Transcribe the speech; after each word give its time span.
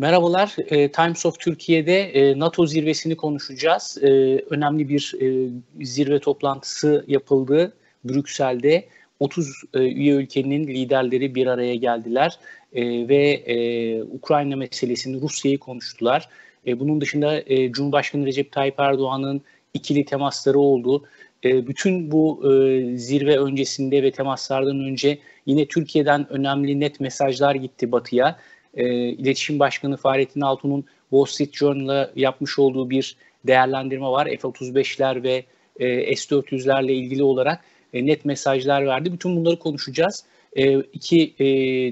Merhabalar, 0.00 0.56
e, 0.70 0.92
Times 0.92 1.26
of 1.26 1.38
Türkiye'de 1.38 2.00
e, 2.00 2.38
NATO 2.38 2.66
zirvesini 2.66 3.16
konuşacağız. 3.16 3.98
E, 4.02 4.08
önemli 4.50 4.88
bir 4.88 5.14
e, 5.20 5.50
zirve 5.84 6.18
toplantısı 6.18 7.04
yapıldı 7.08 7.72
Brüksel'de. 8.04 8.88
30 9.20 9.62
e, 9.74 9.78
üye 9.78 10.14
ülkenin 10.14 10.66
liderleri 10.66 11.34
bir 11.34 11.46
araya 11.46 11.74
geldiler 11.74 12.38
e, 12.72 13.08
ve 13.08 13.32
e, 13.32 14.02
Ukrayna 14.02 14.56
meselesini, 14.56 15.20
Rusya'yı 15.20 15.58
konuştular. 15.58 16.28
E, 16.66 16.80
bunun 16.80 17.00
dışında 17.00 17.42
e, 17.46 17.72
Cumhurbaşkanı 17.72 18.26
Recep 18.26 18.52
Tayyip 18.52 18.80
Erdoğan'ın 18.80 19.42
ikili 19.74 20.04
temasları 20.04 20.58
oldu. 20.58 21.04
E, 21.44 21.66
bütün 21.66 22.10
bu 22.10 22.52
e, 22.52 22.96
zirve 22.96 23.38
öncesinde 23.38 24.02
ve 24.02 24.10
temaslardan 24.10 24.80
önce 24.80 25.18
yine 25.46 25.66
Türkiye'den 25.66 26.32
önemli 26.32 26.80
net 26.80 27.00
mesajlar 27.00 27.54
gitti 27.54 27.92
Batı'ya 27.92 28.38
e, 28.74 29.08
İletişim 29.08 29.58
Başkanı 29.58 29.96
Fahrettin 29.96 30.40
Altun'un 30.40 30.84
Wall 31.10 31.24
Street 31.24 31.54
Journal'a 31.54 32.10
yapmış 32.16 32.58
olduğu 32.58 32.90
bir 32.90 33.16
değerlendirme 33.46 34.06
var. 34.06 34.26
F-35'ler 34.26 35.22
ve 35.22 35.44
e, 35.78 36.16
S-400'lerle 36.16 36.92
ilgili 36.92 37.22
olarak 37.22 37.64
e, 37.92 38.06
net 38.06 38.24
mesajlar 38.24 38.86
verdi. 38.86 39.12
Bütün 39.12 39.36
bunları 39.36 39.58
konuşacağız. 39.58 40.24
E, 40.56 40.80
iki 40.80 41.34
e, 41.38 41.44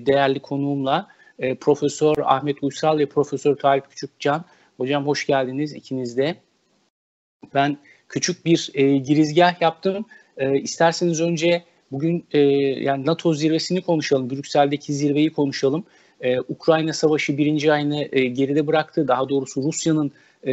değerli 0.06 0.41
konuğumla 0.41 1.09
e, 1.39 1.55
Profesör 1.55 2.15
Ahmet 2.25 2.62
Uysal 2.62 2.98
ve 2.98 3.06
Profesör 3.06 3.56
Talip 3.56 3.91
Küçükcan. 3.91 4.45
Hocam 4.77 5.06
hoş 5.06 5.27
geldiniz 5.27 5.73
ikiniz 5.73 6.17
de. 6.17 6.37
Ben 7.55 7.79
küçük 8.09 8.45
bir 8.45 8.70
e, 8.75 8.97
girizgah 8.97 9.61
yaptım. 9.62 10.06
E, 10.37 10.61
isterseniz 10.61 11.20
önce 11.20 11.62
bugün 11.92 12.27
e, 12.33 12.39
yani 12.83 13.06
NATO 13.06 13.34
zirvesini 13.34 13.83
konuşalım. 13.83 14.31
Brüksel'deki 14.31 14.92
zirveyi 14.92 15.33
konuşalım. 15.33 15.84
Ee, 16.21 16.41
Ukrayna 16.41 16.93
Savaşı 16.93 17.39
birinci 17.39 17.73
ayını 17.73 18.09
e, 18.13 18.25
geride 18.25 18.67
bıraktı. 18.67 19.09
Daha 19.09 19.29
doğrusu 19.29 19.63
Rusya'nın 19.63 20.13
e, 20.47 20.53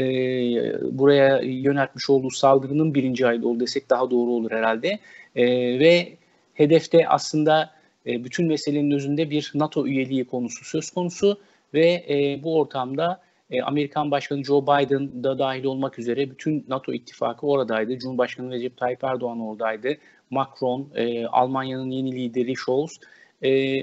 buraya 0.97 1.41
yöneltmiş 1.41 2.09
olduğu 2.09 2.29
saldırının 2.29 2.93
birinci 2.93 3.27
ayda 3.27 3.47
oldu 3.47 3.59
desek 3.59 3.89
daha 3.89 4.11
doğru 4.11 4.31
olur 4.31 4.51
herhalde. 4.51 4.99
E, 5.35 5.45
ve 5.79 6.17
hedefte 6.53 7.07
aslında 7.07 7.71
e, 8.07 8.23
bütün 8.23 8.47
meselenin 8.47 8.91
özünde 8.91 9.29
bir 9.29 9.51
NATO 9.55 9.87
üyeliği 9.87 10.25
konusu 10.25 10.65
söz 10.65 10.89
konusu 10.89 11.39
ve 11.73 12.05
e, 12.09 12.43
bu 12.43 12.59
ortamda 12.59 13.21
e, 13.49 13.61
Amerikan 13.61 14.11
Başkanı 14.11 14.43
Joe 14.43 14.63
Biden 14.63 15.23
da 15.23 15.39
dahil 15.39 15.63
olmak 15.63 15.99
üzere 15.99 16.31
bütün 16.31 16.65
NATO 16.67 16.93
ittifakı 16.93 17.47
oradaydı. 17.47 17.99
Cumhurbaşkanı 17.99 18.51
Recep 18.51 18.77
Tayyip 18.77 19.03
Erdoğan 19.03 19.39
oradaydı. 19.39 19.97
Macron, 20.29 20.89
e, 20.95 21.25
Almanya'nın 21.25 21.91
yeni 21.91 22.15
lideri 22.15 22.55
Scholz. 22.55 22.99
E, 23.43 23.79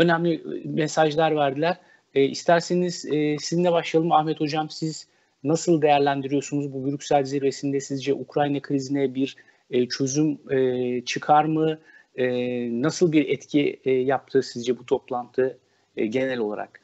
önemli 0.00 0.34
e, 0.34 0.68
mesajlar 0.68 1.36
verdiler. 1.36 1.76
E, 2.14 2.24
isterseniz 2.24 3.06
e, 3.06 3.38
sizinle 3.38 3.72
başlayalım 3.72 4.12
Ahmet 4.12 4.40
Hocam. 4.40 4.70
Siz 4.70 5.06
nasıl 5.44 5.82
değerlendiriyorsunuz 5.82 6.72
bu 6.72 6.86
Brüksel 6.86 7.24
zirvesinde 7.24 7.80
sizce 7.80 8.14
Ukrayna 8.14 8.62
krizine 8.62 9.14
bir 9.14 9.36
e, 9.70 9.88
çözüm 9.88 10.38
e, 10.50 11.00
çıkar 11.04 11.44
mı? 11.44 11.78
E, 12.16 12.26
nasıl 12.82 13.12
bir 13.12 13.28
etki 13.28 13.80
e, 13.84 13.90
yaptı 13.90 14.42
sizce 14.42 14.78
bu 14.78 14.86
toplantı 14.86 15.58
e, 15.96 16.06
genel 16.06 16.38
olarak? 16.38 16.80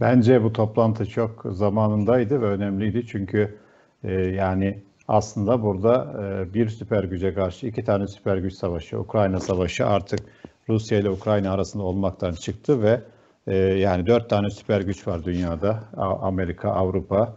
Bence 0.00 0.42
bu 0.42 0.52
toplantı 0.52 1.06
çok 1.06 1.46
zamanındaydı 1.50 2.42
ve 2.42 2.46
önemliydi 2.46 3.06
çünkü 3.06 3.58
e, 4.04 4.12
yani 4.12 4.82
aslında 5.08 5.62
burada 5.62 6.22
e, 6.22 6.54
bir 6.54 6.68
süper 6.68 7.04
güce 7.04 7.34
karşı 7.34 7.66
iki 7.66 7.84
tane 7.84 8.06
süper 8.06 8.36
güç 8.36 8.54
savaşı, 8.54 8.98
Ukrayna 8.98 9.40
savaşı 9.40 9.86
artık 9.86 10.20
Rusya 10.68 10.98
ile 10.98 11.10
Ukrayna 11.10 11.52
arasında 11.52 11.82
olmaktan 11.82 12.32
çıktı 12.32 12.82
ve 12.82 13.00
e, 13.46 13.56
yani 13.56 14.06
dört 14.06 14.30
tane 14.30 14.50
süper 14.50 14.80
güç 14.80 15.08
var 15.08 15.24
dünyada. 15.24 15.84
Amerika, 16.22 16.70
Avrupa, 16.70 17.32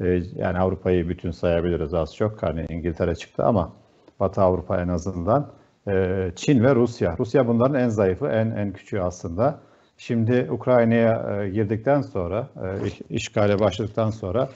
e, 0.00 0.22
yani 0.36 0.58
Avrupa'yı 0.58 1.08
bütün 1.08 1.30
sayabiliriz 1.30 1.94
az 1.94 2.16
çok. 2.16 2.42
Hani 2.42 2.66
İngiltere 2.68 3.14
çıktı 3.14 3.44
ama 3.44 3.72
Batı 4.20 4.40
Avrupa 4.42 4.82
en 4.82 4.88
azından. 4.88 5.52
E, 5.88 6.30
Çin 6.36 6.64
ve 6.64 6.74
Rusya. 6.74 7.16
Rusya 7.18 7.48
bunların 7.48 7.80
en 7.80 7.88
zayıfı, 7.88 8.26
en 8.26 8.50
en 8.50 8.72
küçüğü 8.72 9.00
aslında. 9.00 9.60
Şimdi 9.98 10.48
Ukrayna'ya 10.50 11.42
e, 11.42 11.48
girdikten 11.48 12.02
sonra, 12.02 12.48
e, 12.64 12.86
iş, 12.86 13.00
işgale 13.10 13.58
başladıktan 13.58 14.10
sonra 14.10 14.48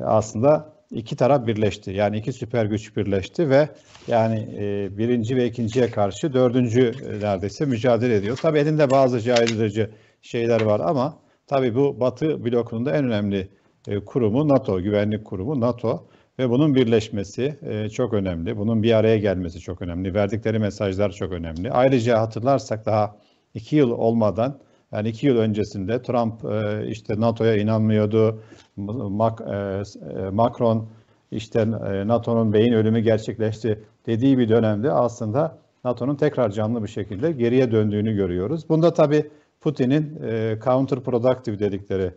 e, 0.00 0.04
aslında 0.04 0.72
iki 0.90 1.16
taraf 1.16 1.46
birleşti. 1.46 1.90
Yani 1.90 2.18
iki 2.18 2.32
süper 2.32 2.64
güç 2.64 2.96
birleşti 2.96 3.50
ve 3.50 3.68
yani 4.06 4.48
e, 4.58 4.98
birinci 4.98 5.36
ve 5.36 5.46
ikinciye 5.46 5.90
karşı 5.90 6.32
dördüncü 6.32 6.96
e, 7.10 7.20
neredeyse 7.20 7.64
mücadele 7.64 8.16
ediyor. 8.16 8.36
Tabii 8.36 8.58
elinde 8.58 8.90
bazı 8.90 9.20
caydırıcı 9.20 9.90
şeyler 10.22 10.60
var 10.60 10.80
ama 10.80 11.18
tabii 11.46 11.74
bu 11.74 12.00
Batı 12.00 12.44
blokunun 12.44 12.86
da 12.86 12.96
en 12.96 13.04
önemli 13.04 13.48
e, 13.88 14.04
kurumu 14.04 14.48
NATO, 14.48 14.82
güvenlik 14.82 15.24
kurumu 15.24 15.60
NATO 15.60 16.08
ve 16.38 16.50
bunun 16.50 16.74
birleşmesi 16.74 17.58
e, 17.62 17.88
çok 17.88 18.14
önemli. 18.14 18.56
Bunun 18.56 18.82
bir 18.82 18.92
araya 18.92 19.18
gelmesi 19.18 19.60
çok 19.60 19.82
önemli. 19.82 20.14
Verdikleri 20.14 20.58
mesajlar 20.58 21.10
çok 21.10 21.32
önemli. 21.32 21.70
Ayrıca 21.72 22.20
hatırlarsak 22.20 22.86
daha 22.86 23.16
iki 23.54 23.76
yıl 23.76 23.90
olmadan 23.90 24.60
yani 24.92 25.08
iki 25.08 25.26
yıl 25.26 25.36
öncesinde 25.36 26.02
Trump 26.02 26.44
e, 26.44 26.86
işte 26.88 27.20
NATO'ya 27.20 27.56
inanmıyordu. 27.56 28.42
E, 28.78 28.82
e, 28.82 30.30
Macron 30.30 30.88
işte 31.30 31.70
NATO'nun 32.06 32.52
beyin 32.52 32.72
ölümü 32.72 33.00
gerçekleşti 33.00 33.84
dediği 34.06 34.38
bir 34.38 34.48
dönemde 34.48 34.92
aslında 34.92 35.58
NATO'nun 35.84 36.16
tekrar 36.16 36.50
canlı 36.50 36.82
bir 36.82 36.88
şekilde 36.88 37.32
geriye 37.32 37.70
döndüğünü 37.70 38.14
görüyoruz. 38.14 38.68
Bunda 38.68 38.92
tabii 38.92 39.30
Putin'in 39.60 40.18
counterproductive 40.64 41.58
dedikleri 41.58 42.14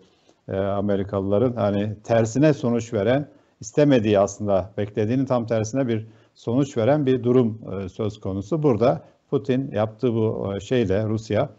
Amerikalıların 0.57 1.55
hani 1.55 1.95
tersine 2.03 2.53
sonuç 2.53 2.93
veren, 2.93 3.29
istemediği 3.59 4.19
aslında 4.19 4.71
beklediğinin 4.77 5.25
tam 5.25 5.47
tersine 5.47 5.87
bir 5.87 6.07
sonuç 6.33 6.77
veren 6.77 7.05
bir 7.05 7.23
durum 7.23 7.61
söz 7.89 8.19
konusu. 8.19 8.63
Burada 8.63 9.03
Putin 9.29 9.71
yaptığı 9.71 10.13
bu 10.13 10.53
şeyle 10.61 11.05
Rusya 11.05 11.49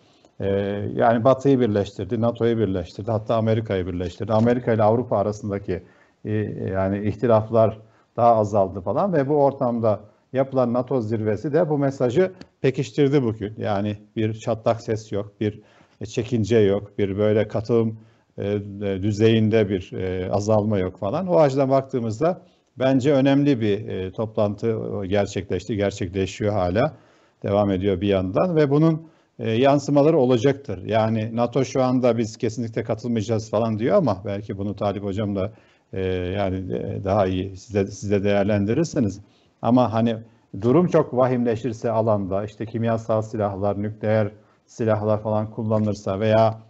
e, 0.41 0.47
yani 0.95 1.25
Batı'yı 1.25 1.61
birleştirdi, 1.61 2.21
NATO'yu 2.21 2.59
birleştirdi, 2.59 3.11
hatta 3.11 3.37
Amerika'yı 3.37 3.87
birleştirdi. 3.87 4.33
Amerika 4.33 4.73
ile 4.73 4.83
Avrupa 4.83 5.19
arasındaki 5.19 5.83
e, 6.25 6.33
yani 6.73 7.09
ihtilaflar 7.09 7.79
daha 8.17 8.37
azaldı 8.37 8.81
falan 8.81 9.13
ve 9.13 9.29
bu 9.29 9.45
ortamda 9.45 10.01
yapılan 10.33 10.73
NATO 10.73 11.01
zirvesi 11.01 11.53
de 11.53 11.69
bu 11.71 11.79
mesajı 11.79 12.33
pekiştirdi 12.61 13.23
bugün. 13.23 13.55
Yani 13.59 13.97
bir 14.17 14.35
çatlak 14.35 14.81
ses 14.81 15.13
yok, 15.13 15.41
bir 15.41 15.63
çekince 16.07 16.59
yok, 16.59 16.99
bir 16.99 17.19
böyle 17.19 17.49
katılım 17.49 17.99
e, 18.39 18.61
düzeyinde 19.03 19.69
bir 19.69 19.93
e, 19.93 20.31
azalma 20.33 20.79
yok 20.79 20.99
falan. 20.99 21.27
O 21.27 21.39
açıdan 21.39 21.71
baktığımızda 21.71 22.41
bence 22.79 23.13
önemli 23.13 23.61
bir 23.61 23.89
e, 23.89 24.13
toplantı 24.13 24.79
gerçekleşti, 25.07 25.77
gerçekleşiyor 25.77 26.53
hala, 26.53 26.97
devam 27.43 27.71
ediyor 27.71 28.01
bir 28.01 28.09
yandan 28.09 28.57
ve 28.57 28.71
bunun 28.71 29.14
e, 29.39 29.51
yansımaları 29.51 30.19
olacaktır. 30.19 30.85
Yani 30.87 31.37
NATO 31.37 31.65
şu 31.65 31.83
anda 31.83 32.19
biz 32.19 32.37
kesinlikle 32.37 32.85
katılmayacağız 32.85 33.51
falan 33.51 33.79
diyor 33.79 33.97
ama 33.97 34.23
belki 34.25 34.59
bunu 34.59 34.77
Talip 34.77 35.05
Hocam 35.05 35.37
da 35.37 35.53
e, 35.93 36.03
yani 36.11 36.71
daha 37.05 37.27
iyi 37.27 37.57
size, 37.57 37.87
size 37.87 38.25
değerlendirirseniz. 38.25 39.21
Ama 39.63 39.93
hani 39.93 40.17
durum 40.61 40.87
çok 40.87 41.17
vahimleşirse 41.17 41.91
alanda 41.91 42.45
işte 42.45 42.67
kimyasal 42.67 43.23
silahlar, 43.23 43.83
nükleer 43.83 44.31
silahlar 44.67 45.23
falan 45.23 45.51
kullanılırsa 45.51 46.21
veya 46.21 46.61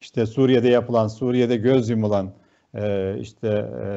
işte 0.00 0.26
Suriye'de 0.26 0.68
yapılan, 0.68 1.08
Suriye'de 1.08 1.56
göz 1.56 1.90
yumulan 1.90 2.30
e, 2.74 3.14
işte 3.20 3.48
e, 3.48 3.88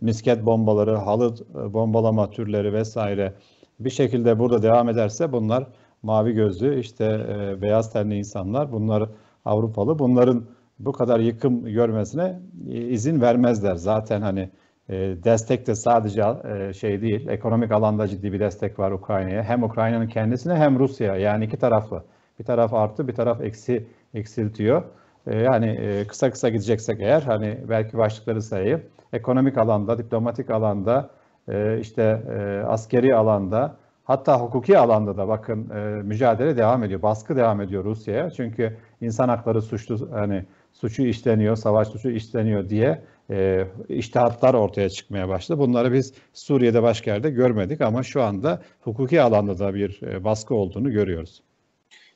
misket 0.00 0.46
bombaları, 0.46 0.96
halı 0.96 1.34
bombalama 1.72 2.30
türleri 2.30 2.72
vesaire 2.72 3.32
bir 3.80 3.90
şekilde 3.90 4.38
burada 4.38 4.62
devam 4.62 4.88
ederse 4.88 5.32
bunlar 5.32 5.66
mavi 6.06 6.32
gözlü 6.32 6.80
işte 6.80 7.04
e, 7.04 7.62
beyaz 7.62 7.92
tenli 7.92 8.18
insanlar 8.18 8.72
bunlar 8.72 9.08
Avrupalı 9.44 9.98
bunların 9.98 10.44
bu 10.78 10.92
kadar 10.92 11.20
yıkım 11.20 11.64
görmesine 11.64 12.40
e, 12.68 12.72
izin 12.72 13.20
vermezler. 13.20 13.74
Zaten 13.74 14.20
hani 14.22 14.50
e, 14.88 14.94
destek 15.24 15.66
de 15.66 15.74
sadece 15.74 16.22
e, 16.44 16.72
şey 16.72 17.02
değil 17.02 17.28
ekonomik 17.28 17.72
alanda 17.72 18.08
ciddi 18.08 18.32
bir 18.32 18.40
destek 18.40 18.78
var 18.78 18.90
Ukrayna'ya. 18.90 19.42
Hem 19.42 19.62
Ukrayna'nın 19.62 20.06
kendisine 20.06 20.54
hem 20.54 20.78
Rusya 20.78 21.16
yani 21.16 21.44
iki 21.44 21.56
taraflı. 21.56 22.04
Bir 22.38 22.44
taraf 22.44 22.74
artı 22.74 23.08
bir 23.08 23.14
taraf 23.14 23.40
eksi 23.40 23.86
eksiltiyor. 24.14 24.82
E, 25.26 25.36
yani 25.36 25.66
e, 25.66 26.06
kısa 26.06 26.30
kısa 26.30 26.48
gideceksek 26.48 27.00
eğer 27.00 27.22
hani 27.22 27.58
belki 27.68 27.98
başlıkları 27.98 28.42
sayayım. 28.42 28.82
Ekonomik 29.12 29.58
alanda, 29.58 29.98
diplomatik 29.98 30.50
alanda, 30.50 31.10
e, 31.48 31.78
işte 31.80 32.22
askeri 32.68 33.14
alanda, 33.14 33.76
Hatta 34.06 34.40
hukuki 34.40 34.78
alanda 34.78 35.16
da 35.16 35.28
bakın 35.28 35.70
e, 35.70 36.02
mücadele 36.02 36.56
devam 36.56 36.84
ediyor. 36.84 37.02
Baskı 37.02 37.36
devam 37.36 37.60
ediyor 37.60 37.84
Rusya'ya. 37.84 38.30
Çünkü 38.30 38.76
insan 39.00 39.28
hakları 39.28 39.62
suçlu 39.62 40.08
hani 40.12 40.44
suçu 40.72 41.02
işleniyor, 41.02 41.56
savaş 41.56 41.88
suçu 41.88 42.10
işleniyor 42.10 42.68
diye 42.68 43.02
e, 43.30 43.66
iştihatlar 43.88 44.54
ortaya 44.54 44.90
çıkmaya 44.90 45.28
başladı. 45.28 45.58
Bunları 45.58 45.92
biz 45.92 46.14
Suriye'de 46.32 46.82
başka 46.82 47.10
yerde 47.10 47.30
görmedik 47.30 47.80
ama 47.80 48.02
şu 48.02 48.22
anda 48.22 48.62
hukuki 48.80 49.20
alanda 49.22 49.58
da 49.58 49.74
bir 49.74 50.02
e, 50.02 50.24
baskı 50.24 50.54
olduğunu 50.54 50.92
görüyoruz. 50.92 51.42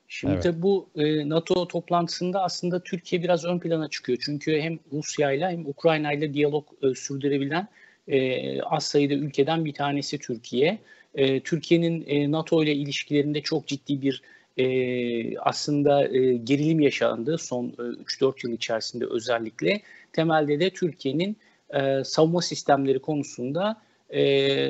Şimdi 0.07 0.33
Evet. 0.33 0.43
tabii 0.43 0.61
bu 0.61 0.89
e, 0.95 1.29
NATO 1.29 1.67
toplantısında 1.67 2.43
aslında 2.43 2.79
Türkiye 2.79 3.23
biraz 3.23 3.45
ön 3.45 3.59
plana 3.59 3.87
çıkıyor. 3.87 4.17
Çünkü 4.25 4.61
hem 4.61 4.79
Rusya 4.93 5.31
ile 5.31 5.49
hem 5.49 5.65
Ukrayna 5.65 6.13
ile 6.13 6.33
diyalog 6.33 6.65
e, 6.81 6.95
sürdürebilen 6.95 7.67
e, 8.07 8.61
az 8.61 8.83
sayıda 8.83 9.13
ülkeden 9.13 9.65
bir 9.65 9.73
tanesi 9.73 10.19
Türkiye. 10.19 10.77
E, 11.15 11.39
Türkiye'nin 11.39 12.05
e, 12.07 12.31
NATO 12.31 12.63
ile 12.63 12.73
ilişkilerinde 12.73 13.41
çok 13.41 13.67
ciddi 13.67 14.01
bir 14.01 14.21
e, 14.57 15.37
aslında 15.37 16.07
e, 16.07 16.33
gerilim 16.33 16.79
yaşandı 16.79 17.37
son 17.37 17.67
e, 17.67 17.71
3-4 17.71 18.47
yıl 18.47 18.53
içerisinde 18.53 19.05
özellikle. 19.05 19.81
Temelde 20.13 20.59
de 20.59 20.69
Türkiye'nin 20.69 21.37
e, 21.73 22.03
savunma 22.03 22.41
sistemleri 22.41 22.99
konusunda 22.99 23.81
e, 24.09 24.21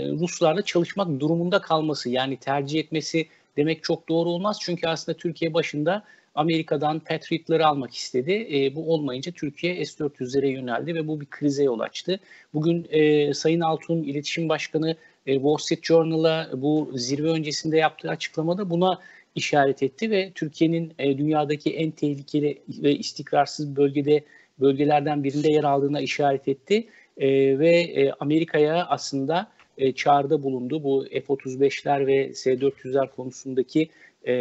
Ruslarla 0.09 0.61
çalışmak 0.61 1.19
durumunda 1.19 1.61
kalması 1.61 2.09
yani 2.09 2.37
tercih 2.37 2.79
etmesi 2.79 3.27
demek 3.57 3.83
çok 3.83 4.09
doğru 4.09 4.29
olmaz. 4.29 4.57
Çünkü 4.61 4.87
aslında 4.87 5.17
Türkiye 5.17 5.53
başında 5.53 6.03
Amerika'dan 6.35 6.99
Patriot'ları 6.99 7.67
almak 7.67 7.95
istedi. 7.95 8.47
E, 8.51 8.75
bu 8.75 8.93
olmayınca 8.93 9.31
Türkiye 9.31 9.85
S-400'lere 9.85 10.47
yöneldi 10.47 10.95
ve 10.95 11.07
bu 11.07 11.21
bir 11.21 11.25
krize 11.25 11.63
yol 11.63 11.79
açtı. 11.79 12.19
Bugün 12.53 12.87
e, 12.89 13.33
Sayın 13.33 13.59
Altun 13.59 14.03
İletişim 14.03 14.49
Başkanı 14.49 14.95
e, 15.25 15.33
Wall 15.33 15.57
Street 15.57 15.83
Journal'a 15.83 16.49
bu 16.61 16.91
zirve 16.95 17.29
öncesinde 17.29 17.77
yaptığı 17.77 18.09
açıklamada 18.09 18.69
buna 18.69 18.99
işaret 19.35 19.83
etti 19.83 20.11
ve 20.11 20.31
Türkiye'nin 20.35 20.93
e, 20.99 21.17
dünyadaki 21.17 21.75
en 21.75 21.91
tehlikeli 21.91 22.61
ve 22.69 22.95
istikrarsız 22.95 23.75
bölgede 23.75 24.23
bölgelerden 24.59 25.23
birinde 25.23 25.51
yer 25.51 25.63
aldığına 25.63 26.01
işaret 26.01 26.47
etti 26.47 26.87
e, 27.17 27.59
ve 27.59 27.71
e, 27.79 28.11
Amerika'ya 28.19 28.85
aslında 28.85 29.47
e, 29.77 29.91
çağrıda 29.91 30.43
bulundu. 30.43 30.83
Bu 30.83 31.05
F-35'ler 31.11 32.07
ve 32.07 32.33
S-400'ler 32.33 33.09
konusundaki 33.09 33.89
e, 34.27 34.33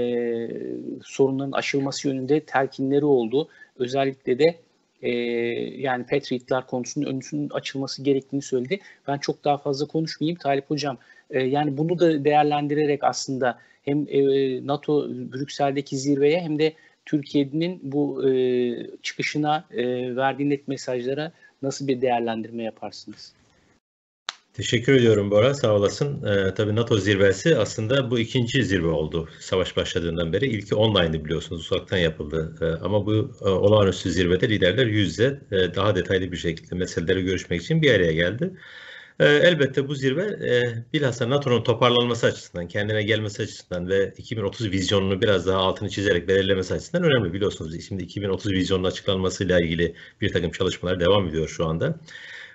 sorunların 1.04 1.52
aşılması 1.52 2.08
yönünde 2.08 2.40
telkinleri 2.40 3.04
oldu. 3.04 3.48
Özellikle 3.78 4.38
de 4.38 4.56
e, 5.02 5.10
yani 5.80 6.06
Patriot'lar 6.06 6.66
konusunun 6.66 7.06
önünün 7.06 7.48
açılması 7.50 8.02
gerektiğini 8.02 8.42
söyledi. 8.42 8.80
Ben 9.08 9.18
çok 9.18 9.44
daha 9.44 9.58
fazla 9.58 9.86
konuşmayayım 9.86 10.38
Talip 10.38 10.70
Hocam. 10.70 10.98
E, 11.30 11.40
yani 11.42 11.76
bunu 11.76 11.98
da 11.98 12.24
değerlendirerek 12.24 13.04
aslında 13.04 13.58
hem 13.84 14.06
e, 14.08 14.20
NATO 14.66 15.08
Brüksel'deki 15.08 15.96
zirveye 15.96 16.40
hem 16.40 16.58
de 16.58 16.72
Türkiye'nin 17.06 17.80
bu 17.82 18.28
e, 18.28 18.32
çıkışına 19.02 19.64
e, 19.70 20.16
verdiği 20.16 20.50
net 20.50 20.68
mesajlara 20.68 21.32
nasıl 21.62 21.88
bir 21.88 22.00
değerlendirme 22.00 22.62
yaparsınız? 22.62 23.32
Teşekkür 24.60 24.92
ediyorum 24.94 25.30
Bora, 25.30 25.54
sağ 25.54 25.74
olasın. 25.74 26.24
Ee, 26.26 26.54
tabii 26.54 26.76
NATO 26.76 26.98
zirvesi 26.98 27.56
aslında 27.56 28.10
bu 28.10 28.18
ikinci 28.18 28.64
zirve 28.64 28.86
oldu 28.86 29.28
savaş 29.40 29.76
başladığından 29.76 30.32
beri. 30.32 30.46
İlki 30.46 30.74
online'dı 30.74 31.24
biliyorsunuz, 31.24 31.72
uzaktan 31.72 31.98
yapıldı. 31.98 32.56
Ee, 32.60 32.84
ama 32.84 33.06
bu 33.06 33.32
e, 33.40 33.48
olağanüstü 33.48 34.10
zirvede 34.10 34.48
liderler 34.48 34.86
yüz 34.86 35.08
yüze 35.08 35.40
e, 35.52 35.74
daha 35.74 35.96
detaylı 35.96 36.32
bir 36.32 36.36
şekilde 36.36 36.74
meseleleri 36.74 37.24
görüşmek 37.24 37.62
için 37.62 37.82
bir 37.82 37.94
araya 37.94 38.12
geldi. 38.12 38.50
Ee, 39.20 39.26
elbette 39.26 39.88
bu 39.88 39.94
zirve 39.94 40.22
e, 40.22 40.62
bilhassa 40.92 41.30
NATO'nun 41.30 41.62
toparlanması 41.62 42.26
açısından, 42.26 42.68
kendine 42.68 43.02
gelmesi 43.02 43.42
açısından 43.42 43.88
ve 43.88 44.14
2030 44.18 44.70
vizyonunu 44.70 45.22
biraz 45.22 45.46
daha 45.46 45.58
altını 45.58 45.90
çizerek 45.90 46.28
belirlemesi 46.28 46.74
açısından 46.74 47.04
önemli. 47.04 47.32
Biliyorsunuz 47.32 47.86
şimdi 47.88 48.02
2030 48.02 48.52
vizyonunun 48.52 48.88
açıklanmasıyla 48.88 49.60
ilgili 49.60 49.94
bir 50.20 50.32
takım 50.32 50.50
çalışmalar 50.50 51.00
devam 51.00 51.28
ediyor 51.28 51.48
şu 51.48 51.66
anda. 51.66 52.00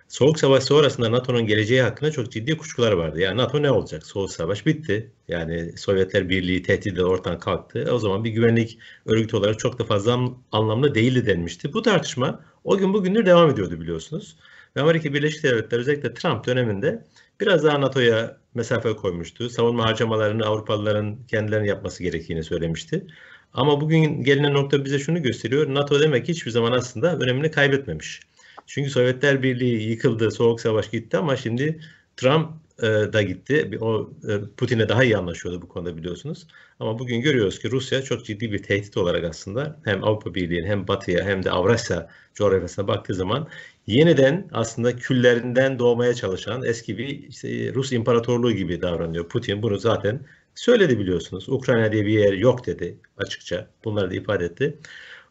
Soğuk 0.07 0.39
Savaş 0.39 0.63
sonrasında 0.63 1.11
NATO'nun 1.11 1.47
geleceği 1.47 1.81
hakkında 1.81 2.11
çok 2.11 2.31
ciddi 2.31 2.57
kuşkular 2.57 2.91
vardı. 2.91 3.19
Yani 3.19 3.37
NATO 3.37 3.61
ne 3.61 3.71
olacak? 3.71 4.05
Soğuk 4.05 4.31
Savaş 4.31 4.65
bitti. 4.65 5.11
Yani 5.27 5.77
Sovyetler 5.77 6.29
Birliği 6.29 6.63
tehdidi 6.63 7.03
ortadan 7.03 7.39
kalktı. 7.39 7.87
O 7.91 7.99
zaman 7.99 8.23
bir 8.23 8.29
güvenlik 8.29 8.79
örgütü 9.05 9.35
olarak 9.37 9.59
çok 9.59 9.79
da 9.79 9.83
fazla 9.83 10.19
anlamlı 10.51 10.95
değildi 10.95 11.25
denmişti. 11.25 11.73
Bu 11.73 11.81
tartışma 11.81 12.39
o 12.63 12.77
gün 12.77 12.93
bugündür 12.93 13.25
devam 13.25 13.49
ediyordu 13.49 13.81
biliyorsunuz. 13.81 14.37
Ve 14.75 14.81
Amerika 14.81 15.13
Birleşik 15.13 15.43
Devletleri 15.43 15.81
özellikle 15.81 16.13
Trump 16.13 16.45
döneminde 16.45 17.05
biraz 17.41 17.63
daha 17.63 17.81
NATO'ya 17.81 18.37
mesafe 18.53 18.95
koymuştu. 18.95 19.49
Savunma 19.49 19.85
harcamalarını 19.85 20.45
Avrupalıların 20.45 21.17
kendilerinin 21.27 21.67
yapması 21.67 22.03
gerektiğini 22.03 22.43
söylemişti. 22.43 23.07
Ama 23.53 23.81
bugün 23.81 24.23
gelinen 24.23 24.53
nokta 24.53 24.85
bize 24.85 24.99
şunu 24.99 25.21
gösteriyor. 25.21 25.73
NATO 25.73 25.99
demek 25.99 26.27
hiçbir 26.27 26.51
zaman 26.51 26.71
aslında 26.71 27.17
önemini 27.17 27.51
kaybetmemiş. 27.51 28.21
Çünkü 28.65 28.89
Sovyetler 28.89 29.43
Birliği 29.43 29.89
yıkıldı, 29.89 30.31
Soğuk 30.31 30.61
Savaş 30.61 30.89
gitti 30.89 31.17
ama 31.17 31.35
şimdi 31.35 31.79
Trump 32.17 32.49
e, 32.79 32.87
da 32.87 33.21
gitti. 33.21 33.77
O 33.81 34.09
e, 34.29 34.39
Putin'e 34.57 34.89
daha 34.89 35.03
iyi 35.03 35.17
anlaşıyordu 35.17 35.61
bu 35.61 35.67
konuda 35.67 35.97
biliyorsunuz. 35.97 36.47
Ama 36.79 36.99
bugün 36.99 37.21
görüyoruz 37.21 37.59
ki 37.59 37.71
Rusya 37.71 38.01
çok 38.01 38.25
ciddi 38.25 38.51
bir 38.51 38.63
tehdit 38.63 38.97
olarak 38.97 39.23
aslında 39.23 39.79
hem 39.85 40.03
Avrupa 40.03 40.35
Birliği'nin 40.35 40.67
hem 40.67 40.87
Batı'ya 40.87 41.25
hem 41.25 41.43
de 41.43 41.51
Avrasya 41.51 42.09
coğrafyasına 42.33 42.87
baktığı 42.87 43.13
zaman 43.13 43.47
yeniden 43.87 44.47
aslında 44.51 44.95
küllerinden 44.95 45.79
doğmaya 45.79 46.13
çalışan 46.13 46.63
eski 46.63 46.97
bir 46.97 47.07
işte 47.07 47.73
Rus 47.73 47.91
İmparatorluğu 47.91 48.51
gibi 48.51 48.81
davranıyor. 48.81 49.29
Putin 49.29 49.61
bunu 49.61 49.77
zaten 49.77 50.19
söyledi 50.55 50.99
biliyorsunuz. 50.99 51.49
Ukrayna 51.49 51.91
diye 51.91 52.05
bir 52.05 52.19
yer 52.19 52.33
yok 52.33 52.65
dedi 52.65 52.97
açıkça. 53.17 53.67
Bunları 53.85 54.11
da 54.11 54.15
ifade 54.15 54.45
etti. 54.45 54.79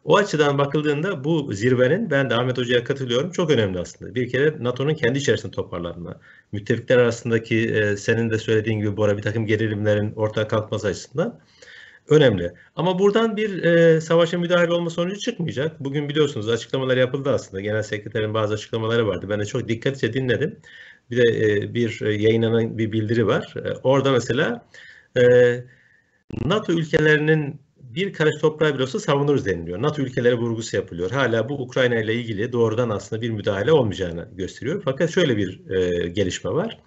O 0.04 0.16
açıdan 0.16 0.58
bakıldığında 0.58 1.24
bu 1.24 1.52
zirvenin 1.52 2.10
ben 2.10 2.30
de 2.30 2.34
Ahmet 2.34 2.58
Hoca'ya 2.58 2.84
katılıyorum 2.84 3.30
çok 3.30 3.50
önemli 3.50 3.78
aslında. 3.78 4.14
Bir 4.14 4.30
kere 4.30 4.54
NATO'nun 4.60 4.94
kendi 4.94 5.18
içerisinde 5.18 5.52
toparlanma, 5.52 6.20
müttefikler 6.52 6.98
arasındaki 6.98 7.68
e, 7.68 7.96
senin 7.96 8.30
de 8.30 8.38
söylediğin 8.38 8.78
gibi 8.78 8.96
Bora 8.96 9.16
bir 9.16 9.22
takım 9.22 9.46
gerilimlerin 9.46 10.12
ortaya 10.12 10.48
kalkması 10.48 10.86
açısından 10.86 11.40
önemli. 12.08 12.52
Ama 12.76 12.98
buradan 12.98 13.36
bir 13.36 13.62
e, 13.64 14.00
savaşa 14.00 14.38
müdahale 14.38 14.72
olma 14.72 14.90
sonucu 14.90 15.18
çıkmayacak. 15.18 15.84
Bugün 15.84 16.08
biliyorsunuz 16.08 16.48
açıklamalar 16.48 16.96
yapıldı 16.96 17.30
aslında. 17.30 17.60
Genel 17.60 17.82
sekreterin 17.82 18.34
bazı 18.34 18.54
açıklamaları 18.54 19.06
vardı. 19.06 19.26
Ben 19.28 19.40
de 19.40 19.44
çok 19.44 19.68
dikkatlice 19.68 20.12
dinledim. 20.12 20.60
Bir 21.10 21.16
de 21.16 21.46
e, 21.46 21.74
bir 21.74 22.00
yayınlanan 22.00 22.78
bir 22.78 22.92
bildiri 22.92 23.26
var. 23.26 23.54
E, 23.64 23.72
orada 23.82 24.12
mesela 24.12 24.66
e, 25.16 25.22
NATO 26.44 26.72
ülkelerinin 26.72 27.63
bir 27.94 28.12
karış 28.12 28.40
toprağı 28.40 28.74
bile 28.74 28.82
olsa 28.82 29.00
savunuruz 29.00 29.46
deniliyor. 29.46 29.82
NATO 29.82 30.02
ülkeleri 30.02 30.34
vurgusu 30.34 30.76
yapılıyor. 30.76 31.10
Hala 31.10 31.48
bu 31.48 31.62
Ukrayna 31.62 32.00
ile 32.00 32.14
ilgili 32.14 32.52
doğrudan 32.52 32.90
aslında 32.90 33.22
bir 33.22 33.30
müdahale 33.30 33.72
olmayacağını 33.72 34.28
gösteriyor. 34.32 34.82
Fakat 34.84 35.10
şöyle 35.10 35.36
bir 35.36 35.70
e, 35.70 36.08
gelişme 36.08 36.50
var. 36.50 36.78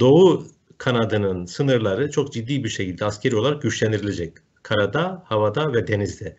Doğu 0.00 0.46
kanadının 0.78 1.46
sınırları 1.46 2.10
çok 2.10 2.32
ciddi 2.32 2.64
bir 2.64 2.68
şekilde 2.68 3.04
askeri 3.04 3.36
olarak 3.36 3.62
güçlendirilecek. 3.62 4.32
Karada, 4.62 5.22
havada 5.26 5.72
ve 5.72 5.86
denizde. 5.86 6.36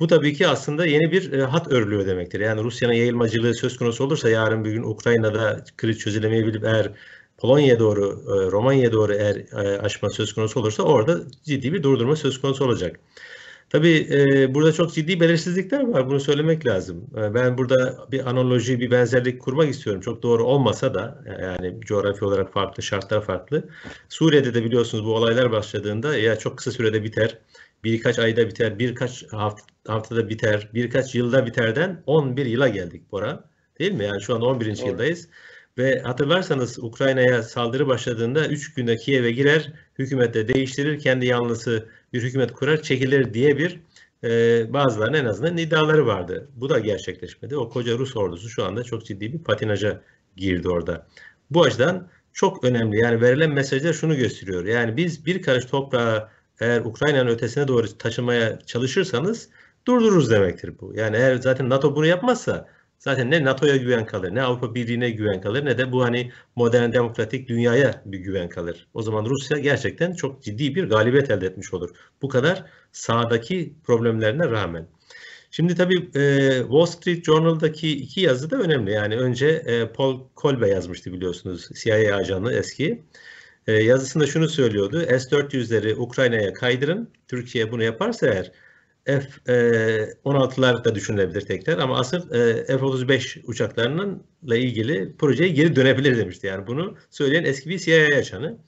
Bu 0.00 0.06
tabii 0.06 0.34
ki 0.34 0.48
aslında 0.48 0.86
yeni 0.86 1.12
bir 1.12 1.32
e, 1.32 1.42
hat 1.44 1.72
örülüyor 1.72 2.06
demektir. 2.06 2.40
Yani 2.40 2.62
Rusya'nın 2.62 2.94
yayılmacılığı 2.94 3.54
söz 3.54 3.76
konusu 3.78 4.04
olursa 4.04 4.30
yarın 4.30 4.64
bir 4.64 4.72
gün 4.72 4.82
Ukrayna'da 4.82 5.64
kriz 5.76 5.98
çözülemeyebilip 5.98 6.64
eğer 6.64 6.92
Polonya'ya 7.38 7.78
doğru, 7.78 8.24
e, 8.26 8.50
Romanya'ya 8.50 8.92
doğru 8.92 9.14
eğer 9.14 9.36
e, 9.36 9.80
aşma 9.80 10.10
söz 10.10 10.32
konusu 10.32 10.60
olursa 10.60 10.82
orada 10.82 11.20
ciddi 11.44 11.72
bir 11.72 11.82
durdurma 11.82 12.16
söz 12.16 12.40
konusu 12.40 12.64
olacak. 12.64 13.00
Tabii 13.70 14.08
e, 14.10 14.54
burada 14.54 14.72
çok 14.72 14.94
ciddi 14.94 15.20
belirsizlikler 15.20 15.80
var. 15.88 16.08
Bunu 16.08 16.20
söylemek 16.20 16.66
lazım. 16.66 17.06
E, 17.16 17.34
ben 17.34 17.58
burada 17.58 18.06
bir 18.10 18.30
analoji, 18.30 18.80
bir 18.80 18.90
benzerlik 18.90 19.40
kurmak 19.40 19.68
istiyorum. 19.68 20.02
Çok 20.02 20.22
doğru 20.22 20.44
olmasa 20.44 20.94
da 20.94 21.24
yani 21.42 21.80
coğrafi 21.80 22.24
olarak 22.24 22.52
farklı, 22.52 22.82
şartlar 22.82 23.24
farklı. 23.24 23.68
Suriye'de 24.08 24.54
de 24.54 24.64
biliyorsunuz 24.64 25.04
bu 25.04 25.14
olaylar 25.14 25.52
başladığında 25.52 26.16
ya 26.16 26.36
çok 26.36 26.58
kısa 26.58 26.70
sürede 26.70 27.04
biter, 27.04 27.38
birkaç 27.84 28.18
ayda 28.18 28.48
biter, 28.48 28.78
birkaç 28.78 29.24
haftada 29.86 30.28
biter, 30.28 30.68
birkaç 30.74 31.14
yılda 31.14 31.46
biterden 31.46 32.02
11 32.06 32.46
yıla 32.46 32.68
geldik 32.68 33.12
Bora. 33.12 33.44
Değil 33.78 33.92
mi? 33.92 34.04
Yani 34.04 34.22
şu 34.22 34.34
an 34.34 34.42
11. 34.42 34.78
Doğru. 34.78 34.88
yıldayız. 34.88 35.28
Ve 35.78 36.00
hatırlarsanız 36.00 36.78
Ukrayna'ya 36.78 37.42
saldırı 37.42 37.86
başladığında 37.86 38.48
3 38.48 38.74
günde 38.74 38.96
Kiev'e 38.96 39.30
girer, 39.30 39.72
hükümette 39.98 40.48
değiştirir, 40.48 40.98
kendi 40.98 41.26
yanlısı 41.26 41.88
bir 42.12 42.22
hükümet 42.22 42.52
kurar, 42.52 42.82
çekilir 42.82 43.34
diye 43.34 43.58
bir 43.58 43.80
e, 44.24 44.72
bazılarının 44.72 45.18
en 45.18 45.24
azından 45.24 45.56
iddiaları 45.56 46.06
vardı. 46.06 46.48
Bu 46.54 46.68
da 46.68 46.78
gerçekleşmedi. 46.78 47.56
O 47.56 47.68
koca 47.68 47.98
Rus 47.98 48.16
ordusu 48.16 48.48
şu 48.48 48.64
anda 48.64 48.84
çok 48.84 49.06
ciddi 49.06 49.32
bir 49.32 49.38
patinaja 49.38 50.02
girdi 50.36 50.68
orada. 50.68 51.06
Bu 51.50 51.62
açıdan 51.62 52.08
çok 52.32 52.64
önemli. 52.64 52.98
Yani 52.98 53.20
verilen 53.20 53.50
mesajlar 53.50 53.92
şunu 53.92 54.16
gösteriyor. 54.16 54.64
Yani 54.64 54.96
biz 54.96 55.26
bir 55.26 55.42
karış 55.42 55.64
toprağı 55.64 56.28
eğer 56.60 56.80
Ukrayna'nın 56.80 57.30
ötesine 57.30 57.68
doğru 57.68 57.98
taşımaya 57.98 58.58
çalışırsanız 58.58 59.48
durdururuz 59.86 60.30
demektir 60.30 60.74
bu. 60.80 60.92
Yani 60.94 61.16
eğer 61.16 61.36
zaten 61.36 61.68
NATO 61.68 61.96
bunu 61.96 62.06
yapmazsa 62.06 62.68
zaten 63.00 63.30
ne 63.30 63.44
NATO'ya 63.44 63.76
güven 63.76 64.06
kalır, 64.06 64.34
ne 64.34 64.42
Avrupa 64.42 64.74
Birliği'ne 64.74 65.10
güven 65.10 65.40
kalır, 65.40 65.64
ne 65.64 65.78
de 65.78 65.92
bu 65.92 66.04
hani 66.04 66.32
modern 66.56 66.92
demokratik 66.92 67.48
dünyaya 67.48 68.02
bir 68.06 68.18
güven 68.18 68.48
kalır. 68.48 68.88
O 68.94 69.02
zaman 69.02 69.24
Rusya 69.24 69.58
gerçekten 69.58 70.12
çok 70.12 70.42
ciddi 70.42 70.74
bir 70.74 70.84
galibiyet 70.84 71.30
elde 71.30 71.46
etmiş 71.46 71.74
olur. 71.74 71.90
Bu 72.22 72.28
kadar 72.28 72.64
sağdaki 72.92 73.74
problemlerine 73.84 74.50
rağmen. 74.50 74.86
Şimdi 75.50 75.74
tabii 75.74 76.10
e, 76.14 76.58
Wall 76.60 76.86
Street 76.86 77.24
Journal'daki 77.24 77.96
iki 77.96 78.20
yazı 78.20 78.50
da 78.50 78.56
önemli. 78.56 78.90
Yani 78.92 79.16
önce 79.16 79.46
e, 79.48 79.92
Paul 79.92 80.20
Kolbe 80.34 80.68
yazmıştı 80.68 81.12
biliyorsunuz 81.12 81.68
CIA 81.74 82.16
ajanı 82.16 82.52
eski. 82.52 83.02
e, 83.66 83.72
yazısında 83.72 84.26
şunu 84.26 84.48
söylüyordu. 84.48 85.00
S-400'leri 85.00 85.94
Ukrayna'ya 85.96 86.52
kaydırın. 86.52 87.10
Türkiye 87.28 87.72
bunu 87.72 87.82
yaparsa 87.82 88.26
eğer 88.26 88.52
F-16'lar 89.06 90.84
da 90.84 90.94
düşünülebilir 90.94 91.40
tekrar 91.40 91.78
ama 91.78 91.98
asıl 91.98 92.28
F-35 92.66 93.46
uçaklarının 93.46 94.22
ilgili 94.42 95.16
projeye 95.16 95.50
geri 95.50 95.76
dönebilir 95.76 96.16
demişti. 96.18 96.46
Yani 96.46 96.66
bunu 96.66 96.96
söyleyen 97.10 97.44
eski 97.44 97.70
bir 97.70 97.78
CIA 97.78 98.18
ajanı. 98.18 98.58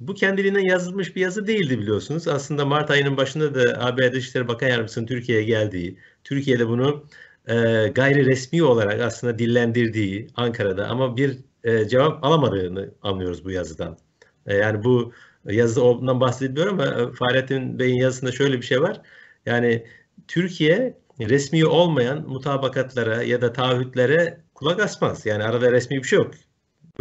Bu 0.00 0.14
kendiliğinden 0.14 0.60
yazılmış 0.60 1.16
bir 1.16 1.20
yazı 1.20 1.46
değildi 1.46 1.78
biliyorsunuz. 1.78 2.28
Aslında 2.28 2.64
Mart 2.64 2.90
ayının 2.90 3.16
başında 3.16 3.54
da 3.54 3.84
ABD 3.84 4.12
Dışişleri 4.12 4.48
Bakan 4.48 4.68
Yardımcısının 4.68 5.06
Türkiye'ye 5.06 5.44
geldiği, 5.44 5.98
Türkiye'de 6.24 6.68
bunu 6.68 7.06
e, 7.48 7.54
gayri 7.94 8.26
resmi 8.26 8.62
olarak 8.62 9.00
aslında 9.00 9.38
dillendirdiği 9.38 10.28
Ankara'da 10.34 10.88
ama 10.88 11.16
bir 11.16 11.38
e, 11.64 11.88
cevap 11.88 12.24
alamadığını 12.24 12.90
anlıyoruz 13.02 13.44
bu 13.44 13.50
yazıdan. 13.50 13.98
E, 14.46 14.56
yani 14.56 14.84
bu 14.84 15.12
yazı 15.44 15.84
ondan 15.84 16.20
bahsediliyor 16.20 16.66
ama 16.66 17.12
Fahrettin 17.12 17.78
Bey'in 17.78 17.96
yazısında 17.96 18.32
şöyle 18.32 18.56
bir 18.56 18.66
şey 18.66 18.80
var. 18.82 19.00
Yani 19.46 19.86
Türkiye 20.28 20.98
resmi 21.20 21.66
olmayan 21.66 22.28
mutabakatlara 22.28 23.22
ya 23.22 23.40
da 23.40 23.52
taahhütlere 23.52 24.40
kulak 24.54 24.80
asmaz. 24.80 25.26
Yani 25.26 25.44
arada 25.44 25.72
resmi 25.72 25.96
bir 25.96 26.08
şey 26.08 26.18
yok. 26.18 26.34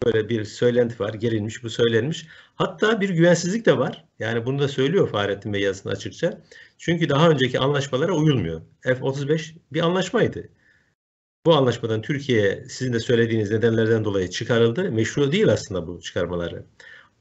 Böyle 0.06 0.30
bir 0.30 0.46
söylenti 0.46 1.00
var, 1.00 1.14
gerilmiş, 1.14 1.64
bu 1.64 1.70
söylenmiş. 1.70 2.28
Hatta 2.56 3.02
bir 3.02 3.10
güvensizlik 3.10 3.66
de 3.66 3.78
var. 3.78 4.06
Yani 4.20 4.46
bunu 4.46 4.60
da 4.60 4.68
söylüyor 4.68 5.10
Fahrettin 5.10 5.54
Bey 5.54 5.62
yazısında 5.62 5.94
açıkça. 5.94 6.42
Çünkü 6.78 7.10
daha 7.10 7.30
önceki 7.30 7.60
anlaşmalara 7.60 8.14
uyulmuyor. 8.14 8.62
F-35 8.82 9.56
bir 9.74 9.82
anlaşmaydı. 9.82 10.50
Bu 11.46 11.54
anlaşmadan 11.54 12.02
Türkiye 12.02 12.66
sizin 12.70 12.94
de 12.94 13.00
söylediğiniz 13.00 13.52
nedenlerden 13.52 14.06
dolayı 14.06 14.30
çıkarıldı. 14.30 14.92
Meşru 14.92 15.32
değil 15.32 15.48
aslında 15.48 15.88
bu 15.88 16.02
çıkarmaları. 16.02 16.66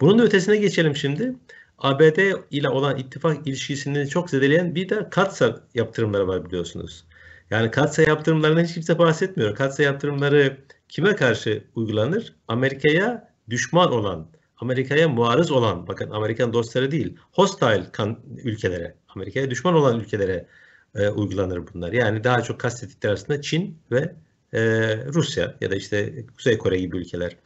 Bunun 0.01 0.19
da 0.19 0.23
ötesine 0.23 0.57
geçelim 0.57 0.97
şimdi. 0.97 1.35
ABD 1.79 2.19
ile 2.51 2.69
olan 2.69 2.99
ittifak 2.99 3.47
ilişkisini 3.47 4.09
çok 4.09 4.31
zedeleyen 4.31 4.75
bir 4.75 4.89
de 4.89 5.09
katsa 5.11 5.61
yaptırımları 5.75 6.29
var 6.29 6.45
biliyorsunuz. 6.45 7.05
Yani 7.51 7.71
katsa 7.71 8.03
yaptırımlarından 8.03 8.65
hiç 8.65 8.75
kimse 8.75 8.99
bahsetmiyor. 8.99 9.55
Katsa 9.55 9.83
yaptırımları 9.83 10.57
kime 10.89 11.17
karşı 11.17 11.65
uygulanır? 11.75 12.35
Amerika'ya 12.49 13.33
düşman 13.51 13.93
olan, 13.93 14.29
Amerika'ya 14.59 15.09
muarız 15.09 15.51
olan, 15.51 15.87
bakın 15.87 16.11
Amerikan 16.11 16.53
dostları 16.53 16.91
değil, 16.91 17.17
hostile 17.33 17.87
kan 17.93 18.19
ülkelere, 18.45 18.95
Amerika'ya 19.09 19.51
düşman 19.51 19.75
olan 19.75 20.01
ülkelere 20.01 20.47
e, 20.95 21.09
uygulanır 21.09 21.63
bunlar. 21.75 21.93
Yani 21.93 22.25
daha 22.25 22.43
çok 22.43 22.61
kastettikleri 22.61 23.11
arasında 23.11 23.43
Çin 23.43 23.79
ve 23.91 24.15
e, 24.53 24.61
Rusya 25.07 25.55
ya 25.61 25.71
da 25.71 25.77
işte 25.77 26.27
Kuzey 26.37 26.59
Kore 26.59 26.79
gibi 26.79 26.97
ülkeler. 26.97 27.37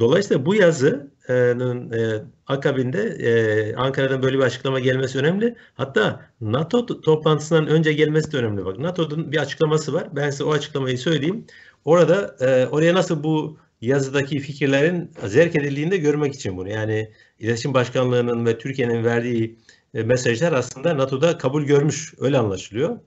Dolayısıyla 0.00 0.46
bu 0.46 0.54
yazının 0.54 1.92
e, 1.92 2.22
akabinde 2.46 3.02
e, 3.02 3.74
Ankara'dan 3.76 4.22
böyle 4.22 4.38
bir 4.38 4.42
açıklama 4.42 4.80
gelmesi 4.80 5.18
önemli. 5.18 5.56
Hatta 5.74 6.30
NATO 6.40 7.00
toplantısından 7.00 7.66
önce 7.66 7.92
gelmesi 7.92 8.32
de 8.32 8.36
önemli. 8.36 8.64
Bak 8.64 8.78
NATO'nun 8.78 9.32
bir 9.32 9.38
açıklaması 9.38 9.92
var. 9.92 10.08
Ben 10.16 10.30
size 10.30 10.44
o 10.44 10.52
açıklamayı 10.52 10.98
söyleyeyim. 10.98 11.46
Orada 11.84 12.36
e, 12.40 12.66
oraya 12.66 12.94
nasıl 12.94 13.22
bu 13.22 13.58
yazıdaki 13.80 14.40
fikirlerin 14.40 15.10
zerk 15.26 15.56
edildiğini 15.56 15.90
de 15.90 15.96
görmek 15.96 16.34
için 16.34 16.56
bunu. 16.56 16.68
Yani 16.68 17.10
İletişim 17.38 17.74
Başkanlığı'nın 17.74 18.46
ve 18.46 18.58
Türkiye'nin 18.58 19.04
verdiği 19.04 19.58
e, 19.94 20.02
mesajlar 20.02 20.52
aslında 20.52 20.98
NATO'da 20.98 21.38
kabul 21.38 21.64
görmüş. 21.64 22.14
Öyle 22.18 22.38
anlaşılıyor. 22.38 22.98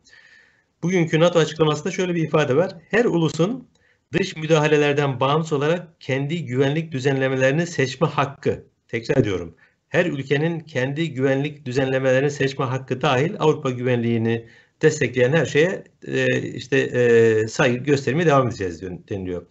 Bugünkü 0.84 1.20
NATO 1.20 1.40
açıklamasında 1.40 1.92
şöyle 1.92 2.16
bir 2.16 2.24
ifade 2.24 2.56
var. 2.56 2.72
Her 2.90 3.06
ulusun 3.06 3.68
dış 4.14 4.36
müdahalelerden 4.36 5.20
bağımsız 5.20 5.54
olarak 5.54 6.02
kendi 6.02 6.46
güvenlik 6.46 6.92
düzenlemelerini 6.92 7.68
seçme 7.68 8.08
hakkı, 8.08 8.64
tekrar 8.88 9.18
ediyorum, 9.18 9.56
her 9.90 10.06
ülkenin 10.06 10.60
kendi 10.60 11.14
güvenlik 11.14 11.66
düzenlemelerini 11.66 12.32
seçme 12.32 12.66
hakkı 12.66 13.02
dahil 13.02 13.36
Avrupa 13.40 13.70
güvenliğini 13.70 14.46
destekleyen 14.82 15.34
her 15.34 15.46
şeye 15.46 15.84
e, 16.08 16.42
işte 16.42 16.78
e, 16.78 17.48
saygı 17.48 17.84
göstermeye 17.84 18.26
devam 18.26 18.48
edeceğiz 18.48 18.82
deniliyor. 18.82 19.46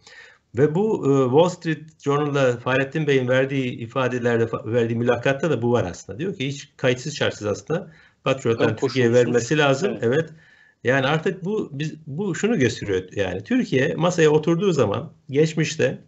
Ve 0.58 0.74
bu 0.74 0.96
e, 0.96 1.24
Wall 1.24 1.48
Street 1.48 2.02
Journal'da 2.02 2.56
Fahrettin 2.56 3.06
Bey'in 3.06 3.28
verdiği 3.28 3.72
ifadelerde, 3.72 4.46
verdiği 4.64 4.96
mülakatta 4.96 5.50
da 5.50 5.62
bu 5.62 5.72
var 5.72 5.84
aslında. 5.84 6.18
Diyor 6.18 6.34
ki 6.34 6.46
hiç 6.46 6.72
kayıtsız 6.76 7.16
şartsız 7.16 7.46
aslında 7.46 7.92
Patriot'tan 8.24 8.76
Türkiye'ye 8.76 9.12
vermesi 9.12 9.58
lazım. 9.58 9.90
Evet. 9.92 10.04
evet. 10.04 10.30
Yani 10.84 11.06
artık 11.06 11.44
bu 11.44 11.68
biz 11.72 11.94
bu 12.06 12.34
şunu 12.34 12.58
gösteriyor 12.58 13.12
yani 13.12 13.44
Türkiye 13.44 13.94
masaya 13.94 14.30
oturduğu 14.30 14.72
zaman 14.72 15.12
geçmişte 15.30 15.98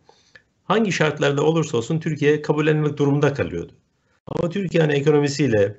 hangi 0.64 0.92
şartlarda 0.92 1.42
olursa 1.42 1.76
olsun 1.78 2.00
Türkiye 2.00 2.42
kabullenmek 2.42 2.96
durumunda 2.98 3.34
kalıyordu. 3.34 3.72
Ama 4.26 4.50
Türkiye'nin 4.50 4.90
ekonomisiyle, 4.90 5.76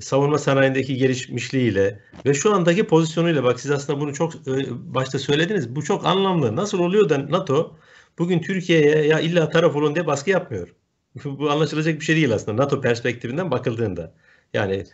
savunma 0.00 0.38
sanayindeki 0.38 0.96
gelişmişliğiyle 0.96 2.00
ve 2.26 2.34
şu 2.34 2.54
andaki 2.54 2.86
pozisyonuyla 2.86 3.44
bak 3.44 3.60
siz 3.60 3.70
aslında 3.70 4.00
bunu 4.00 4.14
çok 4.14 4.34
e, 4.34 4.66
başta 4.94 5.18
söylediniz. 5.18 5.76
Bu 5.76 5.84
çok 5.84 6.06
anlamlı. 6.06 6.56
Nasıl 6.56 6.78
oluyor 6.78 7.08
da 7.08 7.30
NATO 7.30 7.76
bugün 8.18 8.40
Türkiye'ye 8.40 9.06
ya 9.06 9.20
illa 9.20 9.48
taraf 9.48 9.76
olun 9.76 9.94
diye 9.94 10.06
baskı 10.06 10.30
yapmıyor. 10.30 10.68
bu 11.24 11.50
anlaşılacak 11.50 12.00
bir 12.00 12.04
şey 12.04 12.16
değil 12.16 12.34
aslında 12.34 12.62
NATO 12.62 12.80
perspektifinden 12.80 13.50
bakıldığında. 13.50 14.14
Yani 14.54 14.84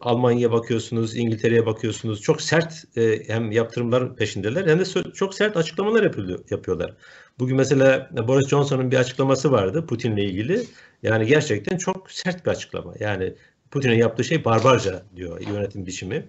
Almanya'ya 0.00 0.52
bakıyorsunuz, 0.52 1.16
İngiltere'ye 1.16 1.66
bakıyorsunuz. 1.66 2.22
Çok 2.22 2.42
sert 2.42 2.84
e, 2.96 3.28
hem 3.28 3.52
yaptırımlar 3.52 4.16
peşindeler 4.16 4.66
hem 4.66 4.78
de 4.78 4.84
çok 5.14 5.34
sert 5.34 5.56
açıklamalar 5.56 6.02
yapıyor, 6.02 6.38
yapıyorlar. 6.50 6.94
Bugün 7.38 7.56
mesela 7.56 8.10
Boris 8.28 8.48
Johnson'un 8.48 8.90
bir 8.90 8.96
açıklaması 8.96 9.52
vardı 9.52 9.86
Putin'le 9.86 10.16
ilgili. 10.16 10.62
Yani 11.02 11.26
gerçekten 11.26 11.76
çok 11.76 12.10
sert 12.10 12.46
bir 12.46 12.50
açıklama. 12.50 12.94
Yani 13.00 13.34
Putin'in 13.70 13.98
yaptığı 13.98 14.24
şey 14.24 14.44
barbarca 14.44 15.02
diyor 15.16 15.40
yönetim 15.40 15.86
biçimi. 15.86 16.28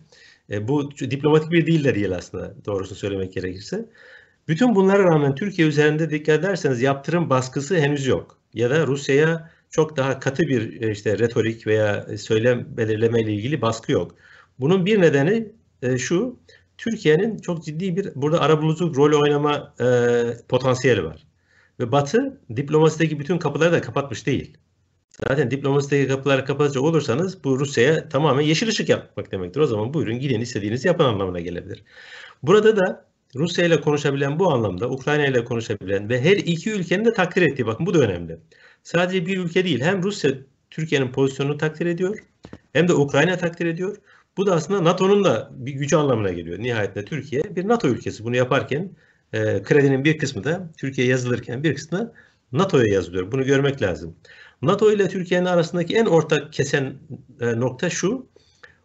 E, 0.49 0.67
bu 0.67 0.91
diplomatik 0.91 1.51
bir 1.51 1.65
değil 1.65 1.83
de 1.83 1.95
değil 1.95 2.15
aslında 2.15 2.53
doğrusunu 2.65 2.97
söylemek 2.97 3.33
gerekirse. 3.33 3.85
Bütün 4.47 4.75
bunlara 4.75 5.03
rağmen 5.03 5.35
Türkiye 5.35 5.67
üzerinde 5.67 6.09
dikkat 6.09 6.39
ederseniz 6.39 6.81
yaptırım 6.81 7.29
baskısı 7.29 7.77
henüz 7.77 8.07
yok. 8.07 8.37
Ya 8.53 8.69
da 8.69 8.87
Rusya'ya 8.87 9.49
çok 9.69 9.97
daha 9.97 10.19
katı 10.19 10.43
bir 10.43 10.81
e, 10.81 10.91
işte 10.91 11.19
retorik 11.19 11.67
veya 11.67 12.17
söylem 12.17 12.77
belirleme 12.77 13.21
ile 13.21 13.33
ilgili 13.33 13.61
baskı 13.61 13.91
yok. 13.91 14.15
Bunun 14.59 14.85
bir 14.85 15.01
nedeni 15.01 15.51
e, 15.81 15.97
şu, 15.97 16.39
Türkiye'nin 16.77 17.37
çok 17.37 17.63
ciddi 17.65 17.95
bir 17.95 18.11
burada 18.15 18.41
arabuluculuk 18.41 18.97
rol 18.97 19.21
oynama 19.21 19.73
e, 19.79 19.85
potansiyeli 20.49 21.03
var. 21.03 21.27
Ve 21.79 21.91
Batı 21.91 22.41
diplomasideki 22.55 23.19
bütün 23.19 23.37
kapıları 23.37 23.71
da 23.71 23.81
kapatmış 23.81 24.27
değil. 24.27 24.57
Zaten 25.27 25.51
diplomasideki 25.51 26.07
kapıları 26.07 26.45
kapatacak 26.45 26.83
olursanız 26.83 27.43
bu 27.43 27.59
Rusya'ya 27.59 28.09
tamamen 28.09 28.41
yeşil 28.41 28.67
ışık 28.67 28.89
yapmak 28.89 29.31
demektir. 29.31 29.59
O 29.59 29.67
zaman 29.67 29.93
buyurun 29.93 30.19
gidin 30.19 30.41
istediğinizi 30.41 30.87
yapın 30.87 31.03
anlamına 31.03 31.39
gelebilir. 31.39 31.83
Burada 32.43 32.77
da 32.77 33.05
Rusya 33.35 33.65
ile 33.65 33.81
konuşabilen 33.81 34.39
bu 34.39 34.51
anlamda, 34.51 34.89
Ukrayna 34.89 35.25
ile 35.27 35.45
konuşabilen 35.45 36.09
ve 36.09 36.21
her 36.21 36.37
iki 36.37 36.71
ülkenin 36.71 37.05
de 37.05 37.13
takdir 37.13 37.41
ettiği, 37.41 37.65
bakın 37.65 37.85
bu 37.85 37.93
da 37.93 37.99
önemli 37.99 38.37
sadece 38.85 39.25
bir 39.25 39.37
ülke 39.37 39.63
değil. 39.63 39.81
Hem 39.81 40.03
Rusya 40.03 40.31
Türkiye'nin 40.69 41.11
pozisyonunu 41.11 41.57
takdir 41.57 41.85
ediyor 41.85 42.19
hem 42.73 42.87
de 42.87 42.93
Ukrayna 42.93 43.37
takdir 43.37 43.65
ediyor. 43.65 43.97
Bu 44.37 44.45
da 44.45 44.55
aslında 44.55 44.83
NATO'nun 44.83 45.23
da 45.23 45.49
bir 45.53 45.71
gücü 45.73 45.95
anlamına 45.95 46.31
geliyor. 46.31 46.59
Nihayetinde 46.59 47.05
Türkiye 47.05 47.55
bir 47.55 47.67
NATO 47.67 47.87
ülkesi. 47.87 48.23
Bunu 48.23 48.35
yaparken 48.35 48.91
e, 49.33 49.63
kredinin 49.63 50.03
bir 50.03 50.17
kısmı 50.17 50.43
da 50.43 50.69
Türkiye 50.77 51.07
yazılırken 51.07 51.63
bir 51.63 51.75
kısmı 51.75 52.13
NATO'ya 52.51 52.93
yazılıyor. 52.93 53.31
Bunu 53.31 53.43
görmek 53.43 53.81
lazım. 53.81 54.15
NATO 54.61 54.91
ile 54.91 55.09
Türkiye'nin 55.09 55.45
arasındaki 55.45 55.95
en 55.95 56.05
ortak 56.05 56.53
kesen 56.53 56.93
e, 57.41 57.59
nokta 57.59 57.89
şu. 57.89 58.27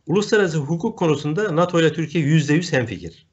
Uluslararası 0.06 0.58
hukuk 0.58 0.98
konusunda 0.98 1.56
NATO 1.56 1.80
ile 1.80 1.92
Türkiye 1.92 2.24
%100 2.24 2.72
hemfikir. 2.72 3.26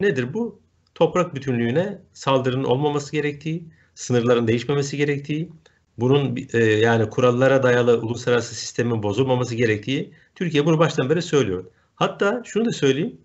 Nedir 0.00 0.34
bu? 0.34 0.62
Toprak 0.94 1.34
bütünlüğüne 1.34 1.98
saldırının 2.12 2.64
olmaması 2.64 3.12
gerektiği, 3.12 3.68
sınırların 3.94 4.48
değişmemesi 4.48 4.96
gerektiği, 4.96 5.50
bunun 5.98 6.36
e, 6.52 6.58
yani 6.58 7.10
kurallara 7.10 7.62
dayalı 7.62 8.00
uluslararası 8.00 8.54
sistemin 8.54 9.02
bozulmaması 9.02 9.54
gerektiği 9.54 10.14
Türkiye 10.34 10.66
bunu 10.66 10.78
baştan 10.78 11.10
beri 11.10 11.22
söylüyor. 11.22 11.64
Hatta 11.94 12.42
şunu 12.44 12.64
da 12.64 12.72
söyleyeyim. 12.72 13.20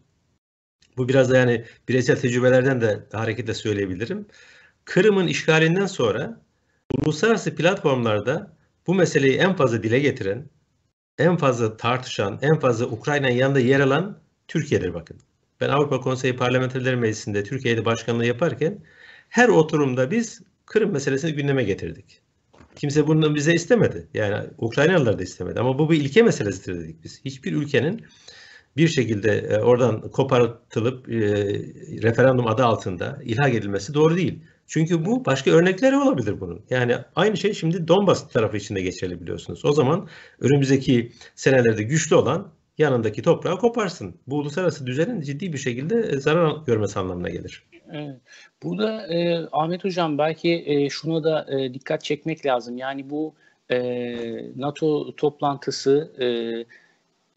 Bu 0.98 1.10
biraz 1.10 1.30
da 1.30 1.38
yani 1.38 1.66
bireysel 1.90 2.20
tecrübelerden 2.20 2.82
de 2.82 3.08
hareketle 3.12 3.54
söyleyebilirim. 3.54 4.28
Kırım'ın 4.86 5.28
işgalinden 5.28 5.86
sonra 5.86 6.42
uluslararası 6.98 7.56
platformlarda 7.56 8.58
bu 8.88 8.96
meseleyi 8.96 9.38
en 9.38 9.56
fazla 9.56 9.84
dile 9.84 10.00
getiren, 10.00 10.50
en 11.18 11.38
fazla 11.38 11.78
tartışan, 11.78 12.40
en 12.42 12.60
fazla 12.60 12.86
Ukrayna'nın 12.86 13.34
yanında 13.34 13.60
yer 13.60 13.80
alan 13.80 14.20
Türkiye'dir 14.48 14.94
bakın. 14.94 15.18
Ben 15.62 15.70
Avrupa 15.70 16.02
Konseyi 16.02 16.36
Parlamenterleri 16.36 16.96
Meclisi'nde 16.96 17.44
Türkiye'de 17.44 17.86
başkanlığı 17.86 18.26
yaparken 18.26 18.80
her 19.30 19.50
oturumda 19.50 20.12
biz 20.12 20.42
Kırım 20.66 20.92
meselesini 20.92 21.34
gündeme 21.34 21.64
getirdik. 21.64 22.19
Kimse 22.80 23.08
bunu 23.08 23.36
bize 23.36 23.54
istemedi. 23.54 24.08
Yani 24.14 24.48
Ukraynalılar 24.58 25.20
da 25.20 25.24
istemedi. 25.24 25.60
Ama 25.60 25.80
bu 25.80 25.90
bir 25.90 26.02
ilke 26.02 26.22
meselesidir 26.22 26.80
dedik 26.80 27.04
biz. 27.04 27.22
Hiçbir 27.26 27.54
ülkenin 27.54 28.06
bir 28.78 28.88
şekilde 28.88 29.38
e, 29.38 29.58
oradan 29.58 30.02
kopartılıp 30.12 31.10
e, 31.10 31.20
referandum 32.02 32.48
adı 32.48 32.66
altında 32.66 33.20
ilhak 33.24 33.56
edilmesi 33.56 33.94
doğru 33.94 34.18
değil. 34.18 34.40
Çünkü 34.68 35.06
bu 35.06 35.26
başka 35.26 35.52
örnekleri 35.52 35.98
olabilir 35.98 36.40
bunun. 36.40 36.62
Yani 36.70 36.96
aynı 37.16 37.38
şey 37.38 37.54
şimdi 37.54 37.88
Donbas 37.88 38.30
tarafı 38.30 38.58
için 38.58 38.76
de 38.76 38.82
geçerli 38.82 39.22
biliyorsunuz. 39.22 39.66
O 39.66 39.72
zaman 39.72 40.08
önümüzdeki 40.40 41.12
senelerde 41.36 41.84
güçlü 41.84 42.16
olan 42.16 42.52
yanındaki 42.78 43.22
toprağı 43.22 43.58
koparsın. 43.58 44.16
Bu 44.28 44.38
uluslararası 44.38 44.88
düzenin 44.88 45.22
ciddi 45.22 45.54
bir 45.54 45.58
şekilde 45.58 46.20
zarar 46.20 46.66
görmesi 46.66 47.00
anlamına 47.00 47.30
gelir. 47.30 47.64
Evet. 47.94 48.16
Burada 48.64 49.08
e, 49.08 49.48
Ahmet 49.52 49.84
Hocam 49.84 50.18
belki 50.18 50.64
e, 50.66 50.90
şuna 50.90 51.24
da 51.24 51.46
e, 51.50 51.74
dikkat 51.74 52.04
çekmek 52.04 52.46
lazım. 52.46 52.78
Yani 52.78 53.10
bu 53.10 53.34
e, 53.72 53.80
NATO 54.56 55.16
toplantısı 55.16 56.12
e, 56.20 56.28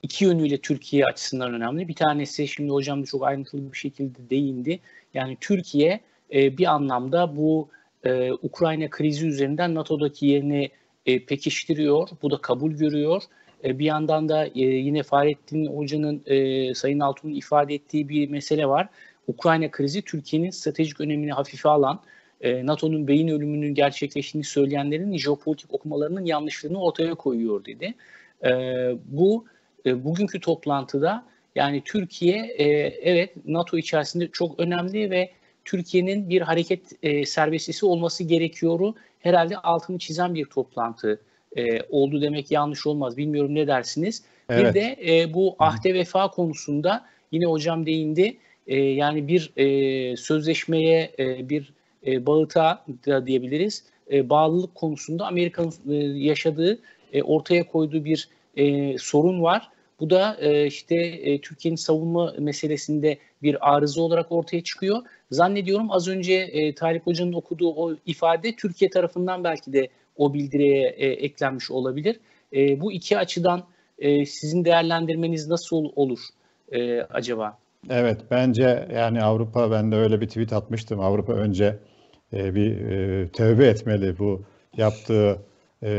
iki 0.02 0.24
yönüyle 0.24 0.58
Türkiye 0.58 1.06
açısından 1.06 1.54
önemli. 1.54 1.88
Bir 1.88 1.94
tanesi 1.94 2.48
şimdi 2.48 2.70
hocam 2.70 3.02
da 3.02 3.06
çok 3.06 3.26
ayrıntılı 3.26 3.72
bir 3.72 3.78
şekilde 3.78 4.30
değindi. 4.30 4.80
Yani 5.14 5.36
Türkiye 5.40 6.00
e, 6.34 6.58
bir 6.58 6.66
anlamda 6.66 7.36
bu 7.36 7.68
e, 8.04 8.32
Ukrayna 8.32 8.90
krizi 8.90 9.26
üzerinden 9.26 9.74
NATO'daki 9.74 10.26
yerini 10.26 10.70
e, 11.06 11.24
pekiştiriyor. 11.24 12.08
Bu 12.22 12.30
da 12.30 12.40
kabul 12.40 12.72
görüyor. 12.72 13.22
E, 13.64 13.78
bir 13.78 13.84
yandan 13.84 14.28
da 14.28 14.46
e, 14.46 14.60
yine 14.60 15.02
Fahrettin 15.02 15.66
Hoca'nın, 15.66 16.22
e, 16.26 16.74
Sayın 16.74 17.00
Altun'un 17.00 17.34
ifade 17.34 17.74
ettiği 17.74 18.08
bir 18.08 18.28
mesele 18.28 18.66
var. 18.66 18.88
Ukrayna 19.28 19.70
krizi 19.70 20.02
Türkiye'nin 20.02 20.50
stratejik 20.50 21.00
önemini 21.00 21.32
hafife 21.32 21.68
alan, 21.68 22.00
e, 22.40 22.66
NATO'nun 22.66 23.08
beyin 23.08 23.28
ölümünün 23.28 23.74
gerçekleştiğini 23.74 24.44
söyleyenlerin 24.44 25.16
jeopolitik 25.16 25.74
okumalarının 25.74 26.24
yanlışlığını 26.24 26.82
ortaya 26.82 27.14
koyuyor 27.14 27.64
dedi. 27.64 27.94
E, 28.44 28.50
bu 29.04 29.44
e, 29.86 30.04
bugünkü 30.04 30.40
toplantıda 30.40 31.24
yani 31.54 31.82
Türkiye 31.84 32.36
e, 32.58 32.64
evet 33.02 33.30
NATO 33.46 33.78
içerisinde 33.78 34.28
çok 34.28 34.60
önemli 34.60 35.10
ve 35.10 35.30
Türkiye'nin 35.64 36.28
bir 36.28 36.40
hareket 36.40 36.80
e, 37.02 37.26
serbestisi 37.26 37.86
olması 37.86 38.24
gerekiyoru 38.24 38.94
herhalde 39.20 39.56
altını 39.56 39.98
çizen 39.98 40.34
bir 40.34 40.44
toplantı 40.44 41.20
e, 41.56 41.82
oldu 41.82 42.22
demek 42.22 42.50
yanlış 42.50 42.86
olmaz. 42.86 43.16
Bilmiyorum 43.16 43.54
ne 43.54 43.66
dersiniz. 43.66 44.22
Evet. 44.48 44.74
Bir 44.74 44.80
de 44.80 44.96
e, 45.06 45.34
bu 45.34 45.56
ahde 45.58 45.94
vefa 45.94 46.30
konusunda 46.30 47.06
yine 47.32 47.46
hocam 47.46 47.86
değindi. 47.86 48.38
E, 48.66 48.76
yani 48.76 49.28
bir 49.28 49.52
e, 49.56 50.16
sözleşmeye 50.16 51.12
e, 51.18 51.48
bir 51.48 51.72
e, 52.06 52.26
bağıta 52.26 52.84
da 53.06 53.26
diyebiliriz. 53.26 53.84
E, 54.12 54.30
bağlılık 54.30 54.74
konusunda 54.74 55.26
Amerika'nın 55.26 55.72
e, 55.90 55.94
yaşadığı 56.18 56.78
e, 57.12 57.22
ortaya 57.22 57.66
koyduğu 57.66 58.04
bir 58.04 58.28
e, 58.56 58.98
sorun 58.98 59.42
var. 59.42 59.68
Bu 60.00 60.10
da 60.10 60.36
e, 60.40 60.66
işte 60.66 60.96
e, 60.96 61.40
Türkiye'nin 61.40 61.76
savunma 61.76 62.34
meselesinde 62.38 63.18
bir 63.42 63.74
arıza 63.74 64.02
olarak 64.02 64.32
ortaya 64.32 64.62
çıkıyor. 64.62 65.02
Zannediyorum 65.30 65.90
az 65.90 66.08
önce 66.08 66.34
e, 66.34 66.74
Talip 66.74 67.06
Hoca'nın 67.06 67.32
okuduğu 67.32 67.70
o 67.74 67.96
ifade 68.06 68.56
Türkiye 68.56 68.90
tarafından 68.90 69.44
belki 69.44 69.72
de 69.72 69.88
o 70.16 70.34
bildiriye 70.34 70.88
e, 70.88 71.06
eklenmiş 71.06 71.70
olabilir. 71.70 72.20
E, 72.52 72.80
bu 72.80 72.92
iki 72.92 73.18
açıdan 73.18 73.64
e, 73.98 74.26
sizin 74.26 74.64
değerlendirmeniz 74.64 75.48
nasıl 75.48 75.88
olur 75.96 76.20
e, 76.72 77.00
acaba? 77.00 77.61
Evet 77.90 78.20
bence 78.30 78.88
yani 78.94 79.22
Avrupa 79.22 79.70
ben 79.70 79.92
de 79.92 79.96
öyle 79.96 80.20
bir 80.20 80.28
tweet 80.28 80.52
atmıştım. 80.52 81.00
Avrupa 81.00 81.32
önce 81.32 81.78
e, 82.32 82.54
bir 82.54 82.80
e, 82.80 83.28
tövbe 83.28 83.66
etmeli 83.66 84.18
bu 84.18 84.42
yaptığı 84.76 85.42
e, 85.82 85.90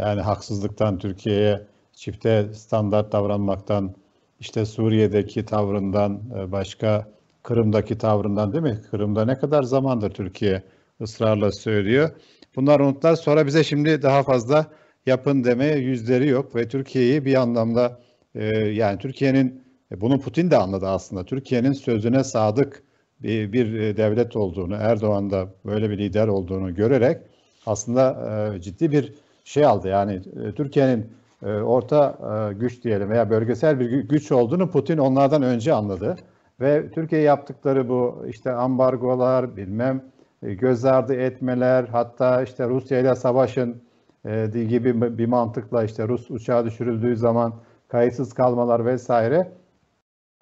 yani 0.00 0.20
haksızlıktan 0.20 0.98
Türkiye'ye 0.98 1.66
çifte 1.92 2.54
standart 2.54 3.12
davranmaktan 3.12 3.94
işte 4.40 4.66
Suriye'deki 4.66 5.44
tavrından 5.44 6.22
e, 6.38 6.52
başka 6.52 7.08
Kırım'daki 7.42 7.98
tavrından 7.98 8.52
değil 8.52 8.64
mi? 8.64 8.80
Kırım'da 8.90 9.24
ne 9.24 9.38
kadar 9.38 9.62
zamandır 9.62 10.10
Türkiye 10.10 10.62
ısrarla 11.00 11.52
söylüyor. 11.52 12.10
Bunlar 12.56 12.80
unutlar 12.80 13.14
sonra 13.16 13.46
bize 13.46 13.64
şimdi 13.64 14.02
daha 14.02 14.22
fazla 14.22 14.66
yapın 15.06 15.44
demeye 15.44 15.78
yüzleri 15.78 16.28
yok 16.28 16.56
ve 16.56 16.68
Türkiye'yi 16.68 17.24
bir 17.24 17.34
anlamda 17.34 18.00
e, 18.34 18.44
yani 18.58 18.98
Türkiye'nin 18.98 19.62
bunu 20.00 20.20
Putin 20.20 20.50
de 20.50 20.56
anladı 20.56 20.88
aslında. 20.88 21.24
Türkiye'nin 21.24 21.72
sözüne 21.72 22.24
sadık 22.24 22.82
bir, 23.22 23.52
bir 23.52 23.74
e, 23.74 23.96
devlet 23.96 24.36
olduğunu, 24.36 24.74
Erdoğan 24.74 25.30
da 25.30 25.48
böyle 25.64 25.90
bir 25.90 25.98
lider 25.98 26.28
olduğunu 26.28 26.74
görerek 26.74 27.18
aslında 27.66 28.30
e, 28.56 28.60
ciddi 28.60 28.92
bir 28.92 29.14
şey 29.44 29.64
aldı. 29.64 29.88
Yani 29.88 30.20
e, 30.44 30.52
Türkiye'nin 30.52 31.06
e, 31.42 31.46
orta 31.46 32.18
e, 32.50 32.54
güç 32.54 32.84
diyelim 32.84 33.10
veya 33.10 33.30
bölgesel 33.30 33.80
bir 33.80 33.90
güç 33.90 34.32
olduğunu 34.32 34.70
Putin 34.70 34.98
onlardan 34.98 35.42
önce 35.42 35.74
anladı. 35.74 36.16
Ve 36.60 36.90
Türkiye 36.90 37.20
yaptıkları 37.20 37.88
bu 37.88 38.24
işte 38.28 38.52
ambargolar, 38.52 39.56
bilmem 39.56 40.02
e, 40.42 40.54
göz 40.54 40.84
ardı 40.84 41.14
etmeler, 41.14 41.84
hatta 41.92 42.42
işte 42.42 42.68
Rusya 42.68 42.98
ile 42.98 43.14
savaşın 43.14 43.82
e, 44.24 44.46
gibi 44.68 45.18
bir 45.18 45.26
mantıkla 45.26 45.84
işte 45.84 46.08
Rus 46.08 46.30
uçağı 46.30 46.64
düşürüldüğü 46.64 47.16
zaman 47.16 47.54
kayıtsız 47.88 48.32
kalmalar 48.32 48.86
vesaire. 48.86 49.52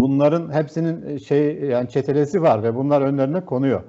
Bunların 0.01 0.53
hepsinin 0.53 1.07
e, 1.07 1.19
şey 1.19 1.61
yani 1.65 1.89
çetelesi 1.89 2.43
var 2.43 2.63
ve 2.63 2.75
bunlar 2.75 3.03
önlerine 3.03 3.45
konuyor. 3.45 3.83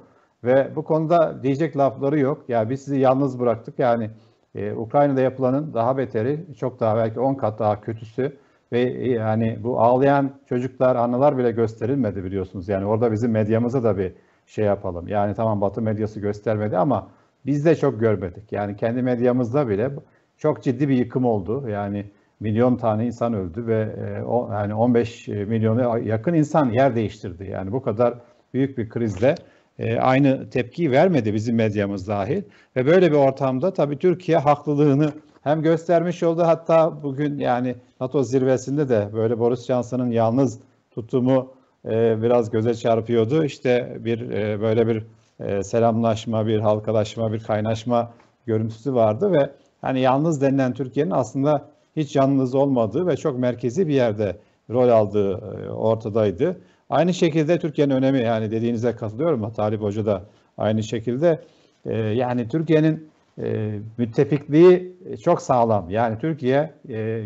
Ve 0.43 0.75
bu 0.75 0.83
konuda 0.83 1.43
diyecek 1.43 1.77
lafları 1.77 2.19
yok. 2.19 2.49
Ya 2.49 2.69
biz 2.69 2.81
sizi 2.81 2.99
yalnız 2.99 3.39
bıraktık. 3.39 3.79
Yani 3.79 4.09
e, 4.55 4.73
Ukrayna'da 4.73 5.21
yapılanın 5.21 5.73
daha 5.73 5.97
beteri, 5.97 6.45
çok 6.59 6.79
daha 6.79 6.95
belki 6.97 7.19
10 7.19 7.35
kat 7.35 7.59
daha 7.59 7.81
kötüsü 7.81 8.37
ve 8.71 8.79
yani 9.09 9.59
bu 9.63 9.81
ağlayan 9.81 10.31
çocuklar, 10.49 10.95
anılar 10.95 11.37
bile 11.37 11.51
gösterilmedi 11.51 12.23
biliyorsunuz. 12.23 12.69
Yani 12.69 12.85
orada 12.85 13.11
bizim 13.11 13.31
medyamıza 13.31 13.83
da 13.83 13.97
bir 13.97 14.13
şey 14.45 14.65
yapalım. 14.65 15.07
Yani 15.07 15.35
tamam 15.35 15.61
Batı 15.61 15.81
medyası 15.81 16.19
göstermedi 16.19 16.77
ama 16.77 17.07
biz 17.45 17.65
de 17.65 17.75
çok 17.75 17.99
görmedik. 17.99 18.51
Yani 18.51 18.75
kendi 18.75 19.01
medyamızda 19.01 19.69
bile 19.69 19.91
çok 20.37 20.63
ciddi 20.63 20.89
bir 20.89 20.95
yıkım 20.95 21.25
oldu. 21.25 21.69
Yani 21.69 22.05
milyon 22.41 22.75
tane 22.75 23.05
insan 23.05 23.33
öldü 23.33 23.67
ve 23.67 23.81
e, 23.81 24.23
o, 24.23 24.49
yani 24.53 24.73
15 24.73 25.27
milyona 25.27 25.99
yakın 25.99 26.33
insan 26.33 26.69
yer 26.69 26.95
değiştirdi. 26.95 27.49
Yani 27.51 27.71
bu 27.71 27.81
kadar 27.81 28.13
büyük 28.53 28.77
bir 28.77 28.89
krizle 28.89 29.35
e, 29.79 29.97
aynı 29.99 30.49
tepkiyi 30.49 30.91
vermedi 30.91 31.33
bizim 31.33 31.55
medyamız 31.55 32.07
dahil. 32.07 32.41
Ve 32.75 32.85
böyle 32.85 33.11
bir 33.11 33.17
ortamda 33.17 33.73
tabii 33.73 33.97
Türkiye 33.97 34.37
haklılığını 34.37 35.11
hem 35.43 35.61
göstermiş 35.61 36.23
oldu 36.23 36.43
hatta 36.45 37.03
bugün 37.03 37.37
yani 37.37 37.75
NATO 37.99 38.23
zirvesinde 38.23 38.89
de 38.89 39.09
böyle 39.13 39.39
Boris 39.39 39.65
Johnson'ın 39.65 40.11
yalnız 40.11 40.59
tutumu 40.91 41.53
e, 41.85 42.21
biraz 42.21 42.51
göze 42.51 42.73
çarpıyordu. 42.73 43.43
İşte 43.43 43.97
bir 43.99 44.29
e, 44.29 44.61
böyle 44.61 44.87
bir 44.87 45.05
e, 45.39 45.63
selamlaşma, 45.63 46.47
bir 46.47 46.59
halkalaşma, 46.59 47.33
bir 47.33 47.39
kaynaşma 47.39 48.13
görüntüsü 48.45 48.93
vardı 48.93 49.31
ve 49.31 49.49
hani 49.81 49.99
yalnız 49.99 50.41
denilen 50.41 50.73
Türkiye'nin 50.73 51.11
aslında 51.11 51.71
hiç 51.95 52.15
yalnız 52.15 52.55
olmadığı 52.55 53.07
ve 53.07 53.17
çok 53.17 53.39
merkezi 53.39 53.87
bir 53.87 53.93
yerde 53.93 54.37
rol 54.69 54.89
aldığı 54.89 55.31
e, 55.31 55.69
ortadaydı. 55.69 56.61
Aynı 56.89 57.13
şekilde 57.13 57.59
Türkiye'nin 57.59 57.93
önemi 57.93 58.21
yani 58.21 58.51
dediğinize 58.51 58.95
katılıyorum. 58.95 59.51
Talip 59.51 59.81
Hoca 59.81 60.05
da 60.05 60.23
aynı 60.57 60.83
şekilde. 60.83 61.39
E, 61.85 61.97
yani 61.97 62.47
Türkiye'nin 62.47 63.09
e, 63.41 63.79
müttefikliği 63.97 64.97
çok 65.23 65.41
sağlam. 65.41 65.89
Yani 65.89 66.17
Türkiye 66.19 66.73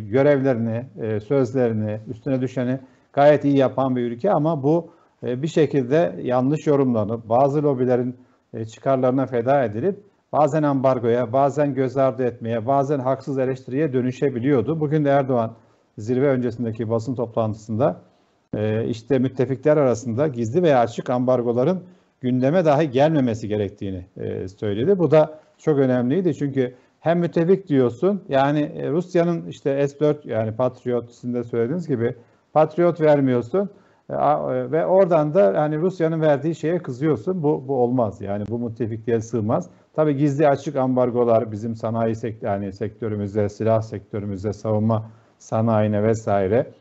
görevlerini, 0.09 0.85
sözlerini, 1.19 1.99
üstüne 2.07 2.41
düşeni 2.41 2.79
gayet 3.13 3.45
iyi 3.45 3.57
yapan 3.57 3.95
bir 3.95 4.01
ülke 4.01 4.31
ama 4.31 4.63
bu 4.63 4.89
bir 5.23 5.47
şekilde 5.47 6.15
yanlış 6.21 6.67
yorumlanıp 6.67 7.29
bazı 7.29 7.63
lobilerin 7.63 8.15
çıkarlarına 8.73 9.25
feda 9.25 9.63
edilip 9.63 9.99
bazen 10.37 10.63
ambargoya, 10.63 11.33
bazen 11.33 11.73
göz 11.73 11.97
ardı 11.97 12.23
etmeye, 12.23 12.67
bazen 12.67 12.99
haksız 12.99 13.37
eleştiriye 13.37 13.93
dönüşebiliyordu. 13.93 14.79
Bugün 14.79 15.05
de 15.05 15.09
Erdoğan 15.09 15.53
zirve 15.97 16.27
öncesindeki 16.27 16.89
basın 16.89 17.15
toplantısında 17.15 18.01
e, 18.53 18.87
işte 18.87 19.19
müttefikler 19.19 19.77
arasında 19.77 20.27
gizli 20.27 20.63
veya 20.63 20.79
açık 20.79 21.09
ambargoların 21.09 21.83
gündeme 22.21 22.65
dahi 22.65 22.91
gelmemesi 22.91 23.47
gerektiğini 23.47 24.05
söyledi. 24.59 24.99
Bu 24.99 25.11
da 25.11 25.39
çok 25.57 25.79
önemliydi 25.79 26.35
çünkü 26.35 26.75
hem 26.99 27.19
müttefik 27.19 27.67
diyorsun 27.67 28.23
yani 28.29 28.89
Rusya'nın 28.91 29.47
işte 29.47 29.87
S-4 29.87 30.29
yani 30.29 30.55
Patriot 30.55 31.11
sizin 31.11 31.33
de 31.33 31.43
söylediğiniz 31.43 31.87
gibi 31.87 32.15
Patriot 32.53 33.01
vermiyorsun 33.01 33.69
e, 34.09 34.15
ve 34.71 34.85
oradan 34.85 35.33
da 35.33 35.53
yani 35.53 35.77
Rusya'nın 35.77 36.21
verdiği 36.21 36.55
şeye 36.55 36.77
kızıyorsun. 36.77 37.43
Bu 37.43 37.67
bu 37.67 37.75
olmaz. 37.75 38.21
Yani 38.21 38.43
bu 38.49 38.59
müttefikliğe 38.59 39.21
sığmaz. 39.21 39.69
Tabii 39.95 40.17
gizli 40.17 40.47
açık 40.47 40.75
ambargolar 40.75 41.51
bizim 41.51 41.75
sanayi 41.75 42.15
sekt 42.15 42.43
yani 42.43 42.73
sektörümüzde, 42.73 43.49
silah 43.49 43.81
sektörümüzde, 43.81 44.53
savunma 44.53 45.11
sanayine 45.37 46.03
vesaire 46.03 46.71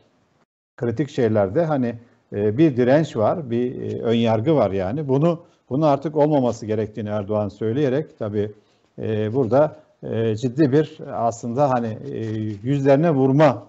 kritik 0.77 1.09
şeylerde 1.09 1.65
hani 1.65 1.95
e, 2.33 2.57
bir 2.57 2.77
direnç 2.77 3.15
var, 3.17 3.51
bir 3.51 3.81
e, 3.81 4.01
ön 4.01 4.15
yargı 4.15 4.55
var 4.55 4.71
yani. 4.71 5.07
Bunu 5.07 5.39
bunu 5.69 5.85
artık 5.85 6.15
olmaması 6.17 6.65
gerektiğini 6.65 7.09
Erdoğan 7.09 7.49
söyleyerek 7.49 8.19
tabii 8.19 8.51
burada 9.33 9.75
ciddi 10.41 10.71
bir 10.71 10.97
aslında 11.11 11.69
hani 11.69 11.97
yüzlerine 12.63 13.11
vurma 13.11 13.65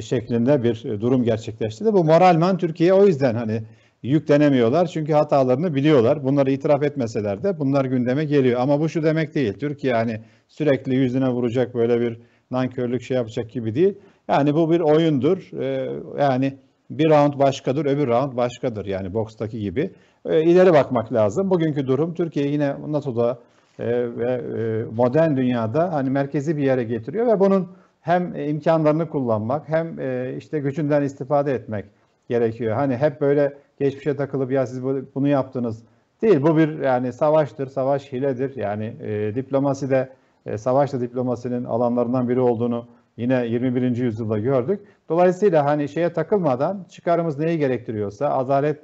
şeklinde 0.00 0.62
bir 0.62 1.00
durum 1.00 1.24
gerçekleşti. 1.24 1.84
Bu 1.84 2.04
moralman 2.04 2.56
Türkiye 2.58 2.92
o 2.92 3.06
yüzden 3.06 3.34
hani 3.34 3.62
yüklenemiyorlar 4.02 4.86
çünkü 4.86 5.12
hatalarını 5.12 5.74
biliyorlar. 5.74 6.24
Bunları 6.24 6.50
itiraf 6.50 6.82
etmeseler 6.82 7.42
de 7.42 7.58
bunlar 7.58 7.84
gündeme 7.84 8.24
geliyor. 8.24 8.60
Ama 8.60 8.80
bu 8.80 8.88
şu 8.88 9.02
demek 9.02 9.34
değil. 9.34 9.52
Türkiye 9.52 9.92
yani 9.92 10.20
sürekli 10.48 10.94
yüzüne 10.94 11.28
vuracak 11.28 11.74
böyle 11.74 12.00
bir 12.00 12.18
nankörlük 12.50 13.02
şey 13.02 13.16
yapacak 13.16 13.50
gibi 13.50 13.74
değil. 13.74 13.94
Yani 14.28 14.54
bu 14.54 14.70
bir 14.70 14.80
oyundur. 14.80 15.60
Ee, 15.60 15.90
yani 16.18 16.54
bir 16.90 17.10
round 17.10 17.38
başkadır, 17.38 17.86
öbür 17.86 18.06
round 18.06 18.36
başkadır. 18.36 18.86
Yani 18.86 19.14
bokstaki 19.14 19.60
gibi. 19.60 19.90
Ee, 20.26 20.42
ileri 20.42 20.72
bakmak 20.72 21.12
lazım. 21.12 21.50
Bugünkü 21.50 21.86
durum 21.86 22.14
Türkiye 22.14 22.48
yine 22.48 22.74
NATO'da 22.88 23.38
e, 23.78 23.86
ve 24.16 24.32
e, 24.32 24.84
modern 24.96 25.36
dünyada 25.36 25.92
hani 25.92 26.10
merkezi 26.10 26.56
bir 26.56 26.62
yere 26.62 26.84
getiriyor 26.84 27.26
ve 27.26 27.40
bunun 27.40 27.68
hem 28.00 28.34
imkanlarını 28.36 29.08
kullanmak 29.08 29.68
hem 29.68 30.00
e, 30.00 30.34
işte 30.38 30.58
gücünden 30.58 31.02
istifade 31.02 31.52
etmek 31.52 31.84
gerekiyor. 32.32 32.76
Hani 32.76 32.96
hep 32.96 33.20
böyle 33.20 33.52
geçmişe 33.78 34.16
takılıp 34.16 34.52
ya 34.52 34.66
siz 34.66 34.82
bunu 35.14 35.28
yaptınız 35.28 35.82
değil. 36.22 36.42
Bu 36.42 36.56
bir 36.56 36.78
yani 36.78 37.12
savaştır, 37.12 37.66
savaş 37.66 38.12
hiledir. 38.12 38.56
Yani 38.56 38.94
e, 39.00 39.34
diplomasi 39.34 39.90
de 39.90 40.08
e, 40.46 40.58
savaş 40.58 40.92
da 40.92 41.00
diplomasinin 41.00 41.64
alanlarından 41.64 42.28
biri 42.28 42.40
olduğunu 42.40 42.86
yine 43.16 43.46
21. 43.46 43.96
yüzyılda 43.96 44.38
gördük. 44.38 44.80
Dolayısıyla 45.08 45.64
hani 45.64 45.88
şeye 45.88 46.12
takılmadan 46.12 46.86
çıkarımız 46.90 47.38
neyi 47.38 47.58
gerektiriyorsa, 47.58 48.30
adalet, 48.30 48.80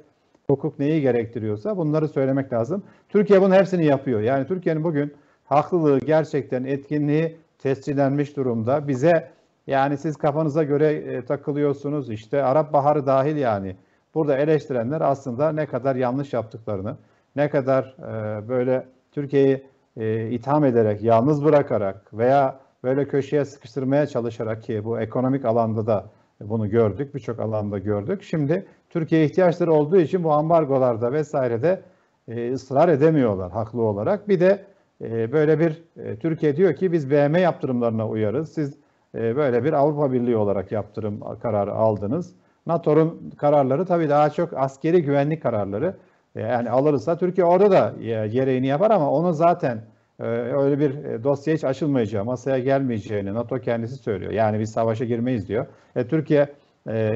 hukuk 0.47 0.79
neyi 0.79 1.01
gerektiriyorsa 1.01 1.77
bunları 1.77 2.07
söylemek 2.07 2.53
lazım. 2.53 2.83
Türkiye 3.09 3.41
bunun 3.41 3.55
hepsini 3.55 3.85
yapıyor. 3.85 4.21
Yani 4.21 4.47
Türkiye'nin 4.47 4.83
bugün 4.83 5.13
haklılığı, 5.45 5.99
gerçekten 5.99 6.63
etkinliği 6.63 7.37
tescillenmiş 7.59 8.37
durumda. 8.37 8.87
Bize 8.87 9.31
yani 9.69 9.97
siz 9.97 10.17
kafanıza 10.17 10.63
göre 10.63 10.93
e, 10.93 11.25
takılıyorsunuz 11.25 12.09
işte 12.09 12.43
Arap 12.43 12.73
Baharı 12.73 13.05
dahil 13.05 13.35
yani. 13.35 13.75
Burada 14.15 14.37
eleştirenler 14.37 15.01
aslında 15.01 15.51
ne 15.51 15.65
kadar 15.65 15.95
yanlış 15.95 16.33
yaptıklarını, 16.33 16.97
ne 17.35 17.49
kadar 17.49 17.95
e, 17.99 18.47
böyle 18.49 18.85
Türkiye'yi 19.11 19.63
e, 19.97 20.29
itham 20.29 20.65
ederek, 20.65 21.03
yalnız 21.03 21.45
bırakarak 21.45 22.13
veya 22.13 22.59
böyle 22.83 23.07
köşeye 23.07 23.45
sıkıştırmaya 23.45 24.07
çalışarak 24.07 24.63
ki 24.63 24.85
bu 24.85 24.99
ekonomik 24.99 25.45
alanda 25.45 25.87
da 25.87 26.05
bunu 26.41 26.69
gördük, 26.69 27.15
birçok 27.15 27.39
alanda 27.39 27.77
gördük. 27.77 28.23
Şimdi 28.23 28.65
Türkiye 28.89 29.25
ihtiyaçları 29.25 29.73
olduğu 29.73 29.97
için 29.97 30.23
bu 30.23 30.31
ambargolarda 30.31 31.11
vesairede 31.11 31.81
e, 32.27 32.51
ısrar 32.53 32.89
edemiyorlar 32.89 33.51
haklı 33.51 33.81
olarak. 33.81 34.29
Bir 34.29 34.39
de 34.39 34.65
e, 35.01 35.31
böyle 35.31 35.59
bir 35.59 35.83
e, 35.97 36.15
Türkiye 36.15 36.55
diyor 36.55 36.75
ki 36.75 36.91
biz 36.91 37.11
BM 37.11 37.39
yaptırımlarına 37.39 38.07
uyarız. 38.07 38.53
Siz 38.53 38.77
e, 39.15 39.35
böyle 39.35 39.63
bir 39.63 39.73
Avrupa 39.73 40.11
Birliği 40.13 40.35
olarak 40.35 40.71
yaptırım 40.71 41.19
kararı 41.41 41.73
aldınız. 41.73 42.35
NATO'nun 42.67 43.33
kararları 43.37 43.85
tabii 43.85 44.09
daha 44.09 44.29
çok 44.29 44.53
askeri 44.57 45.01
güvenlik 45.01 45.43
kararları. 45.43 45.95
E, 46.35 46.41
yani 46.41 46.69
alırsa 46.69 47.17
Türkiye 47.17 47.45
orada 47.45 47.71
da 47.71 47.93
e, 48.03 48.27
gereğini 48.27 48.67
yapar 48.67 48.91
ama 48.91 49.11
onu 49.11 49.33
zaten 49.33 49.81
e, 50.19 50.23
öyle 50.23 50.79
bir 50.79 51.03
e, 51.03 51.23
dosya 51.23 51.53
hiç 51.53 51.63
açılmayacağı, 51.63 52.25
masaya 52.25 52.59
gelmeyeceğini 52.59 53.33
NATO 53.33 53.59
kendisi 53.59 53.95
söylüyor. 53.95 54.31
Yani 54.31 54.59
biz 54.59 54.71
savaşa 54.71 55.05
girmeyiz 55.05 55.47
diyor. 55.47 55.65
E, 55.95 56.07
Türkiye 56.07 56.47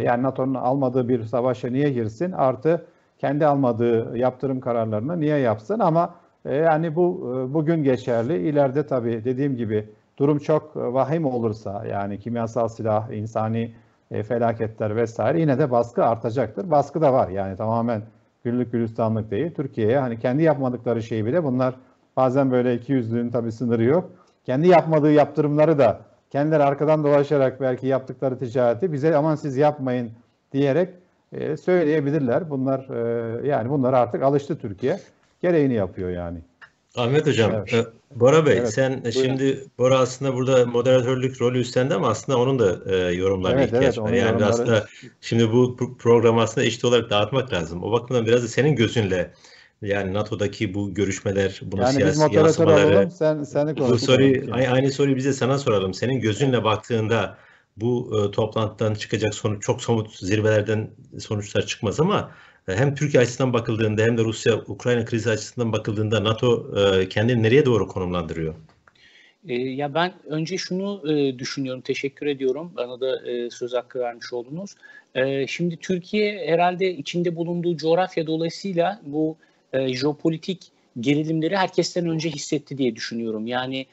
yani 0.04 0.24
NATO'nun 0.24 0.54
almadığı 0.54 1.10
bir 1.10 1.24
savaşa 1.24 1.68
niye 1.68 1.90
girsin? 1.90 2.32
Artı 2.32 2.86
kendi 3.18 3.46
almadığı 3.46 4.18
yaptırım 4.18 4.60
kararlarını 4.60 5.20
niye 5.20 5.38
yapsın? 5.38 5.80
Ama 5.80 6.16
yani 6.46 6.96
bu 6.96 7.22
bugün 7.54 7.84
geçerli. 7.84 8.38
İleride 8.50 8.88
tabii 8.88 9.24
dediğim 9.26 9.58
gibi 9.58 9.90
durum 10.18 10.40
çok 10.40 10.76
vahim 10.76 11.26
olursa 11.26 11.86
yani 11.86 12.20
kimyasal 12.20 12.68
silah, 12.68 13.12
insani 13.12 13.74
e, 14.12 14.24
felaketler 14.24 14.96
vesaire 14.96 15.40
yine 15.40 15.60
de 15.60 15.72
baskı 15.72 16.06
artacaktır. 16.06 16.72
Baskı 16.72 17.02
da 17.02 17.14
var 17.14 17.30
yani 17.30 17.58
tamamen 17.58 18.02
güllük 18.44 18.72
gülistanlık 18.72 19.32
değil. 19.32 19.54
Türkiye'ye 19.54 20.00
hani 20.00 20.20
kendi 20.20 20.44
yapmadıkları 20.44 21.04
şeyi 21.04 21.26
bile 21.26 21.44
bunlar 21.44 21.76
bazen 22.18 22.52
böyle 22.52 22.76
iki 22.76 22.92
yüzlüğün 22.92 23.30
tabii 23.30 23.52
sınırı 23.52 23.84
yok. 23.84 24.10
Kendi 24.46 24.68
yapmadığı 24.68 25.12
yaptırımları 25.12 25.80
da 25.80 26.00
kendileri 26.30 26.64
arkadan 26.64 27.04
dolaşarak 27.04 27.62
belki 27.62 27.88
yaptıkları 27.88 28.40
ticareti 28.40 28.94
bize 28.94 29.16
aman 29.16 29.36
siz 29.36 29.58
yapmayın 29.58 30.12
diyerek 30.52 30.90
e, 31.32 31.58
söyleyebilirler. 31.58 32.50
Bunlar 32.50 32.90
e, 32.90 33.48
yani 33.48 33.70
bunlar 33.70 33.94
artık 33.94 34.24
alıştı 34.24 34.58
Türkiye. 34.58 35.00
Gereğini 35.42 35.74
yapıyor 35.74 36.10
yani. 36.10 36.38
Ahmet 36.96 37.28
Hocam, 37.28 37.52
evet. 37.56 37.74
E, 37.74 37.86
Bora 38.16 38.46
Bey 38.46 38.58
evet, 38.58 38.74
sen 38.74 38.92
buyurun. 38.92 39.10
şimdi 39.12 39.68
Bora 39.78 40.00
aslında 40.00 40.34
burada 40.34 40.66
moderatörlük 40.66 41.42
rolü 41.42 41.60
üstlendi 41.60 41.94
ama 41.94 42.10
aslında 42.10 42.40
onun 42.40 42.60
da 42.60 42.80
e, 42.86 43.14
yorumlarına 43.14 43.60
evet, 43.60 43.74
ihtiyaç 43.74 43.98
evet, 43.98 43.98
var. 43.98 44.14
Yani 44.14 44.28
yorumları... 44.28 44.50
aslında 44.50 44.86
şimdi 45.22 45.52
bu 45.52 45.78
programı 46.00 46.42
aslında 46.42 46.68
eşit 46.68 46.86
olarak 46.86 47.10
dağıtmak 47.10 47.54
lazım. 47.54 47.84
O 47.84 47.92
bakımdan 47.92 48.26
biraz 48.26 48.44
da 48.44 48.48
senin 48.48 48.76
gözünle 48.76 49.34
yani 49.82 50.14
NATO'daki 50.14 50.74
bu 50.74 50.94
görüşmeler, 50.94 51.62
bunu 51.64 51.82
yani 51.82 51.94
siyasi 51.94 52.36
yansımaları. 52.36 52.98
Alalım, 52.98 53.12
sen, 53.12 53.44
seni 53.44 53.78
bu 53.78 54.00
soruyu, 54.00 54.54
aynı, 54.54 54.68
aynı 54.68 54.92
soruyu 54.92 55.16
bize 55.16 55.34
sana 55.34 55.58
soralım. 55.58 55.94
Senin 55.94 56.20
gözünle 56.20 56.64
baktığında 56.64 57.38
bu 57.78 58.20
e, 58.20 58.32
toplantıdan 58.32 58.94
çıkacak 58.94 59.34
sonuç 59.36 59.64
çok 59.64 59.82
somut 59.82 60.16
zirvelerden 60.16 60.90
sonuçlar 61.20 61.66
çıkmaz 61.66 62.00
ama 62.00 62.32
hem 62.68 62.96
Türkiye 62.96 63.24
açısından 63.24 63.54
bakıldığında 63.54 64.02
hem 64.02 64.18
de 64.18 64.24
Rusya-Ukrayna 64.24 65.06
krizi 65.06 65.30
açısından 65.30 65.72
bakıldığında 65.72 66.24
NATO 66.24 66.72
e, 66.80 67.10
kendini 67.10 67.44
nereye 67.44 67.66
doğru 67.66 67.88
konumlandırıyor? 67.88 68.56
E, 69.48 69.54
ya 69.54 69.94
ben 69.94 70.14
önce 70.26 70.58
şunu 70.58 71.04
düşünüyorum, 71.40 71.82
teşekkür 71.82 72.28
ediyorum. 72.28 72.72
Bana 72.76 73.00
da 73.00 73.22
söz 73.50 73.74
hakkı 73.74 74.00
vermiş 74.00 74.34
oldunuz. 74.34 74.76
şimdi 75.48 75.78
Türkiye 75.78 76.48
herhalde 76.48 76.94
içinde 76.94 77.36
bulunduğu 77.36 77.78
coğrafya 77.78 78.28
dolayısıyla 78.28 79.02
bu 79.06 79.38
jeopolitik 79.74 80.72
gerilimleri 81.00 81.58
herkesten 81.58 82.10
önce 82.10 82.30
hissetti 82.30 82.78
diye 82.78 82.96
düşünüyorum. 82.96 83.48
Yani 83.48 83.86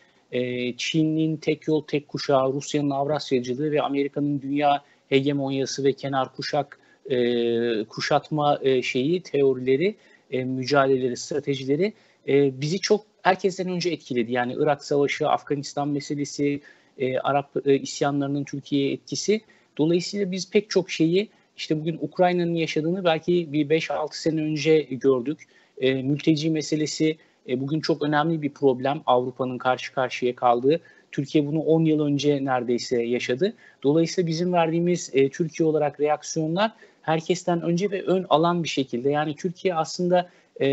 Çin'in 0.76 1.37
tek 1.37 1.68
yol 1.68 1.85
tek 1.85 2.09
kuşağı, 2.09 2.52
Rusya'nın 2.52 2.90
Avrasyacılığı 2.90 3.70
ve 3.70 3.83
Amerika'nın 3.83 4.42
dünya 4.42 4.85
hegemonyası 5.09 5.85
ve 5.85 5.92
kenar 5.92 6.35
kuşak 6.35 6.80
e, 7.11 7.85
kuşatma 7.85 8.59
e, 8.63 8.83
şeyi, 8.83 9.23
teorileri, 9.23 9.95
e, 10.31 10.45
mücadeleleri, 10.45 11.17
stratejileri 11.17 11.93
e, 12.29 12.61
bizi 12.61 12.81
çok 12.81 13.05
herkesten 13.23 13.69
önce 13.69 13.91
etkiledi. 13.91 14.33
Yani 14.33 14.55
Irak 14.59 14.85
Savaşı, 14.85 15.29
Afganistan 15.29 15.89
meselesi, 15.89 16.61
e, 16.99 17.19
Arap 17.19 17.67
e, 17.67 17.79
isyanlarının 17.79 18.45
Türkiye'ye 18.45 18.93
etkisi. 18.93 19.41
Dolayısıyla 19.79 20.33
biz 20.33 20.51
pek 20.51 20.71
çok 20.71 20.91
şeyi 20.91 21.29
işte 21.57 21.81
bugün 21.81 21.99
Ukrayna'nın 22.01 22.55
yaşadığını 22.55 23.05
belki 23.05 23.53
bir 23.53 23.69
5-6 23.69 24.09
sene 24.13 24.43
önce 24.43 24.81
gördük. 24.81 25.47
E, 25.79 25.95
mülteci 25.95 26.51
meselesi 26.51 27.17
e, 27.51 27.61
bugün 27.61 27.81
çok 27.81 28.03
önemli 28.03 28.43
bir 28.43 28.51
problem 28.51 29.03
Avrupa'nın 29.07 29.59
karşı 29.59 29.93
karşıya 29.95 30.37
kaldığı. 30.37 30.81
Türkiye 31.13 31.47
bunu 31.47 31.61
10 31.61 31.85
yıl 31.85 32.01
önce 32.01 32.45
neredeyse 32.45 33.03
yaşadı. 33.03 33.55
Dolayısıyla 33.83 34.29
bizim 34.29 34.53
verdiğimiz 34.53 35.11
e, 35.13 35.29
Türkiye 35.29 35.69
olarak 35.69 36.01
reaksiyonlar 36.01 36.73
herkesten 37.03 37.63
önce 37.63 37.91
ve 37.91 38.03
ön 38.03 38.27
alan 38.29 38.63
bir 38.63 38.69
şekilde. 38.69 39.11
Yani 39.11 39.37
Türkiye 39.37 39.75
aslında 39.75 40.29
e, 40.61 40.67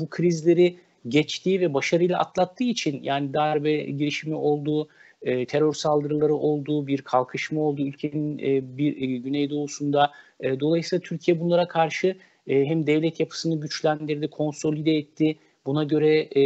bu 0.00 0.08
krizleri 0.10 0.76
geçtiği 1.08 1.60
ve 1.60 1.74
başarıyla 1.74 2.18
atlattığı 2.18 2.64
için 2.64 3.02
yani 3.02 3.34
darbe 3.34 3.76
girişimi 3.76 4.34
olduğu, 4.34 4.88
e, 5.22 5.46
terör 5.46 5.72
saldırıları 5.72 6.34
olduğu, 6.34 6.86
bir 6.86 7.02
kalkışma 7.02 7.60
olduğu 7.60 7.82
ülkenin 7.82 8.38
e, 8.38 8.76
bir 8.78 9.02
e, 9.02 9.16
güneydoğusunda. 9.16 10.10
E, 10.40 10.60
dolayısıyla 10.60 11.02
Türkiye 11.02 11.40
bunlara 11.40 11.68
karşı 11.68 12.16
e, 12.46 12.64
hem 12.64 12.86
devlet 12.86 13.20
yapısını 13.20 13.60
güçlendirdi, 13.60 14.30
konsolide 14.30 14.96
etti. 14.96 15.36
Buna 15.68 15.84
göre 15.84 16.20
e, 16.20 16.42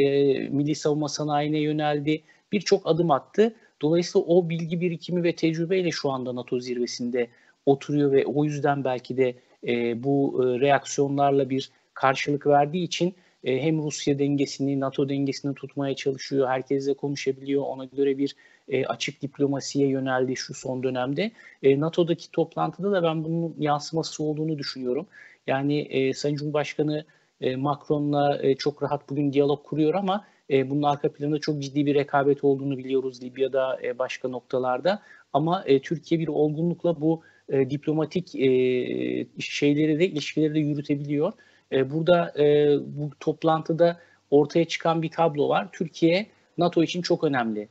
milli 0.48 0.74
savunma 0.74 1.08
sanayine 1.08 1.58
yöneldi. 1.58 2.22
Birçok 2.52 2.86
adım 2.86 3.10
attı. 3.10 3.54
Dolayısıyla 3.82 4.26
o 4.26 4.48
bilgi 4.48 4.80
birikimi 4.80 5.22
ve 5.22 5.34
tecrübeyle 5.34 5.90
şu 5.90 6.10
anda 6.10 6.34
NATO 6.34 6.60
zirvesinde 6.60 7.28
oturuyor 7.66 8.12
ve 8.12 8.26
o 8.26 8.44
yüzden 8.44 8.84
belki 8.84 9.16
de 9.16 9.34
e, 9.66 10.02
bu 10.02 10.42
e, 10.42 10.60
reaksiyonlarla 10.60 11.50
bir 11.50 11.70
karşılık 11.94 12.46
verdiği 12.46 12.84
için 12.84 13.14
e, 13.44 13.62
hem 13.62 13.82
Rusya 13.82 14.18
dengesini, 14.18 14.80
NATO 14.80 15.08
dengesini 15.08 15.54
tutmaya 15.54 15.96
çalışıyor, 15.96 16.48
herkesle 16.48 16.94
konuşabiliyor, 16.94 17.62
ona 17.62 17.84
göre 17.84 18.18
bir 18.18 18.36
e, 18.68 18.86
açık 18.86 19.22
diplomasiye 19.22 19.88
yöneldi 19.88 20.36
şu 20.36 20.54
son 20.54 20.82
dönemde. 20.82 21.30
E, 21.62 21.80
NATO'daki 21.80 22.30
toplantıda 22.30 22.92
da 22.92 23.02
ben 23.02 23.24
bunun 23.24 23.54
yansıması 23.58 24.22
olduğunu 24.22 24.58
düşünüyorum. 24.58 25.06
Yani 25.46 25.80
e, 25.80 26.14
Sayın 26.14 26.36
Cumhurbaşkanı 26.36 27.04
e, 27.42 27.56
Macron'la 27.56 28.38
e, 28.42 28.54
çok 28.54 28.82
rahat 28.82 29.10
bugün 29.10 29.32
diyalog 29.32 29.64
kuruyor 29.64 29.94
ama 29.94 30.24
e, 30.50 30.70
bunun 30.70 30.82
arka 30.82 31.12
planında 31.12 31.38
çok 31.38 31.62
ciddi 31.62 31.86
bir 31.86 31.94
rekabet 31.94 32.44
olduğunu 32.44 32.78
biliyoruz 32.78 33.22
Libya'da, 33.22 33.78
e, 33.82 33.98
başka 33.98 34.28
noktalarda. 34.28 35.02
Ama 35.32 35.64
e, 35.66 35.80
Türkiye 35.80 36.20
bir 36.20 36.28
olgunlukla 36.28 37.00
bu 37.00 37.22
e, 37.48 37.70
diplomatik 37.70 38.34
e, 38.34 38.46
şeyleri 39.38 39.98
de 39.98 40.08
ilişkileri 40.08 40.54
de 40.54 40.58
yürütebiliyor. 40.58 41.32
E, 41.72 41.90
burada 41.90 42.32
e, 42.38 42.76
bu 42.86 43.10
toplantıda 43.20 44.00
ortaya 44.30 44.64
çıkan 44.64 45.02
bir 45.02 45.10
tablo 45.10 45.48
var. 45.48 45.68
Türkiye 45.72 46.26
NATO 46.58 46.82
için 46.82 47.02
çok 47.02 47.24
önemli. 47.24 47.68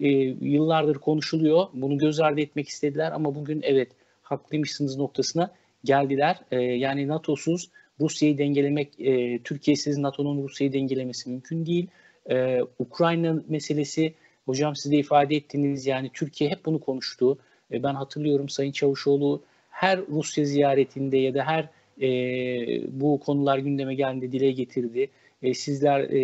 E, 0.00 0.08
yıllardır 0.40 0.96
konuşuluyor. 0.96 1.66
Bunu 1.74 1.98
göz 1.98 2.20
ardı 2.20 2.40
etmek 2.40 2.68
istediler 2.68 3.12
ama 3.12 3.34
bugün 3.34 3.60
evet 3.62 3.88
haklıymışsınız 4.22 4.96
noktasına 4.96 5.50
geldiler. 5.84 6.40
E, 6.50 6.60
yani 6.60 7.08
NATO'suz 7.08 7.70
Rusya'yı 8.00 8.38
dengelemek, 8.38 9.00
e, 9.00 9.38
Türkiye'siz 9.38 9.98
NATO'nun 9.98 10.42
Rusya'yı 10.42 10.72
dengelemesi 10.72 11.30
mümkün 11.30 11.66
değil. 11.66 11.86
E, 12.30 12.60
Ukrayna 12.78 13.42
meselesi, 13.48 14.14
hocam 14.46 14.76
siz 14.76 14.92
de 14.92 14.96
ifade 14.96 15.36
ettiniz 15.36 15.86
yani 15.86 16.10
Türkiye 16.14 16.50
hep 16.50 16.64
bunu 16.64 16.80
konuştu. 16.80 17.38
E, 17.72 17.82
ben 17.82 17.94
hatırlıyorum 17.94 18.48
Sayın 18.48 18.72
Çavuşoğlu 18.72 19.42
her 19.70 20.00
Rusya 20.06 20.44
ziyaretinde 20.44 21.16
ya 21.16 21.34
da 21.34 21.44
her 21.44 21.68
e, 22.02 22.08
bu 23.00 23.20
konular 23.20 23.58
gündeme 23.58 23.94
geldiğinde 23.94 24.32
dile 24.32 24.52
getirdi. 24.52 25.10
E, 25.42 25.54
sizler 25.54 26.00
e, 26.00 26.18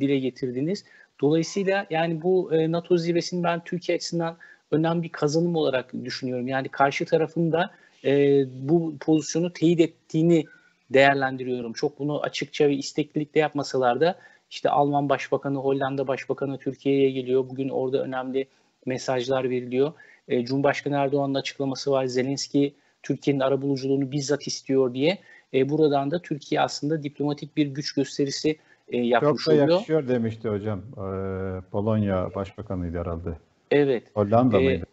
dile 0.00 0.18
getirdiniz. 0.18 0.84
Dolayısıyla 1.20 1.86
yani 1.90 2.22
bu 2.22 2.54
e, 2.54 2.72
NATO 2.72 2.96
zirvesini 2.96 3.42
ben 3.42 3.64
Türkiye 3.64 3.96
açısından 3.96 4.36
önemli 4.70 5.02
bir 5.02 5.08
kazanım 5.08 5.56
olarak 5.56 5.92
düşünüyorum. 6.04 6.48
Yani 6.48 6.68
karşı 6.68 7.04
tarafın 7.04 7.52
da 7.52 7.70
e, 8.04 8.44
bu 8.68 8.94
pozisyonu 9.00 9.52
teyit 9.52 9.80
ettiğini 9.80 10.44
değerlendiriyorum. 10.90 11.72
Çok 11.72 11.98
bunu 11.98 12.22
açıkça 12.22 12.68
ve 12.68 12.74
isteklilikle 12.74 13.40
yapmasalar 13.40 14.00
da 14.00 14.18
işte 14.50 14.70
Alman 14.70 15.08
Başbakanı, 15.08 15.58
Hollanda 15.58 16.06
Başbakanı 16.08 16.58
Türkiye'ye 16.58 17.10
geliyor. 17.10 17.48
Bugün 17.48 17.68
orada 17.68 18.02
önemli 18.02 18.46
mesajlar 18.86 19.50
veriliyor. 19.50 19.92
E, 20.28 20.44
Cumhurbaşkanı 20.44 20.96
Erdoğan'ın 20.96 21.34
açıklaması 21.34 21.90
var. 21.90 22.04
Zelenski 22.06 22.74
Türkiye'nin 23.02 23.40
arabuluculuğunu 23.40 24.12
bizzat 24.12 24.46
istiyor 24.46 24.94
diye. 24.94 25.18
E, 25.54 25.68
buradan 25.68 26.10
da 26.10 26.18
Türkiye 26.22 26.60
aslında 26.60 27.02
diplomatik 27.02 27.56
bir 27.56 27.66
güç 27.66 27.94
gösterisi 27.94 28.56
e, 28.88 28.98
yapmış 28.98 29.44
Çok 29.44 29.52
da 29.52 29.54
oluyor. 29.56 29.68
yakışıyor 29.76 30.08
demişti 30.08 30.48
hocam. 30.48 30.78
Ee, 30.78 31.60
Polonya 31.70 32.34
Başbakanıydı 32.34 32.98
herhalde. 32.98 33.30
Evet. 33.70 34.02
Hollanda 34.14 34.60
Ee, 34.60 34.64
mıydı? 34.64 34.84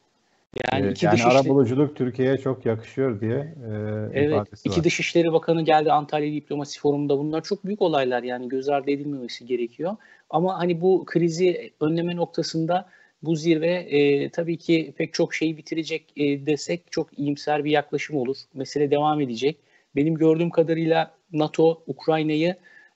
Yani 0.74 0.88
Ee, 0.88 0.92
iki 0.92 1.06
yani 1.06 1.16
dışişleri- 1.16 1.28
arabuluculuk 1.40 1.96
Türkiye'ye 1.96 2.38
çok 2.38 2.66
yakışıyor 2.66 3.22
diye 3.22 3.36
e, 3.38 3.72
Evet, 4.14 4.48
iki 4.66 4.78
var. 4.78 4.84
Dışişleri 4.84 5.34
Bakanı 5.34 5.62
geldi 5.62 5.92
Antalya 5.92 6.34
Diplomasi 6.34 6.80
Forumu'nda. 6.80 7.18
Bunlar 7.18 7.44
çok 7.44 7.66
büyük 7.66 7.82
olaylar 7.82 8.24
yani 8.24 8.50
göz 8.50 8.70
ardı 8.70 8.92
edilmemesi 8.92 9.46
gerekiyor. 9.46 9.96
Ama 10.30 10.60
hani 10.60 10.82
bu 10.82 11.04
krizi 11.06 11.74
önleme 11.82 12.16
noktasında 12.16 12.90
bu 13.24 13.36
zirve 13.36 13.68
e, 13.74 14.30
tabii 14.30 14.58
ki 14.58 14.94
pek 14.98 15.14
çok 15.14 15.34
şeyi 15.34 15.58
bitirecek 15.58 16.14
e, 16.18 16.46
desek 16.46 16.92
çok 16.92 17.20
iyimser 17.20 17.64
bir 17.66 17.72
yaklaşım 17.72 18.18
olur. 18.18 18.38
Mesele 18.54 18.92
devam 18.92 19.22
edecek. 19.22 19.58
Benim 19.96 20.16
gördüğüm 20.16 20.50
kadarıyla 20.50 21.12
NATO 21.34 21.84
Ukrayna'yı 21.88 22.56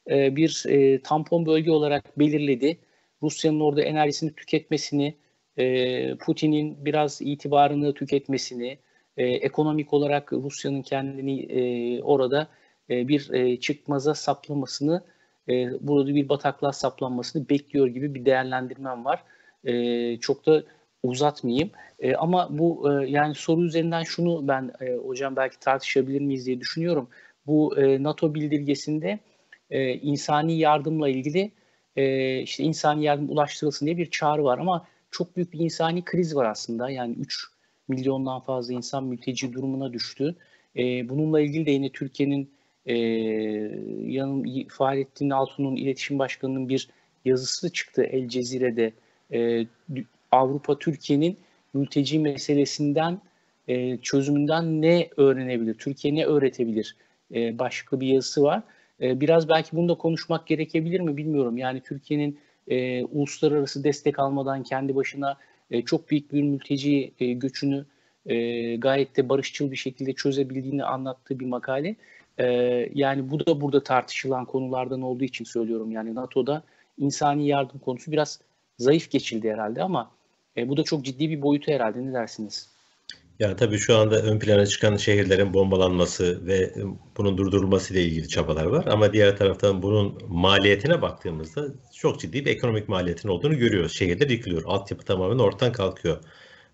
e, 0.09 0.35
bir 0.35 0.63
e, 0.67 1.01
tampon 1.01 1.45
bölge 1.45 1.71
olarak 1.71 2.19
belirledi. 2.19 2.77
Rusya'nın 3.23 3.59
orada 3.59 3.81
enerjisini 3.81 4.33
tüketmesini, 4.33 5.15
e, 5.57 6.15
Putin'in 6.15 6.85
biraz 6.85 7.21
itibarını 7.21 7.93
tüketmesini, 7.93 8.77
e, 9.17 9.25
ekonomik 9.25 9.93
olarak 9.93 10.33
Rusya'nın 10.33 10.81
kendini 10.81 11.41
e, 11.41 12.01
orada 12.01 12.47
bir 12.89 13.59
çıkmaza 13.59 14.13
saplamasını, 14.13 15.03
burada 15.81 16.15
bir 16.15 16.29
bataklığa 16.29 16.71
saplanmasını 16.71 17.49
bekliyor 17.49 17.87
gibi 17.87 18.15
bir 18.15 18.25
değerlendirmem 18.25 19.05
var. 19.05 19.23
Çok 20.21 20.45
da 20.45 20.63
uzatmayayım. 21.03 21.71
Ama 22.17 22.47
bu 22.51 22.91
yani 23.07 23.35
soru 23.35 23.65
üzerinden 23.65 24.03
şunu 24.03 24.47
ben 24.47 24.73
hocam 25.05 25.35
belki 25.35 25.59
tartışabilir 25.59 26.21
miyiz 26.21 26.45
diye 26.45 26.59
düşünüyorum. 26.59 27.09
Bu 27.47 27.75
NATO 27.99 28.35
bildirgesinde 28.35 29.19
insani 30.01 30.57
yardımla 30.57 31.09
ilgili 31.09 31.51
işte 32.43 32.63
insani 32.63 33.03
yardım 33.03 33.29
ulaştırılsın 33.29 33.85
diye 33.85 33.97
bir 33.97 34.11
çağrı 34.11 34.43
var 34.43 34.57
ama 34.57 34.87
çok 35.11 35.35
büyük 35.35 35.53
bir 35.53 35.59
insani 35.59 36.05
kriz 36.05 36.35
var 36.35 36.45
aslında. 36.45 36.89
Yani 36.89 37.15
3 37.15 37.47
milyondan 37.87 38.39
fazla 38.39 38.73
insan 38.73 39.03
mülteci 39.03 39.53
durumuna 39.53 39.93
düştü. 39.93 40.35
E, 40.77 41.09
bununla 41.09 41.41
ilgili 41.41 41.65
de 41.65 41.71
yine 41.71 41.89
Türkiye'nin 41.89 42.51
e, 42.85 42.95
yanım 44.05 44.67
Fahrettin 44.69 45.29
Altun'un 45.29 45.75
iletişim 45.75 46.19
başkanının 46.19 46.69
bir 46.69 46.89
yazısı 47.25 47.73
çıktı 47.73 48.03
El 48.03 48.27
Cezire'de. 48.27 48.93
E, 49.33 49.67
Avrupa 50.31 50.79
Türkiye'nin 50.79 51.37
mülteci 51.73 52.19
meselesinden 52.19 53.21
e, 53.67 53.97
çözümünden 53.97 54.81
ne 54.81 55.09
öğrenebilir? 55.17 55.73
Türkiye 55.73 56.15
ne 56.15 56.25
öğretebilir? 56.25 56.95
E, 57.35 57.59
başka 57.59 57.99
bir 57.99 58.07
yazısı 58.07 58.43
var. 58.43 58.63
E, 59.01 59.21
biraz 59.21 59.49
belki 59.49 59.75
bunu 59.75 59.89
da 59.89 59.95
konuşmak 59.95 60.47
gerekebilir 60.47 60.99
mi 60.99 61.17
bilmiyorum. 61.17 61.57
Yani 61.57 61.81
Türkiye'nin 61.81 62.39
e, 62.69 63.03
uluslararası 63.03 63.83
destek 63.83 64.19
almadan 64.19 64.63
kendi 64.63 64.95
başına 64.95 65.37
e, 65.71 65.81
çok 65.81 66.09
büyük 66.09 66.33
bir 66.33 66.43
mülteci 66.43 67.13
e, 67.19 67.33
göçünü 67.33 67.85
e, 68.25 68.75
gayet 68.75 69.17
de 69.17 69.29
barışçıl 69.29 69.71
bir 69.71 69.75
şekilde 69.75 70.13
çözebildiğini 70.13 70.83
anlattığı 70.83 71.39
bir 71.39 71.45
makale. 71.45 71.95
E, 72.37 72.45
yani 72.93 73.31
bu 73.31 73.45
da 73.45 73.61
burada 73.61 73.83
tartışılan 73.83 74.45
konulardan 74.45 75.01
olduğu 75.01 75.23
için 75.23 75.45
söylüyorum. 75.45 75.91
Yani 75.91 76.15
NATO'da 76.15 76.63
insani 76.97 77.47
yardım 77.47 77.79
konusu 77.79 78.11
biraz 78.11 78.39
zayıf 78.77 79.11
geçildi 79.11 79.51
herhalde 79.51 79.83
ama 79.83 80.11
e, 80.57 80.69
bu 80.69 80.77
da 80.77 80.83
çok 80.83 81.05
ciddi 81.05 81.29
bir 81.29 81.41
boyutu 81.41 81.71
herhalde. 81.71 82.05
Ne 82.05 82.13
dersiniz? 82.13 82.78
Ya 83.39 83.55
tabii 83.55 83.77
şu 83.77 83.97
anda 83.97 84.21
ön 84.21 84.39
plana 84.39 84.65
çıkan 84.65 84.97
şehirlerin 84.97 85.53
bombalanması 85.53 86.47
ve 86.47 86.73
bunun 87.17 87.37
durdurulması 87.37 87.93
ile 87.93 88.03
ilgili 88.03 88.27
çabalar 88.27 88.65
var. 88.65 88.85
Ama 88.85 89.13
diğer 89.13 89.37
taraftan 89.37 89.81
bunun 89.81 90.17
maliyetine 90.27 91.01
baktığımızda 91.01 91.65
çok 91.95 92.19
ciddi 92.19 92.45
bir 92.45 92.51
ekonomik 92.51 92.89
maliyetin 92.89 93.29
olduğunu 93.29 93.57
görüyoruz. 93.57 93.91
Şehirler 93.91 94.29
yıkılıyor. 94.29 94.63
Altyapı 94.65 95.05
tamamen 95.05 95.39
ortadan 95.39 95.71
kalkıyor. 95.71 96.17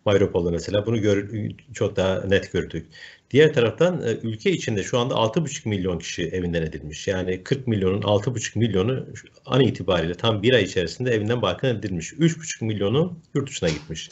Mariupol'da 0.05 0.51
mesela 0.51 0.85
bunu 0.85 1.01
gör, 1.01 1.29
çok 1.73 1.95
daha 1.95 2.21
net 2.21 2.51
gördük. 2.51 2.87
Diğer 3.31 3.53
taraftan 3.53 4.01
ülke 4.23 4.51
içinde 4.51 4.83
şu 4.83 4.99
anda 4.99 5.13
6,5 5.13 5.69
milyon 5.69 5.99
kişi 5.99 6.23
evinden 6.23 6.61
edilmiş. 6.61 7.07
Yani 7.07 7.43
40 7.43 7.67
milyonun 7.67 8.01
6,5 8.01 8.59
milyonu 8.59 9.05
an 9.45 9.61
itibariyle 9.61 10.13
tam 10.13 10.43
bir 10.43 10.53
ay 10.53 10.63
içerisinde 10.63 11.11
evinden 11.11 11.41
barkın 11.41 11.67
edilmiş. 11.67 12.13
3,5 12.13 12.65
milyonu 12.65 13.19
yurt 13.33 13.49
dışına 13.49 13.69
gitmiş. 13.69 14.09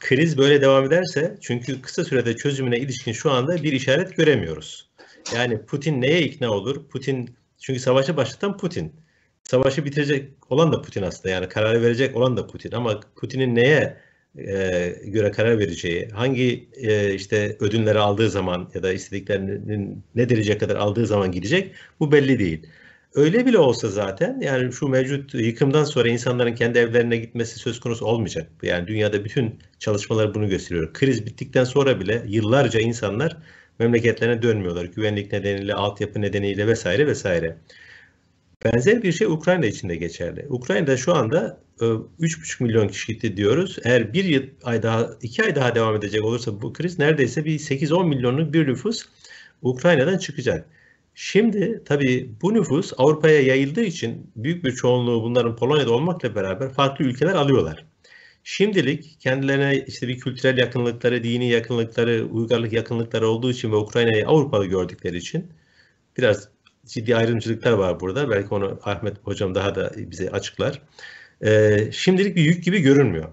Kriz 0.00 0.38
böyle 0.38 0.60
devam 0.60 0.84
ederse 0.84 1.36
çünkü 1.40 1.82
kısa 1.82 2.04
sürede 2.04 2.36
çözümüne 2.36 2.78
ilişkin 2.78 3.12
şu 3.12 3.30
anda 3.30 3.62
bir 3.62 3.72
işaret 3.72 4.16
göremiyoruz. 4.16 4.88
Yani 5.34 5.62
Putin 5.62 6.00
neye 6.00 6.22
ikna 6.22 6.50
olur? 6.50 6.88
Putin 6.88 7.36
çünkü 7.58 7.80
savaşı 7.80 8.16
başlatan 8.16 8.56
Putin. 8.56 8.92
Savaşı 9.44 9.84
bitirecek 9.84 10.32
olan 10.50 10.72
da 10.72 10.82
Putin 10.82 11.02
aslında. 11.02 11.28
Yani 11.28 11.48
kararı 11.48 11.82
verecek 11.82 12.16
olan 12.16 12.36
da 12.36 12.46
Putin. 12.46 12.72
Ama 12.72 13.00
Putin'in 13.16 13.54
neye 13.54 13.96
e, 14.38 14.94
göre 15.04 15.30
karar 15.30 15.58
vereceği, 15.58 16.08
hangi 16.08 16.68
e, 16.76 17.14
işte 17.14 17.56
ödünleri 17.60 17.98
aldığı 17.98 18.30
zaman 18.30 18.70
ya 18.74 18.82
da 18.82 18.92
istediklerinin 18.92 20.04
ne 20.14 20.28
derece 20.28 20.58
kadar 20.58 20.76
aldığı 20.76 21.06
zaman 21.06 21.32
gidecek 21.32 21.74
bu 22.00 22.12
belli 22.12 22.38
değil. 22.38 22.66
Öyle 23.14 23.46
bile 23.46 23.58
olsa 23.58 23.88
zaten 23.88 24.40
yani 24.40 24.72
şu 24.72 24.88
mevcut 24.88 25.34
yıkımdan 25.34 25.84
sonra 25.84 26.08
insanların 26.08 26.54
kendi 26.54 26.78
evlerine 26.78 27.16
gitmesi 27.16 27.58
söz 27.58 27.80
konusu 27.80 28.06
olmayacak. 28.06 28.50
Yani 28.62 28.86
dünyada 28.86 29.24
bütün 29.24 29.58
çalışmalar 29.78 30.34
bunu 30.34 30.48
gösteriyor. 30.48 30.92
Kriz 30.92 31.26
bittikten 31.26 31.64
sonra 31.64 32.00
bile 32.00 32.24
yıllarca 32.28 32.80
insanlar 32.80 33.36
memleketlerine 33.78 34.42
dönmüyorlar. 34.42 34.84
Güvenlik 34.84 35.32
nedeniyle, 35.32 35.74
altyapı 35.74 36.20
nedeniyle 36.20 36.66
vesaire 36.66 37.06
vesaire. 37.06 37.56
Benzer 38.64 39.02
bir 39.02 39.12
şey 39.12 39.26
Ukrayna 39.26 39.66
için 39.66 39.88
de 39.88 39.96
geçerli. 39.96 40.46
Ukrayna'da 40.48 40.96
şu 40.96 41.14
anda 41.14 41.60
3,5 41.80 42.62
milyon 42.62 42.88
kişi 42.88 43.36
diyoruz. 43.36 43.78
Eğer 43.84 44.12
bir 44.12 44.24
yıl, 44.24 44.42
ay 44.64 44.82
daha, 44.82 45.10
iki 45.22 45.44
ay 45.44 45.54
daha 45.54 45.74
devam 45.74 45.96
edecek 45.96 46.24
olursa 46.24 46.62
bu 46.62 46.72
kriz 46.72 46.98
neredeyse 46.98 47.44
bir 47.44 47.58
8-10 47.58 48.08
milyonluk 48.08 48.52
bir 48.52 48.66
nüfus 48.66 49.06
Ukrayna'dan 49.62 50.18
çıkacak. 50.18 50.77
Şimdi 51.20 51.82
tabii 51.84 52.30
bu 52.42 52.54
nüfus 52.54 52.92
Avrupa'ya 52.98 53.40
yayıldığı 53.40 53.82
için 53.82 54.30
büyük 54.36 54.64
bir 54.64 54.72
çoğunluğu 54.72 55.22
bunların 55.22 55.56
Polonya'da 55.56 55.92
olmakla 55.92 56.34
beraber 56.34 56.68
farklı 56.72 57.04
ülkeler 57.04 57.32
alıyorlar. 57.32 57.84
Şimdilik 58.44 59.20
kendilerine 59.20 59.84
işte 59.86 60.08
bir 60.08 60.18
kültürel 60.18 60.58
yakınlıkları, 60.58 61.24
dini 61.24 61.48
yakınlıkları, 61.50 62.24
uygarlık 62.24 62.72
yakınlıkları 62.72 63.28
olduğu 63.28 63.50
için 63.50 63.72
ve 63.72 63.76
Ukrayna'yı 63.76 64.26
Avrupalı 64.26 64.66
gördükleri 64.66 65.16
için 65.16 65.52
biraz 66.18 66.48
ciddi 66.86 67.16
ayrımcılıklar 67.16 67.72
var 67.72 68.00
burada. 68.00 68.30
Belki 68.30 68.54
onu 68.54 68.80
Ahmet 68.84 69.16
Hocam 69.22 69.54
daha 69.54 69.74
da 69.74 69.92
bize 69.96 70.30
açıklar. 70.30 70.82
Ee, 71.44 71.88
şimdilik 71.92 72.36
bir 72.36 72.42
yük 72.42 72.64
gibi 72.64 72.80
görünmüyor. 72.80 73.28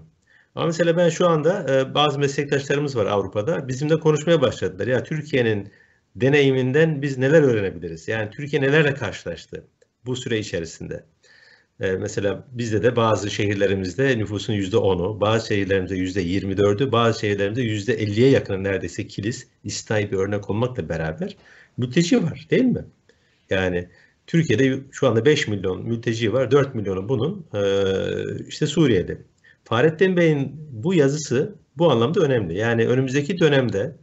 Ama 0.54 0.66
mesela 0.66 0.96
ben 0.96 1.08
şu 1.08 1.28
anda 1.28 1.66
e, 1.74 1.94
bazı 1.94 2.18
meslektaşlarımız 2.18 2.96
var 2.96 3.06
Avrupa'da. 3.06 3.68
Bizimle 3.68 3.94
konuşmaya 3.96 4.40
başladılar. 4.40 4.86
Ya 4.86 5.02
Türkiye'nin 5.04 5.72
deneyiminden 6.20 7.02
biz 7.02 7.18
neler 7.18 7.42
öğrenebiliriz? 7.42 8.08
Yani 8.08 8.30
Türkiye 8.30 8.62
nelerle 8.62 8.94
karşılaştı 8.94 9.64
bu 10.06 10.16
süre 10.16 10.38
içerisinde? 10.38 11.04
Ee, 11.80 11.92
mesela 11.92 12.46
bizde 12.52 12.82
de 12.82 12.96
bazı 12.96 13.30
şehirlerimizde 13.30 14.18
nüfusun 14.18 14.52
yüzde 14.52 14.76
onu, 14.76 15.20
bazı 15.20 15.46
şehirlerimizde 15.46 15.96
yüzde 15.96 16.20
yirmi 16.20 16.56
dördü, 16.56 16.92
bazı 16.92 17.20
şehirlerimizde 17.20 17.62
yüzde 17.62 17.94
elliye 17.94 18.30
yakın 18.30 18.64
neredeyse 18.64 19.06
kilis, 19.06 19.46
İstinai 19.64 20.12
bir 20.12 20.16
örnek 20.16 20.50
olmakla 20.50 20.88
beraber 20.88 21.36
mülteci 21.76 22.22
var 22.22 22.46
değil 22.50 22.64
mi? 22.64 22.84
Yani 23.50 23.88
Türkiye'de 24.26 24.80
şu 24.92 25.08
anda 25.08 25.24
5 25.24 25.48
milyon 25.48 25.82
mülteci 25.86 26.32
var. 26.32 26.50
4 26.50 26.74
milyonu 26.74 27.08
bunun 27.08 27.46
işte 28.48 28.66
Suriye'de. 28.66 29.18
Fahrettin 29.64 30.16
Bey'in 30.16 30.52
bu 30.70 30.94
yazısı 30.94 31.54
bu 31.78 31.90
anlamda 31.90 32.20
önemli. 32.20 32.58
Yani 32.58 32.86
önümüzdeki 32.88 33.38
dönemde 33.38 33.96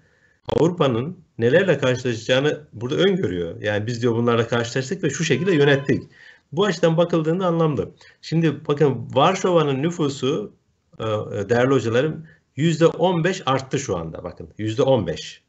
Avrupa'nın 0.49 1.23
nelerle 1.37 1.77
karşılaşacağını 1.77 2.67
burada 2.73 2.95
öngörüyor. 2.95 3.61
Yani 3.61 3.87
biz 3.87 4.01
diyor 4.01 4.15
bunlarla 4.15 4.47
karşılaştık 4.47 5.03
ve 5.03 5.09
şu 5.09 5.23
şekilde 5.23 5.55
yönettik. 5.55 6.03
Bu 6.51 6.65
açıdan 6.65 6.97
bakıldığında 6.97 7.45
anlamlı. 7.45 7.91
Şimdi 8.21 8.67
bakın 8.67 9.07
Varşova'nın 9.13 9.83
nüfusu 9.83 10.53
e, 10.99 11.03
değerli 11.49 11.73
hocalarım 11.73 12.27
%15 12.57 13.43
arttı 13.45 13.79
şu 13.79 13.97
anda 13.97 14.23
bakın 14.23 14.49
%15. 14.59 15.39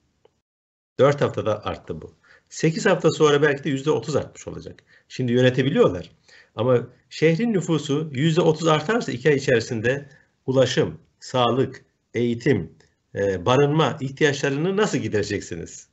4 0.98 1.20
haftada 1.20 1.64
arttı 1.64 2.02
bu. 2.02 2.14
8 2.48 2.86
hafta 2.86 3.10
sonra 3.10 3.42
belki 3.42 3.64
de 3.64 3.70
%30 3.70 4.18
artmış 4.18 4.48
olacak. 4.48 4.82
Şimdi 5.08 5.32
yönetebiliyorlar. 5.32 6.10
Ama 6.56 6.86
şehrin 7.10 7.52
nüfusu 7.52 8.10
%30 8.12 8.70
artarsa 8.70 9.12
2 9.12 9.28
ay 9.28 9.34
içerisinde 9.34 10.08
ulaşım, 10.46 10.98
sağlık, 11.20 11.84
eğitim, 12.14 12.70
e, 13.14 13.46
barınma 13.46 13.96
ihtiyaçlarını 14.00 14.76
nasıl 14.76 14.98
gidereceksiniz? 14.98 15.88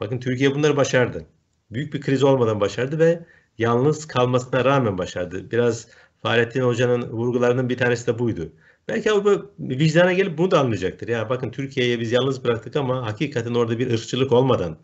Bakın 0.00 0.20
Türkiye 0.20 0.54
bunları 0.54 0.76
başardı. 0.76 1.26
Büyük 1.70 1.94
bir 1.94 2.00
kriz 2.00 2.22
olmadan 2.22 2.60
başardı 2.60 2.98
ve 2.98 3.24
yalnız 3.58 4.06
kalmasına 4.06 4.64
rağmen 4.64 4.98
başardı. 4.98 5.50
Biraz 5.50 5.88
Fahrettin 6.22 6.60
Hoca'nın 6.62 7.02
vurgularının 7.10 7.68
bir 7.68 7.78
tanesi 7.78 8.06
de 8.06 8.18
buydu. 8.18 8.52
Belki 8.88 9.12
Avrupa 9.12 9.46
vicdana 9.58 10.12
gelip 10.12 10.38
bunu 10.38 10.50
da 10.50 10.60
anlayacaktır. 10.60 11.08
Ya 11.08 11.28
bakın 11.28 11.50
Türkiye'ye 11.50 12.00
biz 12.00 12.12
yalnız 12.12 12.44
bıraktık 12.44 12.76
ama 12.76 13.06
hakikaten 13.06 13.54
orada 13.54 13.78
bir 13.78 13.90
ırkçılık 13.90 14.32
olmadan, 14.32 14.78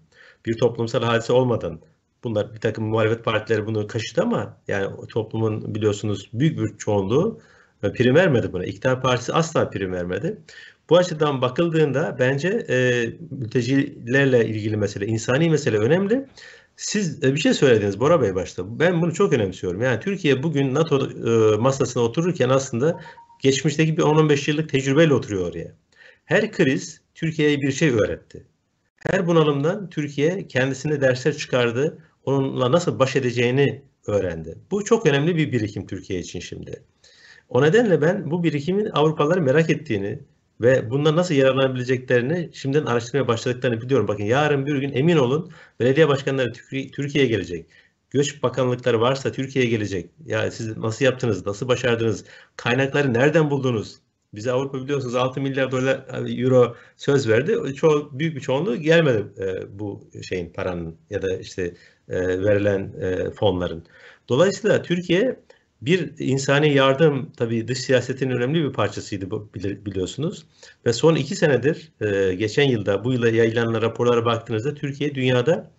bir 0.46 0.56
toplumsal 0.58 1.02
hadise 1.02 1.32
olmadan 1.32 1.80
bunlar 2.24 2.54
bir 2.54 2.60
takım 2.60 2.84
muhalefet 2.84 3.24
partileri 3.24 3.66
bunu 3.66 3.86
kaşıdı 3.86 4.22
ama 4.22 4.56
yani 4.68 5.06
toplumun 5.08 5.74
biliyorsunuz 5.74 6.30
büyük 6.32 6.58
bir 6.58 6.78
çoğunluğu 6.78 7.40
e, 7.82 7.92
prim 7.92 8.14
vermedi 8.14 8.52
buna. 8.52 8.64
İktidar 8.64 9.02
partisi 9.02 9.32
asla 9.32 9.70
prim 9.70 9.92
vermedi. 9.92 10.38
Bu 10.90 10.96
açıdan 10.96 11.42
bakıldığında 11.42 12.16
bence 12.18 12.48
e, 12.48 13.06
mültecilerle 13.30 14.46
ilgili 14.48 14.76
mesele, 14.76 15.06
insani 15.06 15.50
mesele 15.50 15.78
önemli. 15.78 16.26
Siz 16.76 17.24
e, 17.24 17.34
bir 17.34 17.38
şey 17.38 17.54
söylediniz 17.54 18.00
Bora 18.00 18.22
Bey 18.22 18.34
başta. 18.34 18.78
Ben 18.78 19.02
bunu 19.02 19.14
çok 19.14 19.32
önemsiyorum. 19.32 19.82
Yani 19.82 20.00
Türkiye 20.00 20.42
bugün 20.42 20.74
NATO 20.74 21.08
e, 21.10 21.56
masasına 21.56 22.02
otururken 22.02 22.48
aslında 22.48 23.00
geçmişteki 23.42 23.96
bir 23.96 24.02
10-15 24.02 24.50
yıllık 24.50 24.68
tecrübeyle 24.70 25.14
oturuyor 25.14 25.50
oraya. 25.50 25.72
Her 26.24 26.52
kriz 26.52 27.00
Türkiye'ye 27.14 27.60
bir 27.60 27.72
şey 27.72 27.90
öğretti. 27.90 28.46
Her 28.96 29.26
bunalımdan 29.26 29.90
Türkiye 29.90 30.46
kendisine 30.46 31.00
dersler 31.00 31.36
çıkardı. 31.36 31.98
Onunla 32.24 32.72
nasıl 32.72 32.98
baş 32.98 33.16
edeceğini 33.16 33.82
öğrendi. 34.06 34.58
Bu 34.70 34.84
çok 34.84 35.06
önemli 35.06 35.36
bir 35.36 35.52
birikim 35.52 35.86
Türkiye 35.86 36.20
için 36.20 36.40
şimdi. 36.40 36.82
O 37.48 37.62
nedenle 37.62 38.02
ben 38.02 38.30
bu 38.30 38.44
birikimin 38.44 38.86
Avrupalıları 38.86 39.42
merak 39.42 39.70
ettiğini 39.70 40.18
ve 40.60 40.90
bundan 40.90 41.16
nasıl 41.16 41.34
yararlanabileceklerini 41.34 42.50
şimdiden 42.52 42.86
araştırmaya 42.86 43.28
başladıklarını 43.28 43.80
biliyorum. 43.82 44.08
Bakın 44.08 44.24
yarın 44.24 44.66
bir 44.66 44.76
gün 44.76 44.92
emin 44.92 45.16
olun 45.16 45.52
belediye 45.80 46.08
başkanları 46.08 46.52
Türkiye'ye 46.92 47.30
gelecek. 47.30 47.66
Göç 48.10 48.42
bakanlıkları 48.42 49.00
varsa 49.00 49.32
Türkiye'ye 49.32 49.70
gelecek. 49.70 50.10
Ya 50.26 50.50
siz 50.50 50.76
nasıl 50.76 51.04
yaptınız, 51.04 51.46
nasıl 51.46 51.68
başardınız, 51.68 52.24
kaynakları 52.56 53.14
nereden 53.14 53.50
buldunuz? 53.50 54.00
Bize 54.34 54.52
Avrupa 54.52 54.82
biliyorsunuz 54.82 55.14
6 55.14 55.40
milyar 55.40 55.72
dolar 55.72 56.04
euro 56.38 56.76
söz 56.96 57.28
verdi. 57.28 57.74
Çoğu, 57.74 58.10
büyük 58.18 58.36
bir 58.36 58.40
çoğunluğu 58.40 58.76
gelmedi 58.76 59.24
e, 59.38 59.78
bu 59.78 60.10
şeyin 60.28 60.52
paranın 60.52 60.96
ya 61.10 61.22
da 61.22 61.36
işte 61.36 61.74
e, 62.08 62.18
verilen 62.28 62.92
e, 63.00 63.30
fonların. 63.30 63.84
Dolayısıyla 64.28 64.82
Türkiye 64.82 65.40
bir 65.82 66.12
insani 66.18 66.74
yardım 66.74 67.32
tabii 67.36 67.68
dış 67.68 67.78
siyasetin 67.78 68.30
önemli 68.30 68.64
bir 68.64 68.72
parçasıydı 68.72 69.30
bu 69.30 69.50
biliyorsunuz. 69.54 70.46
Ve 70.86 70.92
son 70.92 71.14
iki 71.14 71.36
senedir 71.36 71.92
e, 72.00 72.34
geçen 72.34 72.68
yılda 72.68 73.04
bu 73.04 73.12
yıla 73.12 73.28
yayınlanan 73.28 73.82
raporlara 73.82 74.24
baktığınızda 74.24 74.74
Türkiye 74.74 75.14
dünyada 75.14 75.70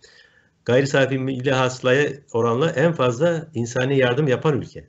gayri 0.64 0.86
safi 0.86 1.18
milli 1.18 1.52
hasılaya 1.52 2.08
oranla 2.32 2.70
en 2.70 2.92
fazla 2.92 3.48
insani 3.54 3.98
yardım 3.98 4.28
yapan 4.28 4.60
ülke. 4.60 4.88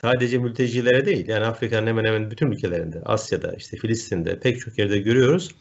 Sadece 0.00 0.38
mültecilere 0.38 1.06
değil 1.06 1.28
yani 1.28 1.44
Afrika'nın 1.44 1.86
hemen 1.86 2.04
hemen 2.04 2.30
bütün 2.30 2.50
ülkelerinde, 2.50 3.02
Asya'da, 3.04 3.52
işte 3.52 3.76
Filistin'de 3.76 4.40
pek 4.40 4.60
çok 4.60 4.78
yerde 4.78 4.98
görüyoruz. 4.98 5.54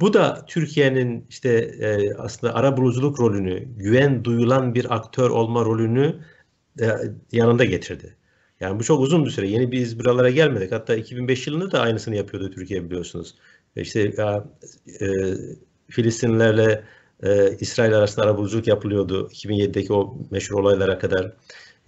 Bu 0.00 0.12
da 0.12 0.44
Türkiye'nin 0.48 1.26
işte 1.30 1.50
e, 1.80 2.14
aslında 2.14 2.54
ara 2.54 2.76
buluculuk 2.76 3.20
rolünü, 3.20 3.64
güven 3.76 4.24
duyulan 4.24 4.74
bir 4.74 4.94
aktör 4.94 5.30
olma 5.30 5.64
rolünü 5.64 6.16
yanında 7.32 7.64
getirdi. 7.64 8.16
Yani 8.60 8.78
bu 8.80 8.84
çok 8.84 9.00
uzun 9.00 9.24
bir 9.24 9.30
süre. 9.30 9.48
Yeni 9.48 9.72
biz 9.72 9.98
buralara 9.98 10.30
gelmedik. 10.30 10.72
Hatta 10.72 10.94
2005 10.94 11.46
yılında 11.46 11.72
da 11.72 11.80
aynısını 11.80 12.16
yapıyordu 12.16 12.50
Türkiye 12.50 12.84
biliyorsunuz. 12.84 13.34
İşte 13.76 14.00
e, 15.00 15.06
Filistinlerle 15.90 16.84
e, 17.22 17.56
İsrail 17.60 17.98
arasında 17.98 18.24
arabuluculuk 18.26 18.66
yapılıyordu. 18.66 19.28
2007'deki 19.32 19.92
o 19.92 20.18
meşhur 20.30 20.58
olaylara 20.60 20.98
kadar. 20.98 21.32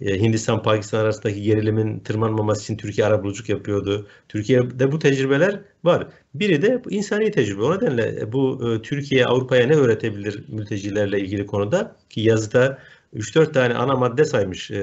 E, 0.01 0.19
Hindistan-Pakistan 0.19 0.99
arasındaki 0.99 1.41
gerilimin 1.41 1.99
tırmanmaması 1.99 2.63
için 2.63 2.77
Türkiye 2.77 3.07
arabuluculuk 3.07 3.49
yapıyordu. 3.49 4.07
Türkiye'de 4.29 4.91
bu 4.91 4.99
tecrübeler 4.99 5.59
var. 5.83 6.07
Biri 6.33 6.61
de 6.61 6.81
insani 6.89 7.31
tecrübe. 7.31 7.61
O 7.61 7.77
nedenle 7.77 8.19
e, 8.21 8.31
bu 8.31 8.73
e, 8.73 8.81
Türkiye 8.81 9.25
Avrupa'ya 9.25 9.67
ne 9.67 9.75
öğretebilir 9.75 10.43
mültecilerle 10.47 11.19
ilgili 11.19 11.45
konuda 11.45 11.95
ki 12.09 12.21
yazıda 12.21 12.79
3-4 13.15 13.53
tane 13.53 13.73
ana 13.73 13.95
madde 13.95 14.25
saymış 14.25 14.71
e, 14.71 14.77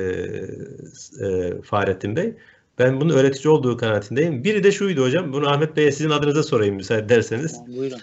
e, 1.20 1.62
Fahrettin 1.62 2.16
Bey. 2.16 2.34
Ben 2.78 3.00
bunun 3.00 3.14
öğretici 3.14 3.52
olduğu 3.52 3.76
kanaatindeyim. 3.76 4.44
Biri 4.44 4.64
de 4.64 4.72
şuydu 4.72 5.02
hocam. 5.02 5.32
Bunu 5.32 5.48
Ahmet 5.48 5.76
Bey'e 5.76 5.92
sizin 5.92 6.10
adınıza 6.10 6.42
sorayım 6.42 6.74
müsaade 6.74 7.08
derseniz. 7.08 7.60
Buyurun. 7.76 7.98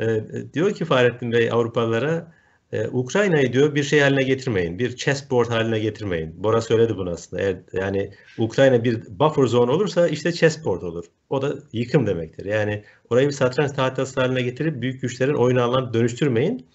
E, 0.00 0.24
diyor 0.54 0.72
ki 0.72 0.84
Fahrettin 0.84 1.32
Bey 1.32 1.50
Avrupalılara 1.52 2.32
e, 2.72 2.88
Ukrayna'yı 2.88 3.52
diyor 3.52 3.74
bir 3.74 3.82
şey 3.82 4.00
haline 4.00 4.22
getirmeyin. 4.22 4.78
Bir 4.78 4.96
chessboard 4.96 5.48
haline 5.48 5.78
getirmeyin. 5.78 6.44
Bora 6.44 6.60
söyledi 6.60 6.96
bunu 6.96 7.10
aslında. 7.10 7.42
Eğer, 7.42 7.56
yani 7.72 8.10
Ukrayna 8.38 8.84
bir 8.84 9.02
buffer 9.08 9.46
zone 9.46 9.70
olursa 9.70 10.08
işte 10.08 10.32
chessboard 10.32 10.82
olur. 10.82 11.04
O 11.30 11.42
da 11.42 11.54
yıkım 11.72 12.06
demektir. 12.06 12.44
Yani 12.44 12.84
orayı 13.10 13.28
bir 13.28 13.32
satranç 13.32 13.72
tahtası 13.72 14.20
haline 14.20 14.42
getirip 14.42 14.82
büyük 14.82 15.02
güçlerin 15.02 15.34
oyun 15.34 15.56
alanına 15.56 15.94
dönüştürmeyin 15.94 16.66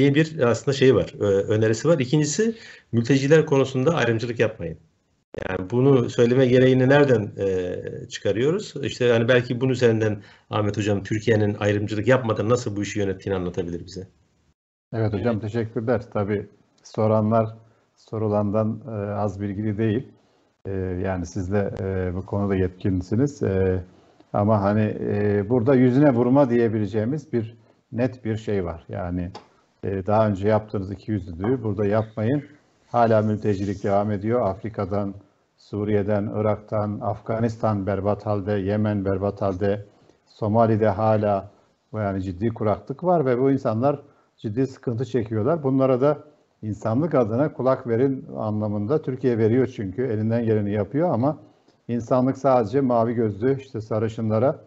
diye 0.00 0.14
bir 0.14 0.38
aslında 0.38 0.76
şey 0.76 0.94
var, 0.94 1.14
önerisi 1.48 1.88
var. 1.88 1.98
İkincisi 1.98 2.54
mülteciler 2.92 3.46
konusunda 3.46 3.94
ayrımcılık 3.94 4.40
yapmayın. 4.40 4.78
Yani 5.48 5.70
bunu 5.70 6.10
söyleme 6.10 6.46
gereğini 6.46 6.88
nereden 6.88 7.32
e, 7.38 8.08
çıkarıyoruz? 8.08 8.74
İşte 8.82 9.04
yani 9.04 9.28
belki 9.28 9.60
bunun 9.60 9.72
üzerinden 9.72 10.22
Ahmet 10.50 10.76
Hocam 10.76 11.02
Türkiye'nin 11.02 11.56
ayrımcılık 11.60 12.08
yapmadan 12.08 12.48
nasıl 12.48 12.76
bu 12.76 12.82
işi 12.82 12.98
yönettiğini 12.98 13.36
anlatabilir 13.38 13.86
bize. 13.86 14.08
Evet 14.92 15.12
hocam 15.12 15.40
teşekkürler. 15.40 16.02
Tabii 16.12 16.46
soranlar 16.82 17.48
sorulandan 17.96 18.80
e, 18.86 18.90
az 19.12 19.40
bilgili 19.40 19.78
değil. 19.78 20.08
E, 20.66 20.70
yani 21.04 21.26
siz 21.26 21.52
de 21.52 21.70
e, 21.80 22.14
bu 22.16 22.26
konuda 22.26 22.56
yetkinsiniz. 22.56 23.42
E, 23.42 23.84
ama 24.32 24.62
hani 24.62 24.96
e, 25.00 25.44
burada 25.48 25.74
yüzüne 25.74 26.14
vurma 26.14 26.50
diyebileceğimiz 26.50 27.32
bir 27.32 27.56
net 27.92 28.24
bir 28.24 28.36
şey 28.36 28.64
var. 28.64 28.84
Yani 28.88 29.30
daha 29.84 30.28
önce 30.28 30.48
yaptığınız 30.48 30.92
iki 30.92 31.10
yüzlülüğü 31.10 31.62
burada 31.62 31.86
yapmayın. 31.86 32.44
Hala 32.88 33.22
mültecilik 33.22 33.84
devam 33.84 34.10
ediyor. 34.10 34.48
Afrika'dan, 34.48 35.14
Suriye'den, 35.56 36.30
Irak'tan, 36.36 37.00
Afganistan 37.02 37.86
berbat 37.86 38.26
halde, 38.26 38.52
Yemen 38.52 39.04
berbat 39.04 39.42
halde, 39.42 39.86
Somali'de 40.26 40.88
hala 40.88 41.50
yani 41.94 42.22
ciddi 42.22 42.48
kuraklık 42.48 43.04
var 43.04 43.26
ve 43.26 43.40
bu 43.40 43.50
insanlar 43.50 44.02
ciddi 44.36 44.66
sıkıntı 44.66 45.04
çekiyorlar. 45.04 45.62
Bunlara 45.62 46.00
da 46.00 46.18
insanlık 46.62 47.14
adına 47.14 47.52
kulak 47.52 47.86
verin 47.86 48.26
anlamında 48.36 49.02
Türkiye 49.02 49.38
veriyor 49.38 49.66
çünkü 49.76 50.02
elinden 50.06 50.44
geleni 50.44 50.72
yapıyor 50.72 51.10
ama 51.10 51.38
insanlık 51.88 52.38
sadece 52.38 52.80
mavi 52.80 53.14
gözlü 53.14 53.60
işte 53.60 53.80
sarışınlara 53.80 54.60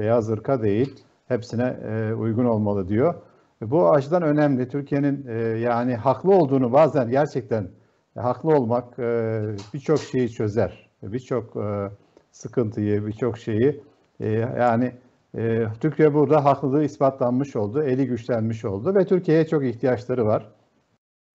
beyaz 0.00 0.30
ırka 0.30 0.62
değil 0.62 1.04
hepsine 1.28 1.76
e, 1.84 2.14
uygun 2.14 2.44
olmalı 2.44 2.88
diyor. 2.88 3.14
Bu 3.60 3.90
açıdan 3.90 4.22
önemli. 4.22 4.68
Türkiye'nin 4.68 5.26
e, 5.26 5.32
yani 5.58 5.96
haklı 5.96 6.34
olduğunu 6.34 6.72
bazen 6.72 7.10
gerçekten 7.10 7.70
e, 8.16 8.20
haklı 8.20 8.56
olmak 8.56 8.98
e, 8.98 9.42
birçok 9.74 9.98
şeyi 9.98 10.30
çözer. 10.30 10.90
Birçok 11.02 11.56
e, 11.56 11.90
sıkıntıyı, 12.32 13.06
birçok 13.06 13.38
şeyi 13.38 13.82
e, 14.20 14.28
yani 14.58 14.92
e, 15.36 15.66
Türkiye 15.80 16.14
burada 16.14 16.44
haklılığı 16.44 16.84
ispatlanmış 16.84 17.56
oldu, 17.56 17.82
eli 17.82 18.06
güçlenmiş 18.06 18.64
oldu 18.64 18.94
ve 18.94 19.04
Türkiye'ye 19.06 19.46
çok 19.46 19.64
ihtiyaçları 19.64 20.26
var. 20.26 20.52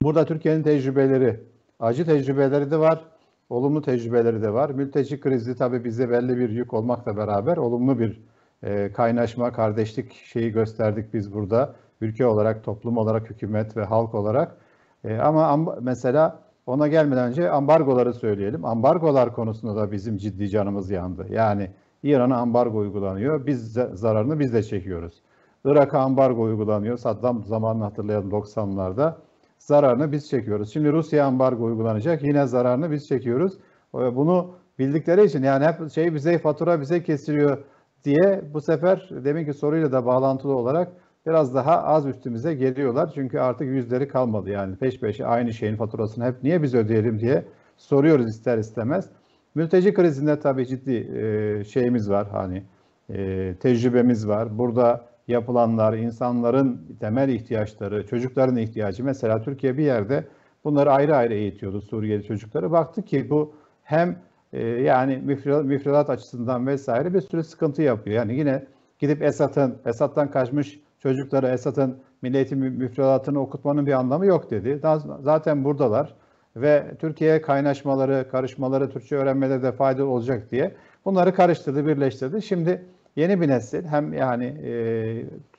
Burada 0.03 0.25
Türkiye'nin 0.25 0.63
tecrübeleri, 0.63 1.43
acı 1.79 2.05
tecrübeleri 2.05 2.71
de 2.71 2.79
var, 2.79 3.05
olumlu 3.49 3.81
tecrübeleri 3.81 4.41
de 4.41 4.53
var. 4.53 4.69
Mülteci 4.69 5.19
krizi 5.19 5.57
tabii 5.57 5.83
bize 5.83 6.09
belli 6.09 6.37
bir 6.37 6.49
yük 6.49 6.73
olmakla 6.73 7.17
beraber 7.17 7.57
olumlu 7.57 7.99
bir 7.99 8.21
e, 8.63 8.91
kaynaşma, 8.91 9.51
kardeşlik 9.51 10.13
şeyi 10.13 10.51
gösterdik 10.51 11.13
biz 11.13 11.33
burada 11.33 11.75
ülke 12.01 12.25
olarak, 12.25 12.63
toplum 12.63 12.97
olarak, 12.97 13.29
hükümet 13.29 13.77
ve 13.77 13.83
halk 13.83 14.15
olarak. 14.15 14.57
E, 15.03 15.17
ama 15.17 15.75
mesela 15.81 16.39
ona 16.65 16.87
gelmeden 16.87 17.27
önce 17.29 17.49
ambargoları 17.49 18.13
söyleyelim. 18.13 18.65
Ambargolar 18.65 19.33
konusunda 19.33 19.75
da 19.75 19.91
bizim 19.91 20.17
ciddi 20.17 20.49
canımız 20.49 20.91
yandı. 20.91 21.27
Yani 21.29 21.71
İran'a 22.03 22.37
ambargo 22.37 22.77
uygulanıyor. 22.77 23.45
Biz 23.45 23.73
zararını 23.93 24.39
biz 24.39 24.53
de 24.53 24.63
çekiyoruz. 24.63 25.21
Irak'a 25.65 25.99
ambargo 25.99 26.41
uygulanıyor. 26.41 26.97
Saddam 26.97 27.43
zamanını 27.43 27.83
hatırlayalım 27.83 28.29
90'larda. 28.29 29.13
Zararını 29.57 30.11
biz 30.11 30.29
çekiyoruz. 30.29 30.73
Şimdi 30.73 30.91
Rusya 30.91 31.25
ambargo 31.25 31.63
uygulanacak. 31.63 32.23
Yine 32.23 32.45
zararını 32.47 32.91
biz 32.91 33.07
çekiyoruz. 33.07 33.57
Bunu 33.93 34.51
bildikleri 34.79 35.25
için 35.25 35.43
yani 35.43 35.65
hep 35.65 35.91
şey 35.91 36.13
bize 36.15 36.39
fatura 36.39 36.81
bize 36.81 37.03
kesiliyor 37.03 37.57
diye 38.03 38.41
bu 38.53 38.61
sefer 38.61 39.09
deminki 39.11 39.53
soruyla 39.53 39.91
da 39.91 40.05
bağlantılı 40.05 40.55
olarak 40.55 40.91
biraz 41.25 41.55
daha 41.55 41.83
az 41.83 42.05
üstümüze 42.05 42.53
geliyorlar. 42.53 43.11
Çünkü 43.15 43.39
artık 43.39 43.67
yüzleri 43.67 44.07
kalmadı 44.07 44.49
yani 44.49 44.75
peş 44.75 44.99
peşe 44.99 45.25
aynı 45.25 45.53
şeyin 45.53 45.75
faturasını 45.75 46.25
hep 46.25 46.43
niye 46.43 46.63
biz 46.63 46.73
ödeyelim 46.73 47.19
diye 47.19 47.45
soruyoruz 47.77 48.29
ister 48.29 48.57
istemez. 48.57 49.09
Mülteci 49.55 49.93
krizinde 49.93 50.39
tabii 50.39 50.67
ciddi 50.67 50.91
e, 50.91 51.63
şeyimiz 51.63 52.09
var 52.09 52.27
hani 52.31 52.63
e, 53.09 53.55
tecrübemiz 53.59 54.27
var. 54.27 54.57
Burada 54.57 55.05
yapılanlar, 55.27 55.93
insanların 55.93 56.97
temel 56.99 57.29
ihtiyaçları, 57.29 58.07
çocukların 58.07 58.57
ihtiyacı. 58.57 59.03
Mesela 59.03 59.41
Türkiye 59.41 59.77
bir 59.77 59.83
yerde 59.83 60.27
bunları 60.63 60.91
ayrı 60.91 61.15
ayrı 61.15 61.33
eğitiyordu 61.33 61.81
Suriyeli 61.81 62.23
çocukları. 62.23 62.71
Baktı 62.71 63.01
ki 63.01 63.29
bu 63.29 63.53
hem 63.83 64.19
e, 64.53 64.67
yani 64.67 65.17
müfredat, 65.63 66.09
açısından 66.09 66.67
vesaire 66.67 67.13
bir 67.13 67.21
sürü 67.21 67.43
sıkıntı 67.43 67.81
yapıyor. 67.81 68.15
Yani 68.15 68.35
yine 68.35 68.65
gidip 68.99 69.21
Esat'ın, 69.21 69.75
Esat'tan 69.85 70.31
kaçmış 70.31 70.79
çocukları 71.05 71.47
Esat'ın 71.47 71.97
milli 72.21 72.37
eğitim 72.37 72.59
müfredatını 72.59 73.39
okutmanın 73.39 73.85
bir 73.85 73.93
anlamı 73.93 74.25
yok 74.25 74.51
dedi. 74.51 74.79
Zaten 75.21 75.63
buradalar 75.63 76.13
ve 76.55 76.83
Türkiye'ye 76.99 77.41
kaynaşmaları, 77.41 78.27
karışmaları, 78.31 78.89
Türkçe 78.89 79.15
öğrenmeleri 79.15 79.63
de 79.63 79.71
faydalı 79.71 80.07
olacak 80.07 80.51
diye 80.51 80.75
bunları 81.05 81.35
karıştırdı, 81.35 81.87
birleştirdi. 81.87 82.41
Şimdi 82.41 82.85
yeni 83.15 83.41
bir 83.41 83.47
nesil 83.47 83.85
hem 83.85 84.13
yani 84.13 84.45
e, 84.45 84.71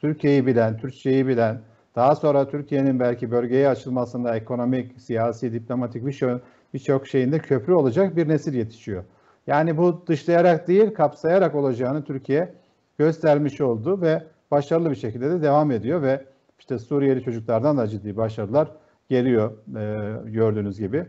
Türkiye'yi 0.00 0.46
bilen, 0.46 0.78
Türkçeyi 0.78 1.26
bilen, 1.26 1.60
daha 1.96 2.14
sonra 2.14 2.48
Türkiye'nin 2.48 3.00
belki 3.00 3.30
bölgeye 3.30 3.68
açılmasında 3.68 4.36
ekonomik, 4.36 5.00
siyasi, 5.00 5.52
diplomatik 5.52 6.06
bir 6.06 6.12
şey 6.12 6.28
birçok 6.74 7.06
şeyinde 7.06 7.38
köprü 7.38 7.74
olacak 7.74 8.16
bir 8.16 8.28
nesil 8.28 8.54
yetişiyor. 8.54 9.04
Yani 9.46 9.76
bu 9.76 10.06
dışlayarak 10.06 10.68
değil, 10.68 10.94
kapsayarak 10.94 11.54
olacağını 11.54 12.04
Türkiye 12.04 12.54
göstermiş 12.98 13.60
oldu 13.60 14.00
ve 14.00 14.22
başarılı 14.50 14.90
bir 14.90 14.96
şekilde 14.96 15.30
de 15.30 15.42
devam 15.42 15.70
ediyor 15.70 16.02
ve 16.02 16.24
işte 16.58 16.78
Suriyeli 16.78 17.22
çocuklardan 17.22 17.78
da 17.78 17.88
ciddi 17.88 18.16
başarılar 18.16 18.68
geliyor 19.08 19.52
e, 19.76 20.30
gördüğünüz 20.30 20.78
gibi. 20.78 21.06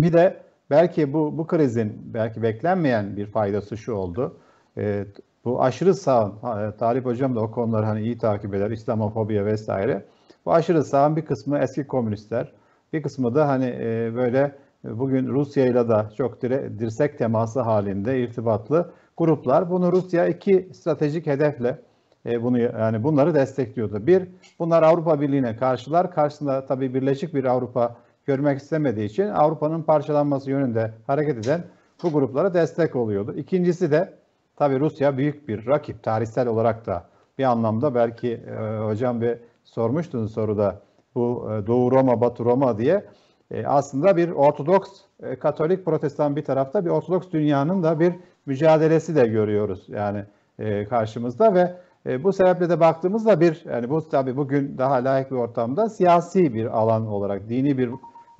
Bir 0.00 0.12
de 0.12 0.42
belki 0.70 1.12
bu 1.12 1.38
bu 1.38 1.46
krizin 1.46 2.00
belki 2.14 2.42
beklenmeyen 2.42 3.16
bir 3.16 3.26
faydası 3.26 3.76
şu 3.76 3.92
oldu. 3.92 4.36
E, 4.78 5.04
bu 5.44 5.62
aşırı 5.62 5.94
sağ, 5.94 6.26
e, 6.26 6.76
Talip 6.76 7.04
Hocam 7.04 7.36
da 7.36 7.40
o 7.40 7.50
konuları 7.50 7.86
hani 7.86 8.00
iyi 8.02 8.18
takip 8.18 8.54
eder, 8.54 8.70
İslamofobiya 8.70 9.44
vesaire. 9.44 10.04
Bu 10.46 10.52
aşırı 10.52 10.84
sağın 10.84 11.16
bir 11.16 11.24
kısmı 11.24 11.58
eski 11.58 11.86
komünistler, 11.86 12.52
bir 12.92 13.02
kısmı 13.02 13.34
da 13.34 13.48
hani 13.48 13.66
e, 13.80 14.12
böyle 14.14 14.54
bugün 14.84 15.26
Rusya 15.28 15.66
ile 15.66 15.88
de 15.88 16.14
çok 16.16 16.42
dire, 16.42 16.78
dirsek 16.78 17.18
teması 17.18 17.60
halinde 17.60 18.20
irtibatlı 18.22 18.92
gruplar. 19.16 19.70
Bunu 19.70 19.92
Rusya 19.92 20.26
iki 20.26 20.68
stratejik 20.72 21.26
hedefle 21.26 21.78
e, 22.26 22.42
bunu 22.42 22.58
yani 22.58 23.04
bunları 23.04 23.34
destekliyordu. 23.34 24.06
Bir, 24.06 24.28
bunlar 24.58 24.82
Avrupa 24.82 25.20
Birliği'ne 25.20 25.56
karşılar. 25.56 26.12
Karşısında 26.12 26.66
tabii 26.66 26.94
birleşik 26.94 27.34
bir 27.34 27.44
Avrupa 27.44 27.96
görmek 28.26 28.58
istemediği 28.58 29.04
için 29.04 29.28
Avrupa'nın 29.28 29.82
parçalanması 29.82 30.50
yönünde 30.50 30.94
hareket 31.06 31.38
eden 31.38 31.64
bu 32.02 32.12
gruplara 32.12 32.54
destek 32.54 32.96
oluyordu. 32.96 33.34
İkincisi 33.36 33.90
de 33.90 34.14
tabii 34.56 34.80
Rusya 34.80 35.16
büyük 35.16 35.48
bir 35.48 35.66
rakip 35.66 36.02
tarihsel 36.02 36.48
olarak 36.48 36.86
da 36.86 37.04
bir 37.38 37.44
anlamda 37.44 37.94
belki 37.94 38.32
e, 38.32 38.78
hocam 38.78 39.20
bir 39.20 39.38
sormuştunuz 39.64 40.32
soruda 40.32 40.80
bu 41.14 41.50
e, 41.52 41.66
Doğu 41.66 41.90
Roma, 41.90 42.20
Batı 42.20 42.44
Roma 42.44 42.78
diye 42.78 43.04
e, 43.50 43.66
aslında 43.66 44.16
bir 44.16 44.30
Ortodoks, 44.30 44.90
e, 45.22 45.36
Katolik, 45.36 45.84
Protestan 45.84 46.36
bir 46.36 46.44
tarafta 46.44 46.84
bir 46.84 46.90
Ortodoks 46.90 47.30
dünyanın 47.32 47.82
da 47.82 48.00
bir 48.00 48.14
mücadelesi 48.46 49.16
de 49.16 49.26
görüyoruz 49.26 49.84
yani 49.88 50.24
e, 50.58 50.84
karşımızda 50.84 51.54
ve 51.54 51.76
e, 52.06 52.24
bu 52.24 52.32
sebeple 52.32 52.70
de 52.70 52.80
baktığımızda 52.80 53.40
bir 53.40 53.64
yani 53.72 53.90
bu 53.90 54.08
tabii 54.08 54.36
bugün 54.36 54.78
daha 54.78 54.94
layık 54.94 55.30
bir 55.30 55.36
ortamda 55.36 55.88
siyasi 55.88 56.54
bir 56.54 56.66
alan 56.66 57.06
olarak 57.06 57.48
dini 57.48 57.78
bir 57.78 57.90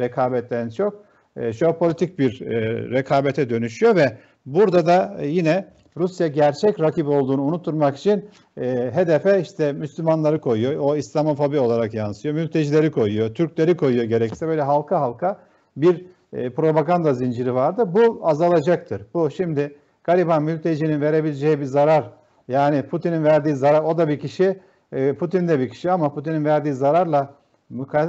rekabetten 0.01 0.69
çok 0.69 1.05
e, 1.37 1.53
jeopolitik 1.53 2.19
bir 2.19 2.41
e, 2.41 2.51
rekabete 2.91 3.51
dönüşüyor 3.51 3.97
ve 3.97 4.19
burada 4.47 4.87
da 4.87 5.17
yine 5.23 5.69
Rusya 5.97 6.27
gerçek 6.27 6.81
rakip 6.81 7.09
olduğunu 7.09 7.43
unutturmak 7.43 7.97
için 7.97 8.31
e, 8.57 8.91
hedefe 8.95 9.41
işte 9.41 9.73
Müslümanları 9.73 10.41
koyuyor. 10.41 10.77
O 10.81 10.97
İslamofobi 10.97 11.59
olarak 11.59 11.95
yansıyor. 11.95 12.35
Mültecileri 12.35 12.91
koyuyor. 12.91 13.35
Türkleri 13.35 13.77
koyuyor 13.77 14.05
gerekse. 14.05 14.47
Böyle 14.47 14.63
halka 14.63 15.01
halka 15.01 15.41
bir 15.77 16.07
e, 16.33 16.51
propaganda 16.51 17.15
zinciri 17.15 17.55
vardı. 17.55 17.95
Bu 17.95 18.21
azalacaktır. 18.23 19.03
Bu 19.15 19.31
şimdi 19.31 19.77
gariban 20.05 20.43
mültecinin 20.43 21.01
verebileceği 21.01 21.61
bir 21.61 21.65
zarar 21.65 22.11
yani 22.51 22.83
Putin'in 22.83 23.25
verdiği 23.25 23.55
zarar 23.55 23.83
o 23.83 23.99
da 23.99 24.09
bir 24.09 24.21
kişi, 24.21 24.61
e, 24.93 25.13
Putin 25.15 25.49
de 25.49 25.59
bir 25.59 25.69
kişi 25.69 25.91
ama 25.91 26.15
Putin'in 26.15 26.45
verdiği 26.45 26.75
zararla 26.75 27.35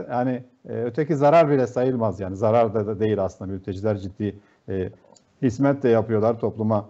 yani 0.09 0.43
e, 0.69 0.83
öteki 0.83 1.15
zarar 1.15 1.49
bile 1.49 1.67
sayılmaz 1.67 2.19
yani 2.19 2.35
zarar 2.35 2.73
da 2.73 2.99
değil 2.99 3.23
aslında 3.23 3.51
mülteciler 3.51 3.97
ciddi 3.97 4.39
e, 4.69 4.89
hizmet 5.41 5.83
de 5.83 5.89
yapıyorlar 5.89 6.39
topluma 6.39 6.89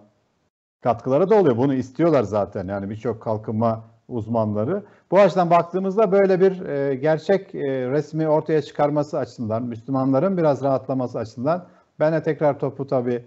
katkıları 0.80 1.30
da 1.30 1.34
oluyor. 1.34 1.56
Bunu 1.56 1.74
istiyorlar 1.74 2.22
zaten 2.22 2.68
yani 2.68 2.90
birçok 2.90 3.20
kalkınma 3.20 3.84
uzmanları. 4.08 4.82
Bu 5.10 5.18
açıdan 5.18 5.50
baktığımızda 5.50 6.12
böyle 6.12 6.40
bir 6.40 6.52
gerçek 6.92 7.54
resmi 7.54 8.28
ortaya 8.28 8.62
çıkarması 8.62 9.18
açısından, 9.18 9.62
Müslümanların 9.62 10.36
biraz 10.36 10.62
rahatlaması 10.62 11.18
açısından 11.18 11.66
ben 12.00 12.12
de 12.12 12.22
tekrar 12.22 12.58
topu 12.58 12.86
tabii 12.86 13.24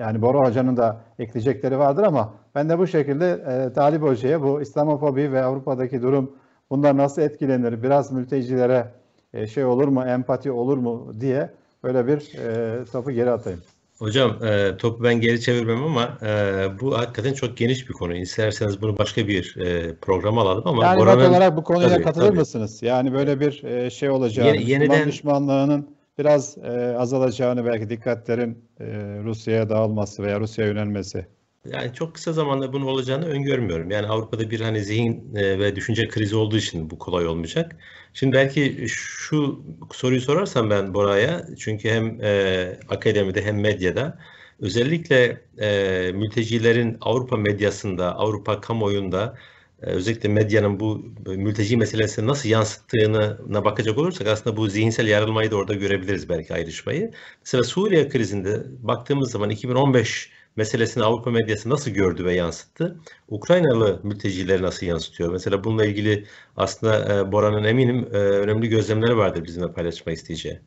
yani 0.00 0.22
Bora 0.22 0.48
Hoca'nın 0.48 0.76
da 0.76 1.00
ekleyecekleri 1.18 1.78
vardır 1.78 2.02
ama 2.02 2.34
ben 2.54 2.68
de 2.68 2.78
bu 2.78 2.86
şekilde 2.86 3.30
e, 3.30 3.72
Talip 3.72 4.02
Hoca'ya 4.02 4.42
bu 4.42 4.62
İslamofobi 4.62 5.32
ve 5.32 5.42
Avrupa'daki 5.42 6.02
durum 6.02 6.32
bunlar 6.70 6.96
nasıl 6.96 7.22
etkilenir, 7.22 7.82
biraz 7.82 8.12
mültecilere 8.12 8.86
e, 9.34 9.46
şey 9.46 9.64
olur 9.64 9.88
mu, 9.88 10.04
empati 10.04 10.52
olur 10.52 10.78
mu 10.78 11.12
diye 11.20 11.50
böyle 11.84 12.06
bir 12.06 12.38
e, 12.38 12.84
topu 12.84 13.10
geri 13.10 13.30
atayım. 13.30 13.60
Hocam 13.98 14.44
e, 14.44 14.76
topu 14.76 15.04
ben 15.04 15.20
geri 15.20 15.40
çevirmem 15.40 15.84
ama 15.84 16.18
e, 16.22 16.66
bu 16.80 16.98
hakikaten 16.98 17.32
çok 17.32 17.56
geniş 17.56 17.88
bir 17.88 17.94
konu. 17.94 18.14
İsterseniz 18.14 18.82
bunu 18.82 18.98
başka 18.98 19.28
bir 19.28 19.56
e, 19.56 19.94
programa 19.94 20.42
alalım 20.42 20.62
ama 20.66 20.84
yani 20.84 21.00
Bora'nın... 21.00 21.30
olarak 21.30 21.56
bu 21.56 21.64
konuya 21.64 21.88
tabii, 21.88 22.02
katılır 22.02 22.26
tabii. 22.26 22.38
mısınız? 22.38 22.82
Yani 22.82 23.12
böyle 23.12 23.40
bir 23.40 23.64
e, 23.64 23.90
şey 23.90 24.10
olacağını, 24.10 24.56
Yeni, 24.56 24.70
yeniden... 24.70 25.08
düşmanlığının 25.08 25.88
biraz 26.18 26.58
e, 26.58 26.96
azalacağını 26.98 27.66
belki 27.66 27.90
dikkatlerin 27.90 28.64
e, 28.80 28.84
Rusya'ya 29.24 29.68
dağılması 29.68 30.22
veya 30.22 30.40
Rusya'ya 30.40 30.70
yönelmesi. 30.70 31.26
Yani 31.64 31.94
çok 31.94 32.14
kısa 32.14 32.32
zamanda 32.32 32.72
bunu 32.72 32.88
olacağını 32.88 33.26
öngörmüyorum. 33.26 33.90
Yani 33.90 34.06
Avrupa'da 34.06 34.50
bir 34.50 34.60
hani 34.60 34.84
zihin 34.84 35.34
e, 35.34 35.58
ve 35.58 35.76
düşünce 35.76 36.08
krizi 36.08 36.36
olduğu 36.36 36.56
için 36.56 36.90
bu 36.90 36.98
kolay 36.98 37.26
olmayacak. 37.26 37.76
Şimdi 38.14 38.36
belki 38.36 38.86
şu 38.88 39.62
soruyu 39.92 40.20
sorarsam 40.20 40.70
ben 40.70 40.94
Bora'ya 40.94 41.46
çünkü 41.58 41.90
hem 41.90 42.20
e, 42.22 42.78
akademide 42.88 43.44
hem 43.44 43.60
medyada 43.60 44.18
özellikle 44.60 45.40
e, 45.58 46.12
mültecilerin 46.12 46.96
Avrupa 47.00 47.36
medyasında, 47.36 48.16
Avrupa 48.16 48.60
kamuoyunda 48.60 49.36
özellikle 49.82 50.28
medyanın 50.28 50.80
bu 50.80 51.04
mülteci 51.26 51.76
meselesini 51.76 52.26
nasıl 52.26 52.48
yansıttığına 52.48 53.64
bakacak 53.64 53.98
olursak 53.98 54.26
aslında 54.26 54.56
bu 54.56 54.68
zihinsel 54.68 55.06
yarılmayı 55.06 55.50
da 55.50 55.56
orada 55.56 55.74
görebiliriz 55.74 56.28
belki 56.28 56.54
ayrışmayı. 56.54 57.10
Mesela 57.40 57.64
Suriye 57.64 58.08
krizinde 58.08 58.62
baktığımız 58.82 59.30
zaman 59.30 59.50
2015 59.50 60.30
meselesini 60.56 61.04
Avrupa 61.04 61.30
medyası 61.30 61.70
nasıl 61.70 61.90
gördü 61.90 62.24
ve 62.24 62.34
yansıttı? 62.34 63.00
Ukraynalı 63.28 64.00
mültecileri 64.02 64.62
nasıl 64.62 64.86
yansıtıyor? 64.86 65.32
Mesela 65.32 65.64
bununla 65.64 65.84
ilgili 65.86 66.26
aslında 66.56 67.14
e, 67.18 67.32
Bora'nın 67.32 67.64
eminim 67.64 68.08
e, 68.12 68.16
önemli 68.16 68.68
gözlemleri 68.68 69.16
vardır 69.16 69.44
bizimle 69.44 69.72
paylaşmak 69.72 70.16
isteyeceği. 70.16 70.60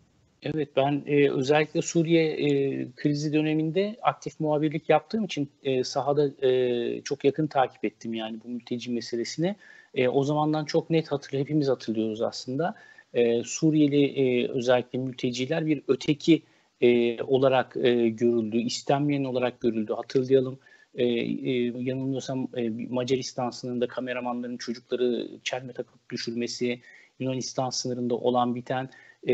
Evet 0.44 0.70
ben 0.76 1.04
e, 1.06 1.30
özellikle 1.30 1.82
Suriye 1.82 2.24
e, 2.24 2.88
krizi 2.96 3.34
döneminde 3.34 3.96
aktif 4.02 4.40
muhabirlik 4.40 4.90
yaptığım 4.90 5.26
için 5.26 5.50
e, 5.64 5.84
sahada 5.84 6.48
e, 6.48 7.02
çok 7.02 7.26
yakın 7.26 7.48
takip 7.48 7.86
ettim 7.86 8.14
yani 8.14 8.40
bu 8.44 8.50
mülteci 8.50 8.92
meselesini. 8.92 9.56
E, 9.94 10.08
o 10.08 10.24
zamandan 10.24 10.66
çok 10.66 10.90
net 10.90 11.12
hatırlı 11.12 11.40
hepimiz 11.40 11.68
hatırlıyoruz 11.68 12.22
aslında. 12.22 12.76
E, 13.14 13.44
Suriyeli 13.44 14.06
e, 14.06 14.48
özellikle 14.48 15.00
mülteciler 15.00 15.66
bir 15.66 15.82
öteki 15.88 16.42
e, 16.82 17.22
olarak 17.24 17.78
e, 17.78 18.10
görüldü, 18.10 18.58
istenmeyen 18.58 19.24
olarak 19.24 19.62
görüldü. 19.62 19.94
Hatırlayalım 19.94 20.60
e, 20.96 21.06
e, 21.06 21.52
yanılmıyorsam 21.78 22.48
e, 22.58 22.70
Macaristan 22.70 23.50
sınırında 23.50 23.88
kameramanların 23.88 24.58
çocukları 24.58 25.30
çelme 25.44 25.74
takıp 25.74 26.10
düşürmesi, 26.10 26.82
Yunanistan 27.24 27.70
sınırında 27.70 28.16
olan 28.16 28.56
biten 28.56 28.90
e, 29.28 29.34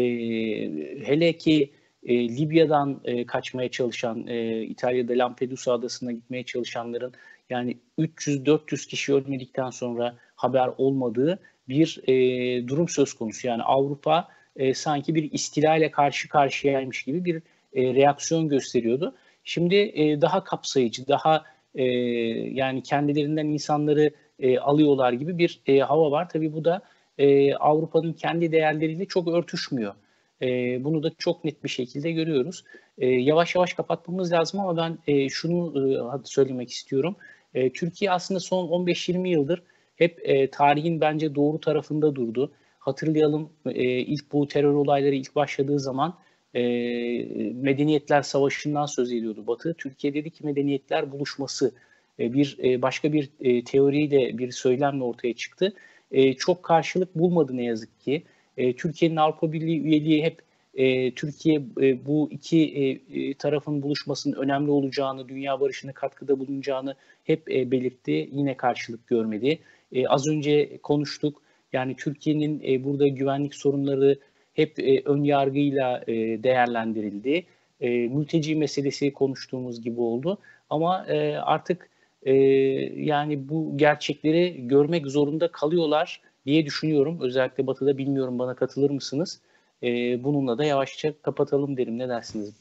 hele 1.06 1.34
ki 1.38 1.74
e, 2.04 2.30
Libya'dan 2.30 3.02
e, 3.06 3.26
kaçmaya 3.26 3.72
çalışan, 3.72 4.28
e, 4.28 4.62
İtalya'da 4.62 5.14
Lampedusa 5.14 5.74
adasına 5.74 6.12
gitmeye 6.12 6.44
çalışanların 6.44 7.14
yani 7.50 7.78
300-400 8.00 8.88
kişi 8.88 9.14
ölmedikten 9.14 9.70
sonra 9.70 10.16
haber 10.36 10.70
olmadığı 10.78 11.40
bir 11.70 12.02
e, 12.08 12.68
durum 12.68 12.90
söz 12.90 13.14
konusu. 13.14 13.48
Yani 13.48 13.64
Avrupa 13.64 14.28
e, 14.56 14.74
sanki 14.74 15.16
bir 15.16 15.32
istila 15.32 15.76
ile 15.76 15.92
karşı 15.92 16.30
karşıyaymış 16.30 17.04
gibi 17.04 17.26
bir 17.26 17.42
e, 17.74 17.94
reaksiyon 17.94 18.50
gösteriyordu. 18.50 19.16
Şimdi 19.44 19.76
e, 19.76 20.22
daha 20.22 20.44
kapsayıcı, 20.44 21.08
daha 21.08 21.44
e, 21.76 21.84
yani 22.54 22.84
kendilerinden 22.84 23.46
insanları 23.46 24.12
e, 24.40 24.60
alıyorlar 24.60 25.14
gibi 25.14 25.38
bir 25.38 25.62
e, 25.68 25.80
hava 25.80 26.12
var. 26.12 26.30
Tabii 26.30 26.54
bu 26.54 26.66
da 26.66 26.82
e, 27.20 27.56
Avrupa'nın 27.56 28.14
kendi 28.14 28.52
değerleriyle 28.52 29.06
çok 29.06 29.28
örtüşmüyor. 29.28 29.94
E, 30.42 30.48
bunu 30.84 31.04
da 31.04 31.12
çok 31.18 31.44
net 31.46 31.64
bir 31.64 31.70
şekilde 31.70 32.12
görüyoruz. 32.12 32.64
E, 32.98 33.08
yavaş 33.08 33.56
yavaş 33.56 33.74
kapatmamız 33.74 34.32
lazım 34.32 34.60
ama 34.60 34.78
ben 34.78 34.98
e, 35.08 35.30
şunu 35.30 35.74
e, 35.92 36.22
söylemek 36.24 36.72
istiyorum. 36.72 37.16
E, 37.54 37.74
Türkiye 37.74 38.12
aslında 38.12 38.40
son 38.40 38.68
15-20 38.68 39.28
yıldır 39.28 39.64
hep 39.96 40.20
e, 40.24 40.50
tarihin 40.50 41.02
bence 41.02 41.36
doğru 41.36 41.60
tarafında 41.60 42.16
durdu. 42.16 42.52
Hatırlayalım 42.80 43.50
e, 43.66 43.84
ilk 43.84 44.32
bu 44.32 44.48
terör 44.48 44.74
olayları 44.74 45.16
ilk 45.16 45.36
başladığı 45.36 45.80
zaman 45.80 46.18
e, 46.54 46.62
medeniyetler 47.54 48.22
savaşından 48.22 48.86
söz 48.86 49.12
ediyordu 49.12 49.48
Batı. 49.48 49.74
Türkiye 49.74 50.14
dedi 50.14 50.30
ki 50.30 50.46
medeniyetler 50.46 51.12
buluşması 51.12 51.72
e, 52.20 52.34
bir 52.34 52.58
e, 52.64 52.82
başka 52.82 53.14
bir 53.14 53.30
e, 53.40 53.64
teoriyle 53.64 54.38
bir 54.38 54.52
söylemle 54.52 55.04
ortaya 55.04 55.34
çıktı. 55.34 55.74
E, 56.12 56.34
çok 56.34 56.64
karşılık 56.64 57.16
bulmadı 57.16 57.58
ne 57.58 57.64
yazık 57.64 58.00
ki. 58.02 58.24
E, 58.58 58.76
Türkiye'nin 58.76 59.16
Avrupa 59.16 59.52
Birliği 59.52 59.82
üyeliği 59.82 60.24
hep 60.24 60.42
e, 60.74 61.12
Türkiye 61.12 61.62
e, 61.82 62.06
bu 62.06 62.30
iki 62.32 62.60
e, 62.60 62.90
e, 63.20 63.34
tarafın 63.34 63.82
buluşmasının 63.82 64.36
önemli 64.36 64.72
olacağını, 64.72 65.30
dünya 65.30 65.60
barışına 65.60 65.94
katkıda 65.94 66.40
bulunacağını 66.40 66.96
hep 67.24 67.52
e, 67.52 67.72
belirtti. 67.72 68.30
Yine 68.32 68.58
karşılık 68.58 69.08
görmedi. 69.08 69.60
E, 69.92 70.08
az 70.08 70.28
önce 70.28 70.78
konuştuk. 70.78 71.42
Yani 71.74 71.96
Türkiye'nin 71.96 72.62
e, 72.68 72.84
burada 72.84 73.08
güvenlik 73.08 73.56
sorunları 73.56 74.20
hep 74.54 74.80
e, 74.80 75.02
ön 75.06 75.24
yargıyla 75.24 76.04
e, 76.08 76.14
değerlendirildi. 76.44 77.46
E, 77.82 77.90
mülteci 77.90 78.56
meselesi 78.56 79.14
konuştuğumuz 79.14 79.82
gibi 79.82 80.02
oldu. 80.02 80.38
Ama 80.70 81.06
e, 81.08 81.38
artık 81.38 81.89
e, 82.24 82.34
yani 83.04 83.50
bu 83.50 83.78
gerçekleri 83.78 84.68
görmek 84.68 85.08
zorunda 85.08 85.52
kalıyorlar 85.52 86.22
diye 86.46 86.66
düşünüyorum. 86.66 87.18
Özellikle 87.22 87.68
Batı'da 87.68 87.98
bilmiyorum 87.98 88.40
bana 88.40 88.56
katılır 88.56 88.90
mısınız? 88.90 89.40
E, 89.84 90.24
bununla 90.24 90.58
da 90.58 90.64
yavaşça 90.64 91.14
kapatalım 91.22 91.78
derim. 91.78 91.98
Ne 91.98 92.10
dersiniz? 92.10 92.54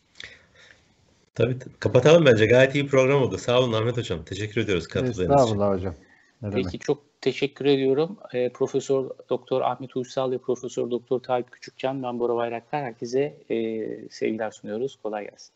Tabii 1.34 1.56
kapatalım 1.80 2.26
bence. 2.26 2.46
Gayet 2.46 2.74
iyi 2.74 2.86
program 2.86 3.22
oldu. 3.22 3.38
Sağ 3.38 3.60
olun 3.60 3.72
Ahmet 3.72 3.96
Hocam. 3.96 4.24
Teşekkür 4.24 4.60
ediyoruz 4.60 4.86
katıldığınız 4.86 5.18
için. 5.18 5.30
Estağfurullah 5.30 5.74
hocam. 5.74 5.94
Ne 6.42 6.50
Peki 6.50 6.68
demek? 6.68 6.80
çok 6.80 7.20
teşekkür 7.20 7.64
ediyorum. 7.64 8.16
E, 8.32 8.48
Profesör 8.48 9.10
Doktor 9.30 9.60
Ahmet 9.60 9.96
Uysal 9.96 10.30
ve 10.30 10.38
Profesör 10.38 10.90
Doktor 10.90 11.20
Tayyip 11.20 11.52
Küçükcan 11.52 12.02
ben 12.02 12.18
Bora 12.18 12.36
Bayraktar. 12.36 12.84
Herkese 12.84 13.34
e, 13.50 13.86
sevgiler 14.10 14.50
sunuyoruz. 14.50 14.98
Kolay 15.02 15.24
gelsin. 15.24 15.52